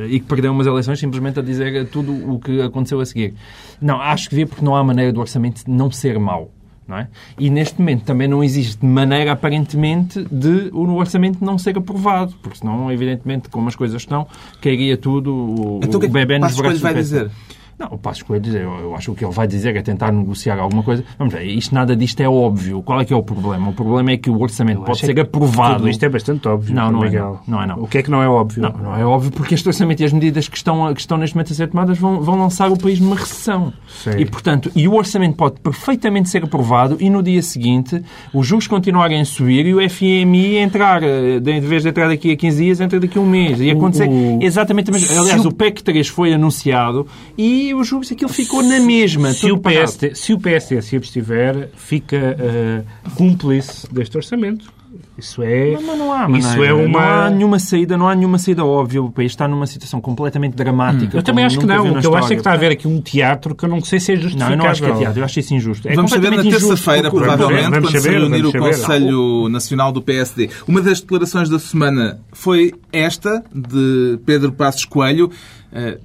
e 0.09 0.19
que 0.19 0.25
perdeu 0.25 0.51
umas 0.51 0.67
eleições 0.67 0.99
simplesmente 0.99 1.39
a 1.39 1.41
dizer 1.41 1.88
tudo 1.89 2.11
o 2.33 2.39
que 2.39 2.61
aconteceu 2.61 2.99
a 2.99 3.05
seguir. 3.05 3.33
Não, 3.81 3.99
acho 4.01 4.25
que 4.25 4.31
devia 4.31 4.47
porque 4.47 4.63
não 4.63 4.75
há 4.75 4.83
maneira 4.83 5.11
do 5.11 5.19
orçamento 5.19 5.63
não 5.67 5.91
ser 5.91 6.19
mau. 6.19 6.51
Não 6.88 6.99
é? 6.99 7.07
E 7.39 7.49
neste 7.49 7.79
momento 7.79 8.03
também 8.03 8.27
não 8.27 8.43
existe 8.43 8.85
maneira, 8.85 9.31
aparentemente, 9.31 10.23
de 10.31 10.69
o 10.71 10.93
orçamento 10.93 11.43
não 11.43 11.57
ser 11.57 11.75
aprovado, 11.75 12.35
porque 12.43 12.59
senão, 12.59 12.91
evidentemente, 12.91 13.49
como 13.49 13.67
as 13.67 13.75
coisas 13.75 13.99
estão, 13.99 14.27
cairia 14.61 14.95
tudo 14.95 15.33
o, 15.33 15.79
Então 15.83 15.97
o 15.97 15.99
que 15.99 16.05
é 16.05 16.09
o 16.09 16.11
que 16.11 16.19
bebê 16.19 16.38
nos 16.38 16.55
braços 16.55 16.79
vai 16.79 16.93
do 16.93 16.97
PSD. 16.97 17.23
dizer? 17.23 17.31
Não, 17.77 17.88
o 17.91 17.97
Passos 17.97 18.23
Coelho, 18.23 18.55
eu, 18.57 18.71
eu 18.79 18.95
acho 18.95 19.07
que 19.07 19.11
o 19.11 19.15
que 19.15 19.25
ele 19.25 19.33
vai 19.33 19.45
dizer 19.47 19.75
é 19.75 19.81
tentar 19.81 20.09
negociar 20.11 20.57
alguma 20.59 20.81
coisa. 20.81 21.03
Vamos 21.19 21.33
ver, 21.33 21.43
isto, 21.43 21.75
nada 21.75 21.93
disto 21.93 22.21
é 22.21 22.29
óbvio. 22.29 22.81
Qual 22.81 23.01
é 23.01 23.05
que 23.05 23.11
é 23.13 23.15
o 23.17 23.21
problema? 23.21 23.67
O 23.69 23.73
problema 23.73 24.11
é 24.11 24.17
que 24.17 24.29
o 24.29 24.39
orçamento 24.41 24.79
pode 24.79 24.91
acho 24.91 25.05
ser 25.05 25.19
aprovado. 25.19 25.75
Tudo 25.77 25.89
isto 25.89 26.03
é 26.03 26.07
bastante 26.09 26.47
óbvio. 26.47 26.73
Não, 26.73 26.89
não 26.89 27.01
é 27.03 27.05
Miguel. 27.07 27.39
não. 27.45 27.57
Não 27.57 27.63
é 27.63 27.67
não. 27.67 27.79
O 27.83 27.88
que 27.88 27.97
é 27.97 28.03
que 28.03 28.09
não 28.09 28.23
é 28.23 28.29
óbvio? 28.29 28.61
Não, 28.61 28.69
não 28.71 28.95
é 28.95 29.05
óbvio 29.05 29.29
porque 29.31 29.53
este 29.55 29.67
orçamento 29.67 29.99
e 30.01 30.05
as 30.05 30.13
medidas 30.13 30.47
que 30.47 30.55
estão, 30.55 30.93
que 30.93 31.01
estão 31.01 31.17
neste 31.17 31.35
momento 31.35 31.51
a 31.51 31.55
ser 31.55 31.67
tomadas 31.67 31.97
vão, 31.97 32.21
vão 32.21 32.39
lançar 32.39 32.71
o 32.71 32.77
país 32.77 32.99
numa 33.01 33.15
recessão. 33.17 33.73
Sim. 33.89 34.11
E, 34.19 34.25
portanto, 34.25 34.71
e 34.73 34.88
o 34.88 34.93
orçamento 34.93 35.35
pode 35.35 35.59
perfeitamente 35.59 36.29
ser 36.29 36.43
aprovado 36.45 36.95
e 37.01 37.09
no 37.09 37.21
dia 37.21 37.41
seguinte 37.41 38.01
os 38.33 38.47
juros 38.47 38.67
continuarem 38.67 39.19
a 39.19 39.25
subir 39.25 39.65
e 39.65 39.73
o 39.75 39.81
FMI 39.89 40.55
entrar, 40.57 41.03
eh, 41.03 41.39
de- 41.41 41.59
vez 41.59 41.83
de 41.83 41.89
entrar 41.89 42.07
daqui 42.07 42.31
a 42.31 42.38
15 42.38 42.63
dias, 42.63 42.79
entra 42.79 42.99
daqui 43.01 43.17
a 43.17 43.21
um 43.21 43.29
mês. 43.29 43.59
E 43.59 43.69
acontecer 43.69 44.07
o- 44.07 44.39
exatamente 44.41 44.89
a 44.89 44.93
mesma 44.93 45.19
Aliás, 45.19 45.43
o- 45.45 45.49
o 45.49 45.53
PEC 45.53 45.83
3 45.83 46.07
foi 46.07 46.33
anunciado 46.33 47.05
e 47.38 47.64
os 47.73 47.88
juros, 47.88 48.12
aquilo 48.12 48.32
ficou 48.32 48.62
na 48.63 48.80
mesma. 48.80 49.34
Se 49.34 49.51
o. 49.51 49.58
PSD, 49.58 50.15
se 50.15 50.34
o 50.34 50.39
PSD 50.39 50.82
se 50.82 50.95
abstiver, 50.95 51.69
fica 51.75 52.15
eh, 52.39 52.84
cúmplice 53.15 53.88
deste 53.91 54.15
orçamento. 54.17 54.73
Isso 55.17 55.41
é, 55.43 55.71
Mas, 55.71 55.84
mas 55.86 55.97
não 55.97 56.12
há 56.13 56.30
isso 56.38 56.47
maneira. 56.49 56.67
é 56.67 56.73
uma... 56.73 56.88
Não 56.88 56.99
há 56.99 57.30
nenhuma 57.30 57.60
saída, 57.60 57.97
não 57.97 58.08
há 58.08 58.15
nenhuma 58.15 58.38
saída 58.38 58.65
óbvia. 58.65 59.01
O 59.01 59.12
país 59.12 59.32
está 59.32 59.47
numa 59.47 59.65
situação 59.67 59.99
completamente 60.01 60.56
dramática. 60.56 61.17
Eu 61.17 61.23
também 61.23 61.43
acho 61.45 61.60
que 61.60 61.65
não. 61.65 61.91
O 61.93 61.99
que 62.01 62.08
eu 62.08 62.15
acho 62.15 62.28
é 62.28 62.36
que 62.36 62.39
está 62.41 62.51
a 62.51 62.54
haver 62.54 62.71
aqui 62.71 62.88
um 62.88 63.01
teatro 63.01 63.56
que 63.56 63.63
eu 63.65 63.69
não 63.69 63.82
sei 63.82 63.99
se 63.99 64.12
é 64.13 64.15
Não, 64.15 64.21
justificável. 64.23 64.54
eu 64.56 64.58
não 64.58 64.67
acho 64.67 64.82
que 64.84 64.89
é 64.89 64.93
teatro, 64.95 65.19
eu 65.19 65.25
acho 65.25 65.39
isso 65.39 65.54
injusto. 65.54 65.88
É 65.88 65.95
Vamos 65.95 66.12
saber 66.12 66.32
na 66.32 66.43
terça-feira, 66.43 67.10
provavelmente, 67.10 67.69
Vamos 67.69 67.89
quando 67.89 67.91
se 67.91 68.01
saber, 68.01 68.19
reunir 68.19 68.45
o 68.45 68.51
vamos 68.51 68.75
saber. 68.78 68.99
Conselho 68.99 69.49
Nacional 69.49 69.91
do 69.91 70.01
PSD. 70.01 70.49
Uma 70.67 70.82
das 70.82 70.99
declarações 71.01 71.49
da 71.49 71.60
semana 71.60 72.19
foi 72.34 72.73
esta, 72.91 73.43
de 73.54 74.19
Pedro 74.25 74.51
Passos 74.51 74.86
Coelho, 74.86 75.30
eh, 75.73 75.97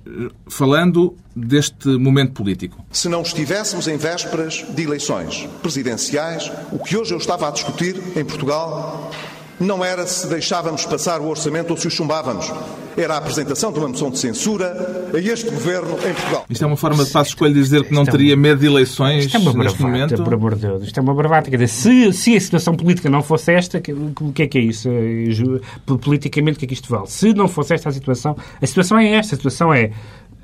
falando 0.49 1.14
deste 1.46 1.88
momento 1.88 2.33
político. 2.33 2.85
Se 2.90 3.09
não 3.09 3.22
estivéssemos 3.22 3.88
em 3.88 3.96
vésperas 3.96 4.64
de 4.70 4.83
eleições 4.83 5.48
presidenciais, 5.62 6.50
o 6.72 6.79
que 6.79 6.96
hoje 6.96 7.12
eu 7.14 7.18
estava 7.18 7.48
a 7.48 7.50
discutir 7.50 7.96
em 8.16 8.24
Portugal 8.24 9.11
não 9.59 9.85
era 9.85 10.07
se 10.07 10.26
deixávamos 10.26 10.87
passar 10.87 11.20
o 11.20 11.29
orçamento 11.29 11.70
ou 11.70 11.76
se 11.76 11.87
o 11.87 11.90
chumbávamos. 11.90 12.50
Era 12.96 13.14
a 13.14 13.18
apresentação 13.18 13.70
de 13.70 13.79
uma 13.79 13.88
moção 13.88 14.11
de 14.11 14.18
censura 14.18 15.11
a 15.14 15.18
este 15.18 15.48
governo 15.50 15.92
em 15.98 16.14
Portugal. 16.14 16.44
Isto 16.50 16.64
é 16.64 16.66
uma 16.66 16.76
forma 16.76 17.05
de 17.05 17.11
Passos 17.11 17.35
Coelho 17.35 17.55
dizer 17.55 17.85
que 17.85 17.92
não 17.94 18.03
Isto 18.03 18.09
é 18.09 18.12
teria 18.18 18.37
medo 18.37 18.59
de 18.61 18.66
eleições 18.66 19.26
Isto 19.26 19.37
é 19.37 19.40
uma 19.40 19.53
neste 19.53 19.79
bravata, 19.79 19.98
momento. 20.16 20.24
por 20.24 20.35
amor 20.35 20.55
de 20.55 20.62
Deus. 20.62 20.83
Isto 20.85 20.98
é 20.98 21.03
uma 21.03 21.14
bravata. 21.14 21.50
Quer 21.50 21.57
dizer, 21.59 21.68
se, 21.68 22.12
se 22.12 22.37
a 22.37 22.40
situação 22.40 22.74
política 22.74 23.09
não 23.11 23.22
fosse 23.22 23.53
esta, 23.53 23.79
o 24.20 24.33
que 24.33 24.42
é 24.42 24.46
que 24.48 24.59
é 24.59 24.62
isso? 24.62 24.88
Eh, 24.88 25.61
Politicamente, 25.87 26.57
o 26.57 26.59
que 26.59 26.64
é 26.64 26.68
que 26.68 26.74
isto 26.74 26.88
vale? 26.88 27.07
Se 27.09 27.33
não 27.35 27.46
fosse 27.46 27.74
esta 27.74 27.90
a 27.90 27.92
situação, 27.92 28.37
a 28.61 28.66
situação 28.66 28.98
é 28.98 29.09
esta. 29.14 29.35
A 29.35 29.38
situação 29.38 29.72
é 29.72 29.92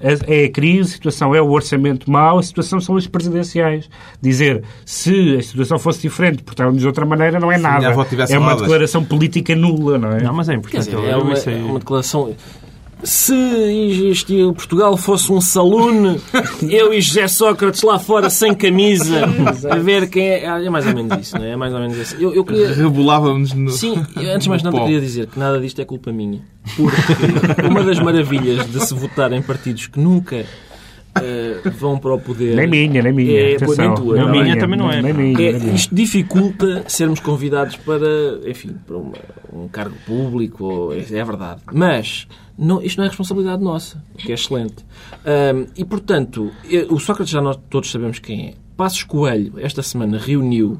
é 0.00 0.44
a 0.44 0.50
crise, 0.50 0.90
a 0.90 0.94
situação 0.94 1.34
é 1.34 1.40
o 1.40 1.50
orçamento 1.50 2.10
mau, 2.10 2.38
a 2.38 2.42
situação 2.42 2.80
são 2.80 2.96
as 2.96 3.06
presidenciais. 3.06 3.88
Dizer 4.20 4.62
se 4.84 5.36
a 5.36 5.42
situação 5.42 5.78
fosse 5.78 6.02
diferente, 6.02 6.42
portarmos 6.42 6.80
de 6.80 6.86
outra 6.86 7.06
maneira, 7.06 7.40
não 7.40 7.50
é 7.50 7.58
nada. 7.58 7.86
É 7.86 8.38
uma 8.38 8.50
rodas. 8.50 8.62
declaração 8.62 9.04
política 9.04 9.54
nula, 9.54 9.98
não 9.98 10.12
é? 10.12 10.22
Não, 10.22 10.34
mas 10.34 10.48
é 10.48 10.54
importante. 10.54 10.90
dizer, 10.90 11.08
é 11.08 11.16
uma, 11.16 11.34
é 11.34 11.64
uma 11.64 11.78
declaração. 11.78 12.34
Se 13.02 13.34
este 14.10 14.34
Portugal 14.54 14.96
fosse 14.96 15.30
um 15.30 15.40
saloon, 15.40 16.16
eu 16.68 16.94
e 16.94 17.00
José 17.00 17.28
Sócrates 17.28 17.82
lá 17.82 17.98
fora 17.98 18.30
sem 18.30 18.54
camisa, 18.54 19.26
a 19.70 19.76
ver 19.76 20.08
quem 20.08 20.26
é. 20.26 20.44
É 20.44 20.70
mais 20.70 20.86
ou 20.86 20.94
menos 20.94 21.18
isso, 21.20 21.38
não 21.38 21.44
é? 21.44 21.50
É 21.50 21.56
mais 21.56 21.74
ou 21.74 21.80
menos 21.80 21.96
isso. 21.96 22.16
Eu, 22.16 22.34
eu 22.34 22.44
queria. 22.44 22.72
Rebolávamos 22.72 23.52
no. 23.52 23.70
Sim, 23.70 24.04
eu, 24.16 24.30
antes 24.30 24.44
de 24.44 24.48
mais 24.48 24.62
nada 24.62 24.80
queria 24.80 25.00
dizer 25.00 25.26
que 25.26 25.38
nada 25.38 25.60
disto 25.60 25.80
é 25.80 25.84
culpa 25.84 26.10
minha. 26.10 26.40
Porque 26.74 27.66
uma 27.68 27.82
das 27.84 27.98
maravilhas 28.00 28.66
de 28.70 28.84
se 28.84 28.94
votar 28.94 29.32
em 29.32 29.42
partidos 29.42 29.86
que 29.86 30.00
nunca 30.00 30.46
eh, 31.22 31.60
vão 31.78 31.98
para 31.98 32.14
o 32.14 32.20
poder. 32.20 32.54
Nem 32.56 32.66
minha, 32.66 33.02
nem 33.02 33.12
minha. 33.12 33.40
É, 33.40 33.56
Atenção. 33.56 33.84
nem 33.86 33.94
tua, 33.94 34.14
Nem 34.16 34.24
não 34.24 34.32
minha 34.32 34.54
é? 34.54 34.56
também 34.56 34.78
não 34.78 34.90
é. 34.90 35.02
Nem 35.02 35.12
minha, 35.12 35.48
É, 35.48 35.52
nem 35.52 35.60
minha. 35.60 35.74
isto 35.74 35.94
dificulta 35.94 36.84
sermos 36.88 37.20
convidados 37.20 37.76
para, 37.76 38.06
enfim, 38.46 38.74
para 38.86 38.96
uma- 38.96 39.12
um 39.52 39.68
cargo 39.68 39.94
público, 40.06 40.64
ou- 40.64 40.92
é, 40.94 40.98
é 40.98 41.24
verdade. 41.24 41.62
Mas 41.72 42.26
não, 42.58 42.82
isto 42.82 42.98
não 42.98 43.04
é 43.04 43.08
responsabilidade 43.08 43.62
nossa, 43.62 44.02
o 44.14 44.18
que 44.18 44.30
é 44.32 44.34
excelente. 44.34 44.84
Ahm, 45.24 45.66
e, 45.76 45.84
portanto, 45.84 46.50
o 46.90 46.98
Sócrates 46.98 47.32
já 47.32 47.40
nós 47.40 47.58
todos 47.70 47.90
sabemos 47.90 48.18
quem 48.18 48.48
é. 48.48 48.54
Passos 48.76 49.02
Coelho, 49.04 49.54
esta 49.58 49.82
semana, 49.82 50.18
reuniu 50.18 50.76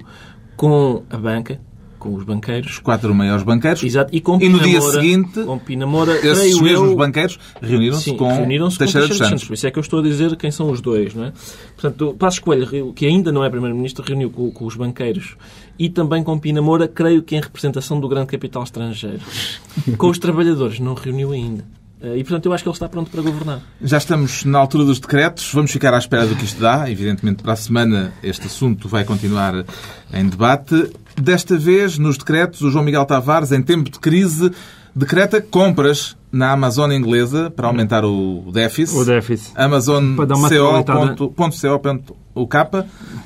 com 0.57 1.03
a 1.11 1.17
banca, 1.17 1.61
com 1.99 2.15
os 2.15 2.25
banqueiros. 2.25 2.73
Os 2.73 2.79
quatro 2.79 3.15
maiores 3.15 3.43
banqueiros. 3.43 3.83
Exato. 3.83 4.15
E, 4.15 4.21
com 4.21 4.41
E 4.41 4.49
no 4.49 4.59
dia 4.61 4.79
Moura- 4.81 5.01
seguinte, 5.01 5.43
com 5.43 5.59
Pina 5.59 5.87
Moura, 5.87 6.15
Esses 6.17 6.61
mesmos 6.61 6.91
eu, 6.91 6.97
banqueiros 6.97 7.39
reuniram-se 7.61 8.13
com 8.15 8.29
Teixeira 8.29 8.59
com 8.59 8.65
dos 8.69 8.79
Teixeira 8.79 9.15
Santos. 9.15 9.45
Por 9.45 9.55
isso 9.55 9.67
é 9.67 9.71
que 9.71 9.79
eu 9.79 9.83
estou 9.83 10.01
a 10.01 10.03
dizer 10.03 10.37
quem 10.37 10.51
são 10.51 10.71
os 10.71 10.81
dois, 10.81 11.15
não 11.15 11.25
é? 11.25 11.33
Portanto, 11.77 12.15
Passos 12.19 12.39
Coelho, 12.41 12.93
que 12.93 13.07
ainda 13.07 13.31
não 13.33 13.45
é 13.45 13.51
Primeiro-Ministro, 13.51 14.05
reuniu 14.07 14.31
com, 14.31 14.51
com 14.51 14.65
os 14.67 14.77
banqueiros 14.77 15.37
e 15.79 15.89
também 15.89 16.23
com 16.23 16.39
Pina 16.39 16.63
Moura, 16.63 16.89
creio 16.89 17.23
que 17.23 17.37
em 17.37 17.41
representação 17.41 18.01
do 18.01 18.09
grande 18.09 18.27
capital 18.29 18.63
estrangeiro. 18.63 19.21
com 19.99 20.09
os 20.09 20.19
trabalhadores, 20.19 20.81
não 20.81 20.95
reuniu 20.95 21.33
ainda. 21.33 21.65
Eh, 22.01 22.19
E, 22.19 22.25
portanto, 22.25 22.47
eu 22.47 22.53
acho 22.53 22.63
que 22.63 22.69
ele 22.69 22.75
está 22.75 22.89
pronto 22.89 23.11
para 23.11 23.23
governar. 23.23 23.61
Já 23.83 23.97
estamos 23.99 24.45
na 24.45 24.59
altura 24.59 24.85
dos 24.85 25.01
decretos, 25.01 25.51
vamos 25.53 25.71
ficar 25.71 25.93
à 25.95 25.99
espera 25.99 26.27
do 26.27 26.35
que 26.37 26.45
isto 26.45 26.61
dá. 26.61 26.91
Evidentemente, 26.91 27.43
para 27.43 27.53
a 27.55 27.57
semana 27.57 28.13
este 28.23 28.47
assunto 28.47 28.87
vai 28.89 29.05
continuar 29.05 29.65
em 30.13 30.29
debate. 30.29 30.91
Desta 31.21 31.57
vez, 31.57 31.99
nos 31.99 32.19
decretos, 32.19 32.61
o 32.61 32.71
João 32.71 32.85
Miguel 32.85 33.05
Tavares, 33.05 33.53
em 33.53 33.63
tempo 33.63 33.91
de 33.91 33.99
crise, 33.99 34.51
decreta 34.95 35.41
compras 35.41 36.17
na 36.31 36.53
Amazon 36.53 36.93
inglesa 36.93 37.51
para 37.51 37.67
aumentar 37.67 38.05
o 38.05 38.51
déficit. 38.53 38.99
O 38.99 39.05
déficit. 39.05 39.53
Amazon 39.55 40.17
Para 40.17 40.27
dar 40.27 40.35
uma 40.37 40.49
atualizada. 40.49 41.17
.co.uk 41.17 42.57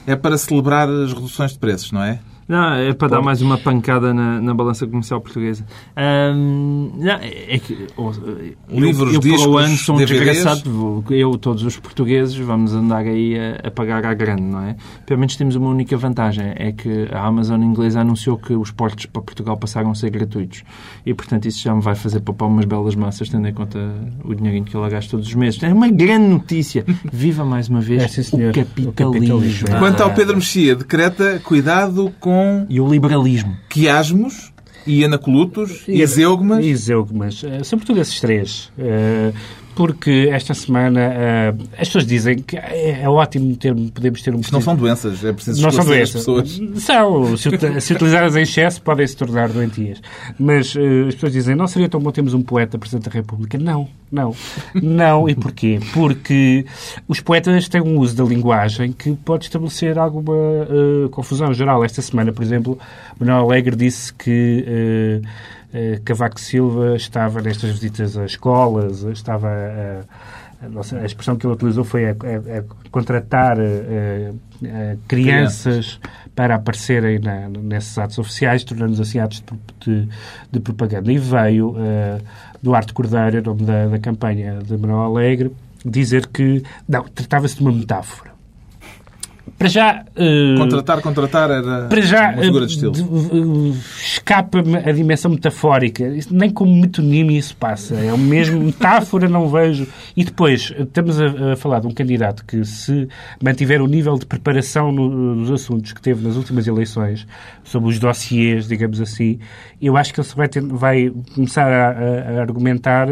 é 0.07 0.17
para 0.17 0.39
celebrar 0.39 0.89
as 0.89 1.13
reduções 1.13 1.53
de 1.53 1.59
preços, 1.59 1.91
não 1.93 2.03
é? 2.03 2.21
Não, 2.51 2.75
é 2.75 2.93
para 2.93 3.07
dar 3.09 3.23
mais 3.23 3.41
uma 3.41 3.57
pancada 3.57 4.13
na, 4.13 4.41
na 4.41 4.53
balança 4.53 4.85
comercial 4.87 5.21
portuguesa. 5.21 5.65
Ahm, 5.97 6.91
não, 6.97 7.13
é 7.15 7.59
que, 7.59 7.87
ou- 7.97 8.13
eu, 8.69 8.81
Livros, 8.81 9.13
eu 9.15 9.21
o 9.21 9.23
discos, 9.23 9.65
ano 9.65 9.77
sou 9.77 9.95
um 9.95 9.99
DVDs. 9.99 10.25
desgraçado. 10.27 11.05
Eu, 11.11 11.39
todos 11.39 11.63
os 11.63 11.77
portugueses, 11.79 12.35
vamos 12.37 12.75
andar 12.75 13.05
aí 13.07 13.37
a, 13.39 13.69
a 13.69 13.71
pagar 13.71 14.05
à 14.05 14.13
grande, 14.15 14.43
não 14.43 14.63
é? 14.65 14.75
Pelo 15.07 15.21
menos 15.21 15.37
temos 15.37 15.55
uma 15.55 15.69
única 15.69 15.97
vantagem, 15.97 16.53
é 16.57 16.73
que 16.73 17.09
a 17.13 17.25
Amazon 17.25 17.63
inglesa 17.63 18.01
anunciou 18.01 18.37
que 18.37 18.53
os 18.53 18.73
portos 18.73 19.07
para 19.07 19.23
Portugal 19.23 19.57
passaram 19.57 19.91
a 19.91 19.95
ser 19.95 20.11
gratuitos. 20.11 20.65
E, 21.07 21.15
portanto, 21.15 21.47
isso 21.47 21.63
já 21.63 21.73
me 21.73 21.81
vai 21.81 21.95
fazer 21.95 22.19
poupar 22.21 22.49
umas 22.49 22.65
belas 22.65 22.97
massas, 22.97 23.29
tendo 23.29 23.47
em 23.47 23.55
conta 23.55 23.79
o 24.25 24.35
dinheirinho 24.35 24.65
que 24.65 24.75
eu 24.75 24.81
lá 24.81 24.89
gasto 24.89 25.11
todos 25.13 25.29
os 25.29 25.35
meses. 25.35 25.63
É 25.63 25.73
uma 25.73 25.89
grande 25.89 26.27
notícia. 26.27 26.85
Viva 27.13 27.45
mais 27.45 27.69
uma 27.69 27.81
vez 27.81 28.03
É, 28.03 28.09
sim, 28.09 28.49
o 28.49 28.53
capitalismo. 28.53 28.91
O 28.91 28.93
capitalismo. 28.93 29.69
Quanto 29.79 30.03
ao 30.03 30.13
Pedro 30.13 30.35
Mexia, 30.35 30.75
decreta 30.75 31.41
cuidado 31.45 32.13
com 32.19 32.40
E 32.69 32.81
o 32.81 32.89
liberalismo. 32.89 33.57
quiasmos 33.69 34.53
e 34.87 35.05
anacolutos 35.05 35.83
e 35.87 36.05
zeugmas. 36.07 36.65
E 36.65 36.75
zeugmas. 36.75 37.45
Eh, 37.45 37.63
Sobretudo 37.65 38.01
esses 38.01 38.21
três. 38.21 38.73
Porque 39.81 40.29
esta 40.31 40.53
semana 40.53 41.01
eh, 41.01 41.55
as 41.73 41.89
pessoas 41.89 42.05
dizem 42.07 42.41
que 42.41 42.55
é, 42.55 43.01
é 43.01 43.09
ótimo 43.09 43.57
ter, 43.57 43.75
podemos 43.75 44.21
ter 44.21 44.35
um 44.35 44.41
Isto 44.41 44.53
não 44.53 44.61
são 44.61 44.77
doenças, 44.77 45.25
é 45.25 45.33
preciso 45.33 45.63
não 45.63 45.71
são 45.71 45.87
doenças. 45.87 46.21
pessoas. 46.21 46.61
São. 46.77 47.35
Se, 47.39 47.81
se 47.81 47.95
utilizadas 47.95 48.37
em 48.37 48.43
excesso, 48.43 48.83
podem 48.83 49.07
se 49.07 49.17
tornar 49.17 49.49
doentias. 49.49 50.03
Mas 50.39 50.77
eh, 50.77 51.09
as 51.09 51.15
pessoas 51.15 51.33
dizem, 51.33 51.57
não 51.57 51.67
seria 51.67 51.89
tão 51.89 51.99
bom 51.99 52.13
termos 52.13 52.35
um 52.35 52.43
poeta 52.43 52.79
Presidente 52.79 53.09
da 53.09 53.11
República? 53.11 53.57
Não, 53.57 53.89
não. 54.13 54.37
Não. 54.75 55.27
E 55.27 55.35
porquê? 55.35 55.81
Porque 55.95 56.67
os 57.09 57.21
poetas 57.21 57.67
têm 57.67 57.81
um 57.81 57.97
uso 58.01 58.15
da 58.15 58.25
linguagem 58.25 58.93
que 58.93 59.13
pode 59.13 59.47
estabelecer 59.47 59.99
alguma 59.99 60.35
eh, 60.37 61.09
confusão 61.11 61.55
geral. 61.55 61.83
Esta 61.83 62.03
semana, 62.03 62.35
por 62.35 62.43
exemplo, 62.43 62.79
Manuel 63.19 63.45
Alegre 63.45 63.75
disse 63.75 64.13
que 64.13 65.23
Cavaco 66.05 66.41
Silva 66.41 66.97
estava 66.97 67.41
nestas 67.41 67.71
visitas 67.71 68.17
a 68.17 68.25
escolas, 68.25 69.03
estava 69.05 69.49
a- 69.49 70.01
a, 71.01 71.05
expressão 71.07 71.37
que 71.37 71.47
ele 71.47 71.55
utilizou 71.55 71.85
foi 71.85 72.07
a, 72.11 72.11
a- 72.13 72.65
contratar 72.91 73.59
eh, 73.59 74.33
eh, 74.63 74.97
crianças 75.09 75.99
para 76.35 76.57
aparecerem 76.57 77.19
na- 77.19 77.49
nesses 77.49 77.97
atos 77.99 78.19
oficiais, 78.19 78.63
tornando-os 78.65 79.01
assim 79.01 79.19
atos 79.19 79.43
de, 79.81 80.03
de- 80.05 80.09
de 80.53 80.61
propaganda. 80.61 81.11
E 81.11 81.17
veio 81.19 81.75
eh, 81.79 82.19
Duarte 82.63 82.93
Cordeiro, 82.93 83.43
nome 83.43 83.63
da, 83.65 83.87
da 83.87 83.99
campanha 83.99 84.59
de 84.63 84.77
Manuel 84.77 85.01
Alegre, 85.05 85.51
dizer 85.85 86.27
que 86.27 86.63
não, 86.89 87.05
tratava-se 87.05 87.57
de 87.57 87.63
uma 87.63 87.73
metáfora. 87.73 88.31
Para 89.59 89.69
já. 89.69 90.05
eh, 90.17 90.55
Contratar, 90.59 91.01
contratar 91.03 91.51
era 91.51 91.87
para 91.89 92.01
já, 92.01 92.33
uma 92.33 92.43
figura 92.43 92.67
de 92.67 92.73
eh, 92.73 92.75
estilo. 92.75 92.93
de- 92.93 93.03
eh, 93.03 93.79
escapa-me 94.03 94.77
a 94.77 94.93
dimensão 94.93 95.31
metafórica. 95.31 96.07
Isso 96.09 96.35
Nem 96.35 96.51
como 96.51 96.75
metonímia 96.75 97.39
isso 97.39 97.57
passa. 97.57 97.95
É 97.97 98.13
o 98.13 98.19
mesmo 98.19 98.59
metáfora, 98.65 99.29
não 99.29 99.49
vejo. 99.49 99.87
E 100.17 100.25
depois, 100.25 100.73
estamos 100.79 101.21
a, 101.21 101.53
a 101.53 101.57
falar 101.57 101.81
de 101.81 101.87
um 101.87 101.93
candidato 101.93 102.45
que, 102.45 102.65
se 102.65 103.07
mantiver 103.43 103.83
o 103.83 103.87
nível 103.87 104.19
de 104.19 104.27
preparação 104.27 104.91
no- 104.93 105.35
nos 105.37 105.51
assuntos 105.51 105.93
que 105.93 106.01
teve 106.01 106.27
nas 106.27 106.37
últimas 106.37 106.67
eleições, 106.67 107.27
sobre 107.65 107.91
os 107.91 107.99
dossiês, 107.99 108.67
digamos 108.67 109.01
assim, 109.01 109.39
eu 109.81 109.97
acho 109.97 110.13
que 110.15 110.21
ele 110.21 110.29
vai, 110.35 110.49
ter- 110.49 110.63
vai 110.63 111.13
começar 111.35 111.71
a, 111.71 111.91
a- 111.91 112.39
a 112.39 112.41
argumentar 112.41 113.09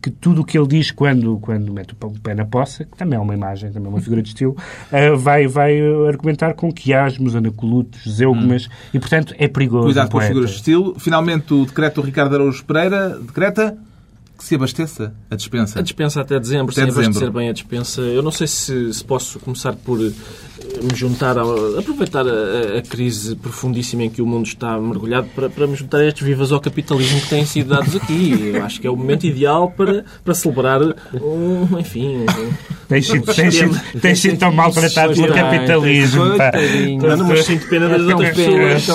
que 0.00 0.10
tudo 0.10 0.42
o 0.42 0.44
que 0.44 0.56
ele 0.56 0.66
diz 0.66 0.90
quando, 0.90 1.38
quando 1.38 1.72
mete 1.72 1.92
o 1.92 2.10
pé 2.20 2.34
na 2.34 2.44
poça, 2.44 2.84
que 2.84 2.96
também 2.96 3.18
é 3.18 3.20
uma 3.20 3.34
imagem, 3.34 3.70
também 3.72 3.88
é 3.88 3.90
uma 3.94 4.00
figura 4.00 4.22
de 4.22 4.28
estilo, 4.28 4.56
eh, 4.92 5.10
vai, 5.12 5.46
vai 5.46 5.78
eh, 5.78 6.08
argumentar 6.08 6.54
com 6.54 6.72
quiasmos, 6.72 7.34
anacolutos, 7.34 8.08
zeugmas, 8.08 8.68
e 8.94 8.98
portanto 8.98 9.34
é 9.38 9.48
perigoso. 9.48 9.86
Cuidado 9.86 10.06
um 10.06 10.10
com 10.10 10.18
as 10.18 10.26
figuras 10.26 10.50
de 10.50 10.56
estilo. 10.56 10.94
Finalmente, 10.98 11.52
o 11.52 11.66
decreto 11.66 12.00
do 12.00 12.06
Ricardo 12.06 12.34
Araújo 12.34 12.64
Pereira 12.64 13.18
decreta 13.18 13.76
que 14.36 14.44
se 14.44 14.54
abasteça 14.54 15.12
a 15.28 15.34
dispensa. 15.34 15.80
A 15.80 15.82
dispensa 15.82 16.20
até 16.20 16.38
dezembro, 16.38 16.72
Até 16.72 16.82
sem 16.82 16.86
dezembro. 16.86 17.06
abastecer 17.06 17.30
bem 17.32 17.48
a 17.48 17.52
dispensa. 17.52 18.00
Eu 18.02 18.22
não 18.22 18.30
sei 18.30 18.46
se, 18.46 18.94
se 18.94 19.04
posso 19.04 19.40
começar 19.40 19.74
por 19.74 19.98
me 20.82 20.94
juntar, 20.96 21.36
ao, 21.38 21.78
aproveitar 21.78 22.24
a, 22.26 22.78
a 22.78 22.82
crise 22.82 23.34
profundíssima 23.36 24.04
em 24.04 24.10
que 24.10 24.22
o 24.22 24.26
mundo 24.26 24.46
está 24.46 24.78
mergulhado 24.78 25.26
para, 25.34 25.48
para 25.50 25.66
me 25.66 25.74
juntar 25.74 25.98
a 25.98 26.06
estes 26.06 26.24
vivas 26.26 26.52
ao 26.52 26.60
capitalismo 26.60 27.20
que 27.20 27.28
têm 27.28 27.44
sido 27.44 27.70
dados 27.70 27.96
aqui. 27.96 28.52
Eu 28.54 28.64
acho 28.64 28.80
que 28.80 28.86
é 28.86 28.90
o 28.90 28.96
momento 28.96 29.26
ideal 29.26 29.72
para, 29.76 30.04
para 30.24 30.34
celebrar 30.34 30.80
um, 30.82 31.78
enfim, 31.78 32.18
um, 32.18 32.52
Tens 32.88 33.06
sido, 33.06 33.34
tens 33.34 33.54
sido, 33.54 33.80
tens 34.00 34.18
sido 34.18 34.38
tão 34.38 34.50
maltratado 34.50 35.12
pelo 35.14 35.32
Ai, 35.34 35.38
capitalismo. 35.42 36.24
pá. 36.38 36.52
coitadinho. 36.52 37.06
Não, 37.16 37.26
mas 37.28 37.44
sinto 37.44 37.68
pena 37.68 37.86
das 37.88 38.00
outras 38.00 38.34
pessoas. 38.34 38.88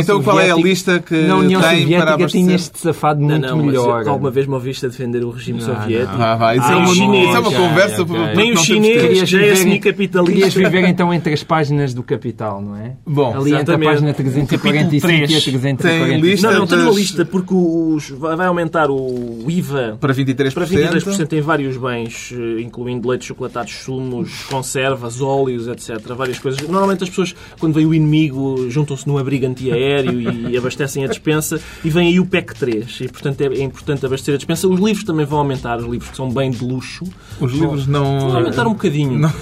então 0.00 0.22
qual 0.22 0.40
é 0.40 0.50
a 0.50 0.56
lista 0.56 0.98
que 0.98 1.14
Na 1.14 1.36
União 1.36 1.60
tem 1.60 1.70
para 1.70 1.78
Soviética 1.80 2.14
abastecer? 2.14 2.44
tinhas-te 2.46 2.78
safado 2.78 3.20
Não, 3.20 3.28
muito 3.28 3.46
não, 3.48 3.56
melhor. 3.64 4.08
alguma 4.08 4.30
vez 4.30 4.46
me 4.46 4.54
ouviste 4.54 4.84
a 4.86 4.88
defender 4.88 5.24
o 5.24 5.30
regime 5.30 5.60
soviético? 5.60 6.12
Ah, 6.18 6.34
vai, 6.36 6.58
isso, 6.58 6.66
é 6.66 6.72
Ah, 6.72 6.76
uma, 6.78 7.52
é 7.52 7.56
conversa 7.56 8.04
para- 8.06 8.16
para 8.24 8.34
Nem 8.34 8.52
não 8.54 8.62
tempo. 8.62 8.82
Querias 8.82 9.28
já 9.28 9.38
é 9.38 9.42
viver- 9.54 9.56
semi-capitalista. 9.94 10.32
Querias 10.32 10.54
viver 10.54 10.88
então 10.88 11.12
entre 11.12 11.32
as 11.32 11.42
páginas 11.42 11.94
do 11.94 12.02
Capital, 12.02 12.60
não 12.60 12.76
é? 12.76 12.92
Bom, 13.06 13.34
Ali 13.34 13.54
entre 13.54 13.74
a 13.74 13.78
página 13.78 14.12
345 14.12 14.66
e 14.66 14.68
a 14.68 14.84
Capítulo 14.84 15.00
345. 15.00 16.06
Tem 16.06 16.20
lista 16.20 16.50
Não, 16.50 16.58
não, 16.60 16.66
tenho 16.66 16.82
uma 16.82 16.92
lista 16.92 17.24
porque 17.24 17.54
os, 17.54 18.10
vai 18.10 18.36
vai 18.36 18.46
aumentar 18.46 18.90
o 18.90 19.44
IVA 19.48 19.96
para 20.00 20.12
23%. 20.12 20.52
para 20.52 20.66
23% 20.66 21.32
em 21.32 21.40
vários 21.40 21.76
bens, 21.76 22.32
eh, 22.32 22.60
incluindo 22.60 23.08
leite, 23.08 23.24
chocolatados, 23.26 23.72
sumos, 23.72 24.44
conservas, 24.44 25.20
óleos, 25.20 25.68
etc. 25.68 25.98
Várias 26.14 26.38
coisas. 26.38 26.60
Normalmente 26.62 27.04
as 27.04 27.10
pessoas, 27.10 27.34
quando 27.58 27.74
vem 27.74 27.86
o 27.86 27.94
inimigo, 27.94 28.68
juntam-se 28.70 29.06
num 29.06 29.18
abrigo 29.18 29.46
antiaéreo 29.46 30.20
e 30.20 30.56
abastecem 30.58 31.04
a 31.04 31.08
dispensa 31.08 31.60
e 31.84 31.90
vem 31.90 32.08
aí 32.08 32.20
o 32.20 32.26
PEC 32.26 32.54
3. 32.54 33.00
E, 33.00 33.08
portanto, 33.08 33.40
é, 33.40 33.46
é 33.46 33.62
importante 33.62 34.04
abastecer 34.04 34.34
a 34.34 34.36
dispensa. 34.36 34.68
Os 34.68 34.80
livros 34.80 35.04
também 35.04 35.24
vão 35.24 35.38
aumentar, 35.38 35.78
os 35.78 35.86
livros 35.86 36.10
que 36.10 36.16
são 36.16 36.30
bem 36.30 36.50
de 36.50 36.64
luxo. 36.64 37.04
Os 37.40 37.52
livros 37.52 37.86
não... 37.86 38.20
Vão 38.20 38.36
aumentar 38.36 38.66
um 38.66 38.72
bocadinho. 38.72 39.18
Não- 39.18 39.32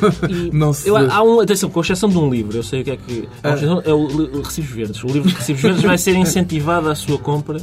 E 0.47 0.51
não 0.57 0.73
se- 0.73 0.89
eu- 0.89 0.97
há 0.97 1.23
um, 1.23 1.41
atenção, 1.41 1.69
com 1.71 1.81
exceção 1.81 2.09
de 2.09 2.19
um 2.19 2.29
livro, 2.31 2.57
eu 2.57 2.63
sei 2.63 2.81
o 2.81 2.85
que 2.85 2.91
é 2.91 2.97
que. 2.97 3.29
exceção- 3.45 3.83
É 3.85 3.93
o, 3.93 3.99
o 4.07 4.43
Recibos 4.43 4.71
Verdes. 4.71 5.03
O 5.05 5.07
livro 5.09 5.29
de 5.29 5.35
Recibos 5.35 5.63
Verdes 5.63 5.83
vai 5.83 5.99
ser 5.99 6.15
incentivado 6.17 6.89
a 6.91 6.95
sua 6.95 7.19
compra. 7.19 7.59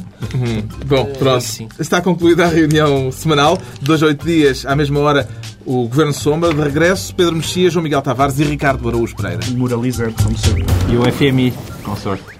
Bom, 0.86 1.04
pronto. 1.18 1.40
sim. 1.42 1.68
Está 1.78 2.00
concluída 2.00 2.44
a 2.44 2.48
reunião 2.48 3.10
semanal. 3.12 3.58
Dois 3.80 4.02
a 4.02 4.06
oito 4.06 4.24
dias, 4.26 4.64
à 4.66 4.74
mesma 4.76 5.00
hora, 5.00 5.28
o 5.64 5.86
Governo 5.88 6.12
Sombra. 6.12 6.52
De 6.54 6.60
regresso, 6.60 7.14
Pedro 7.14 7.36
Mexia, 7.36 7.70
João 7.70 7.82
Miguel 7.82 8.02
Tavares 8.02 8.38
e 8.40 8.44
Ricardo 8.44 8.88
Araújo 8.88 9.14
Pereira. 9.16 9.40
Moralizante, 9.56 10.22
como 10.22 10.36
sempre. 10.36 10.64
E 10.90 10.96
o 10.96 11.02
FMI, 11.12 11.52
com 11.84 11.96
sorte. 11.96 12.39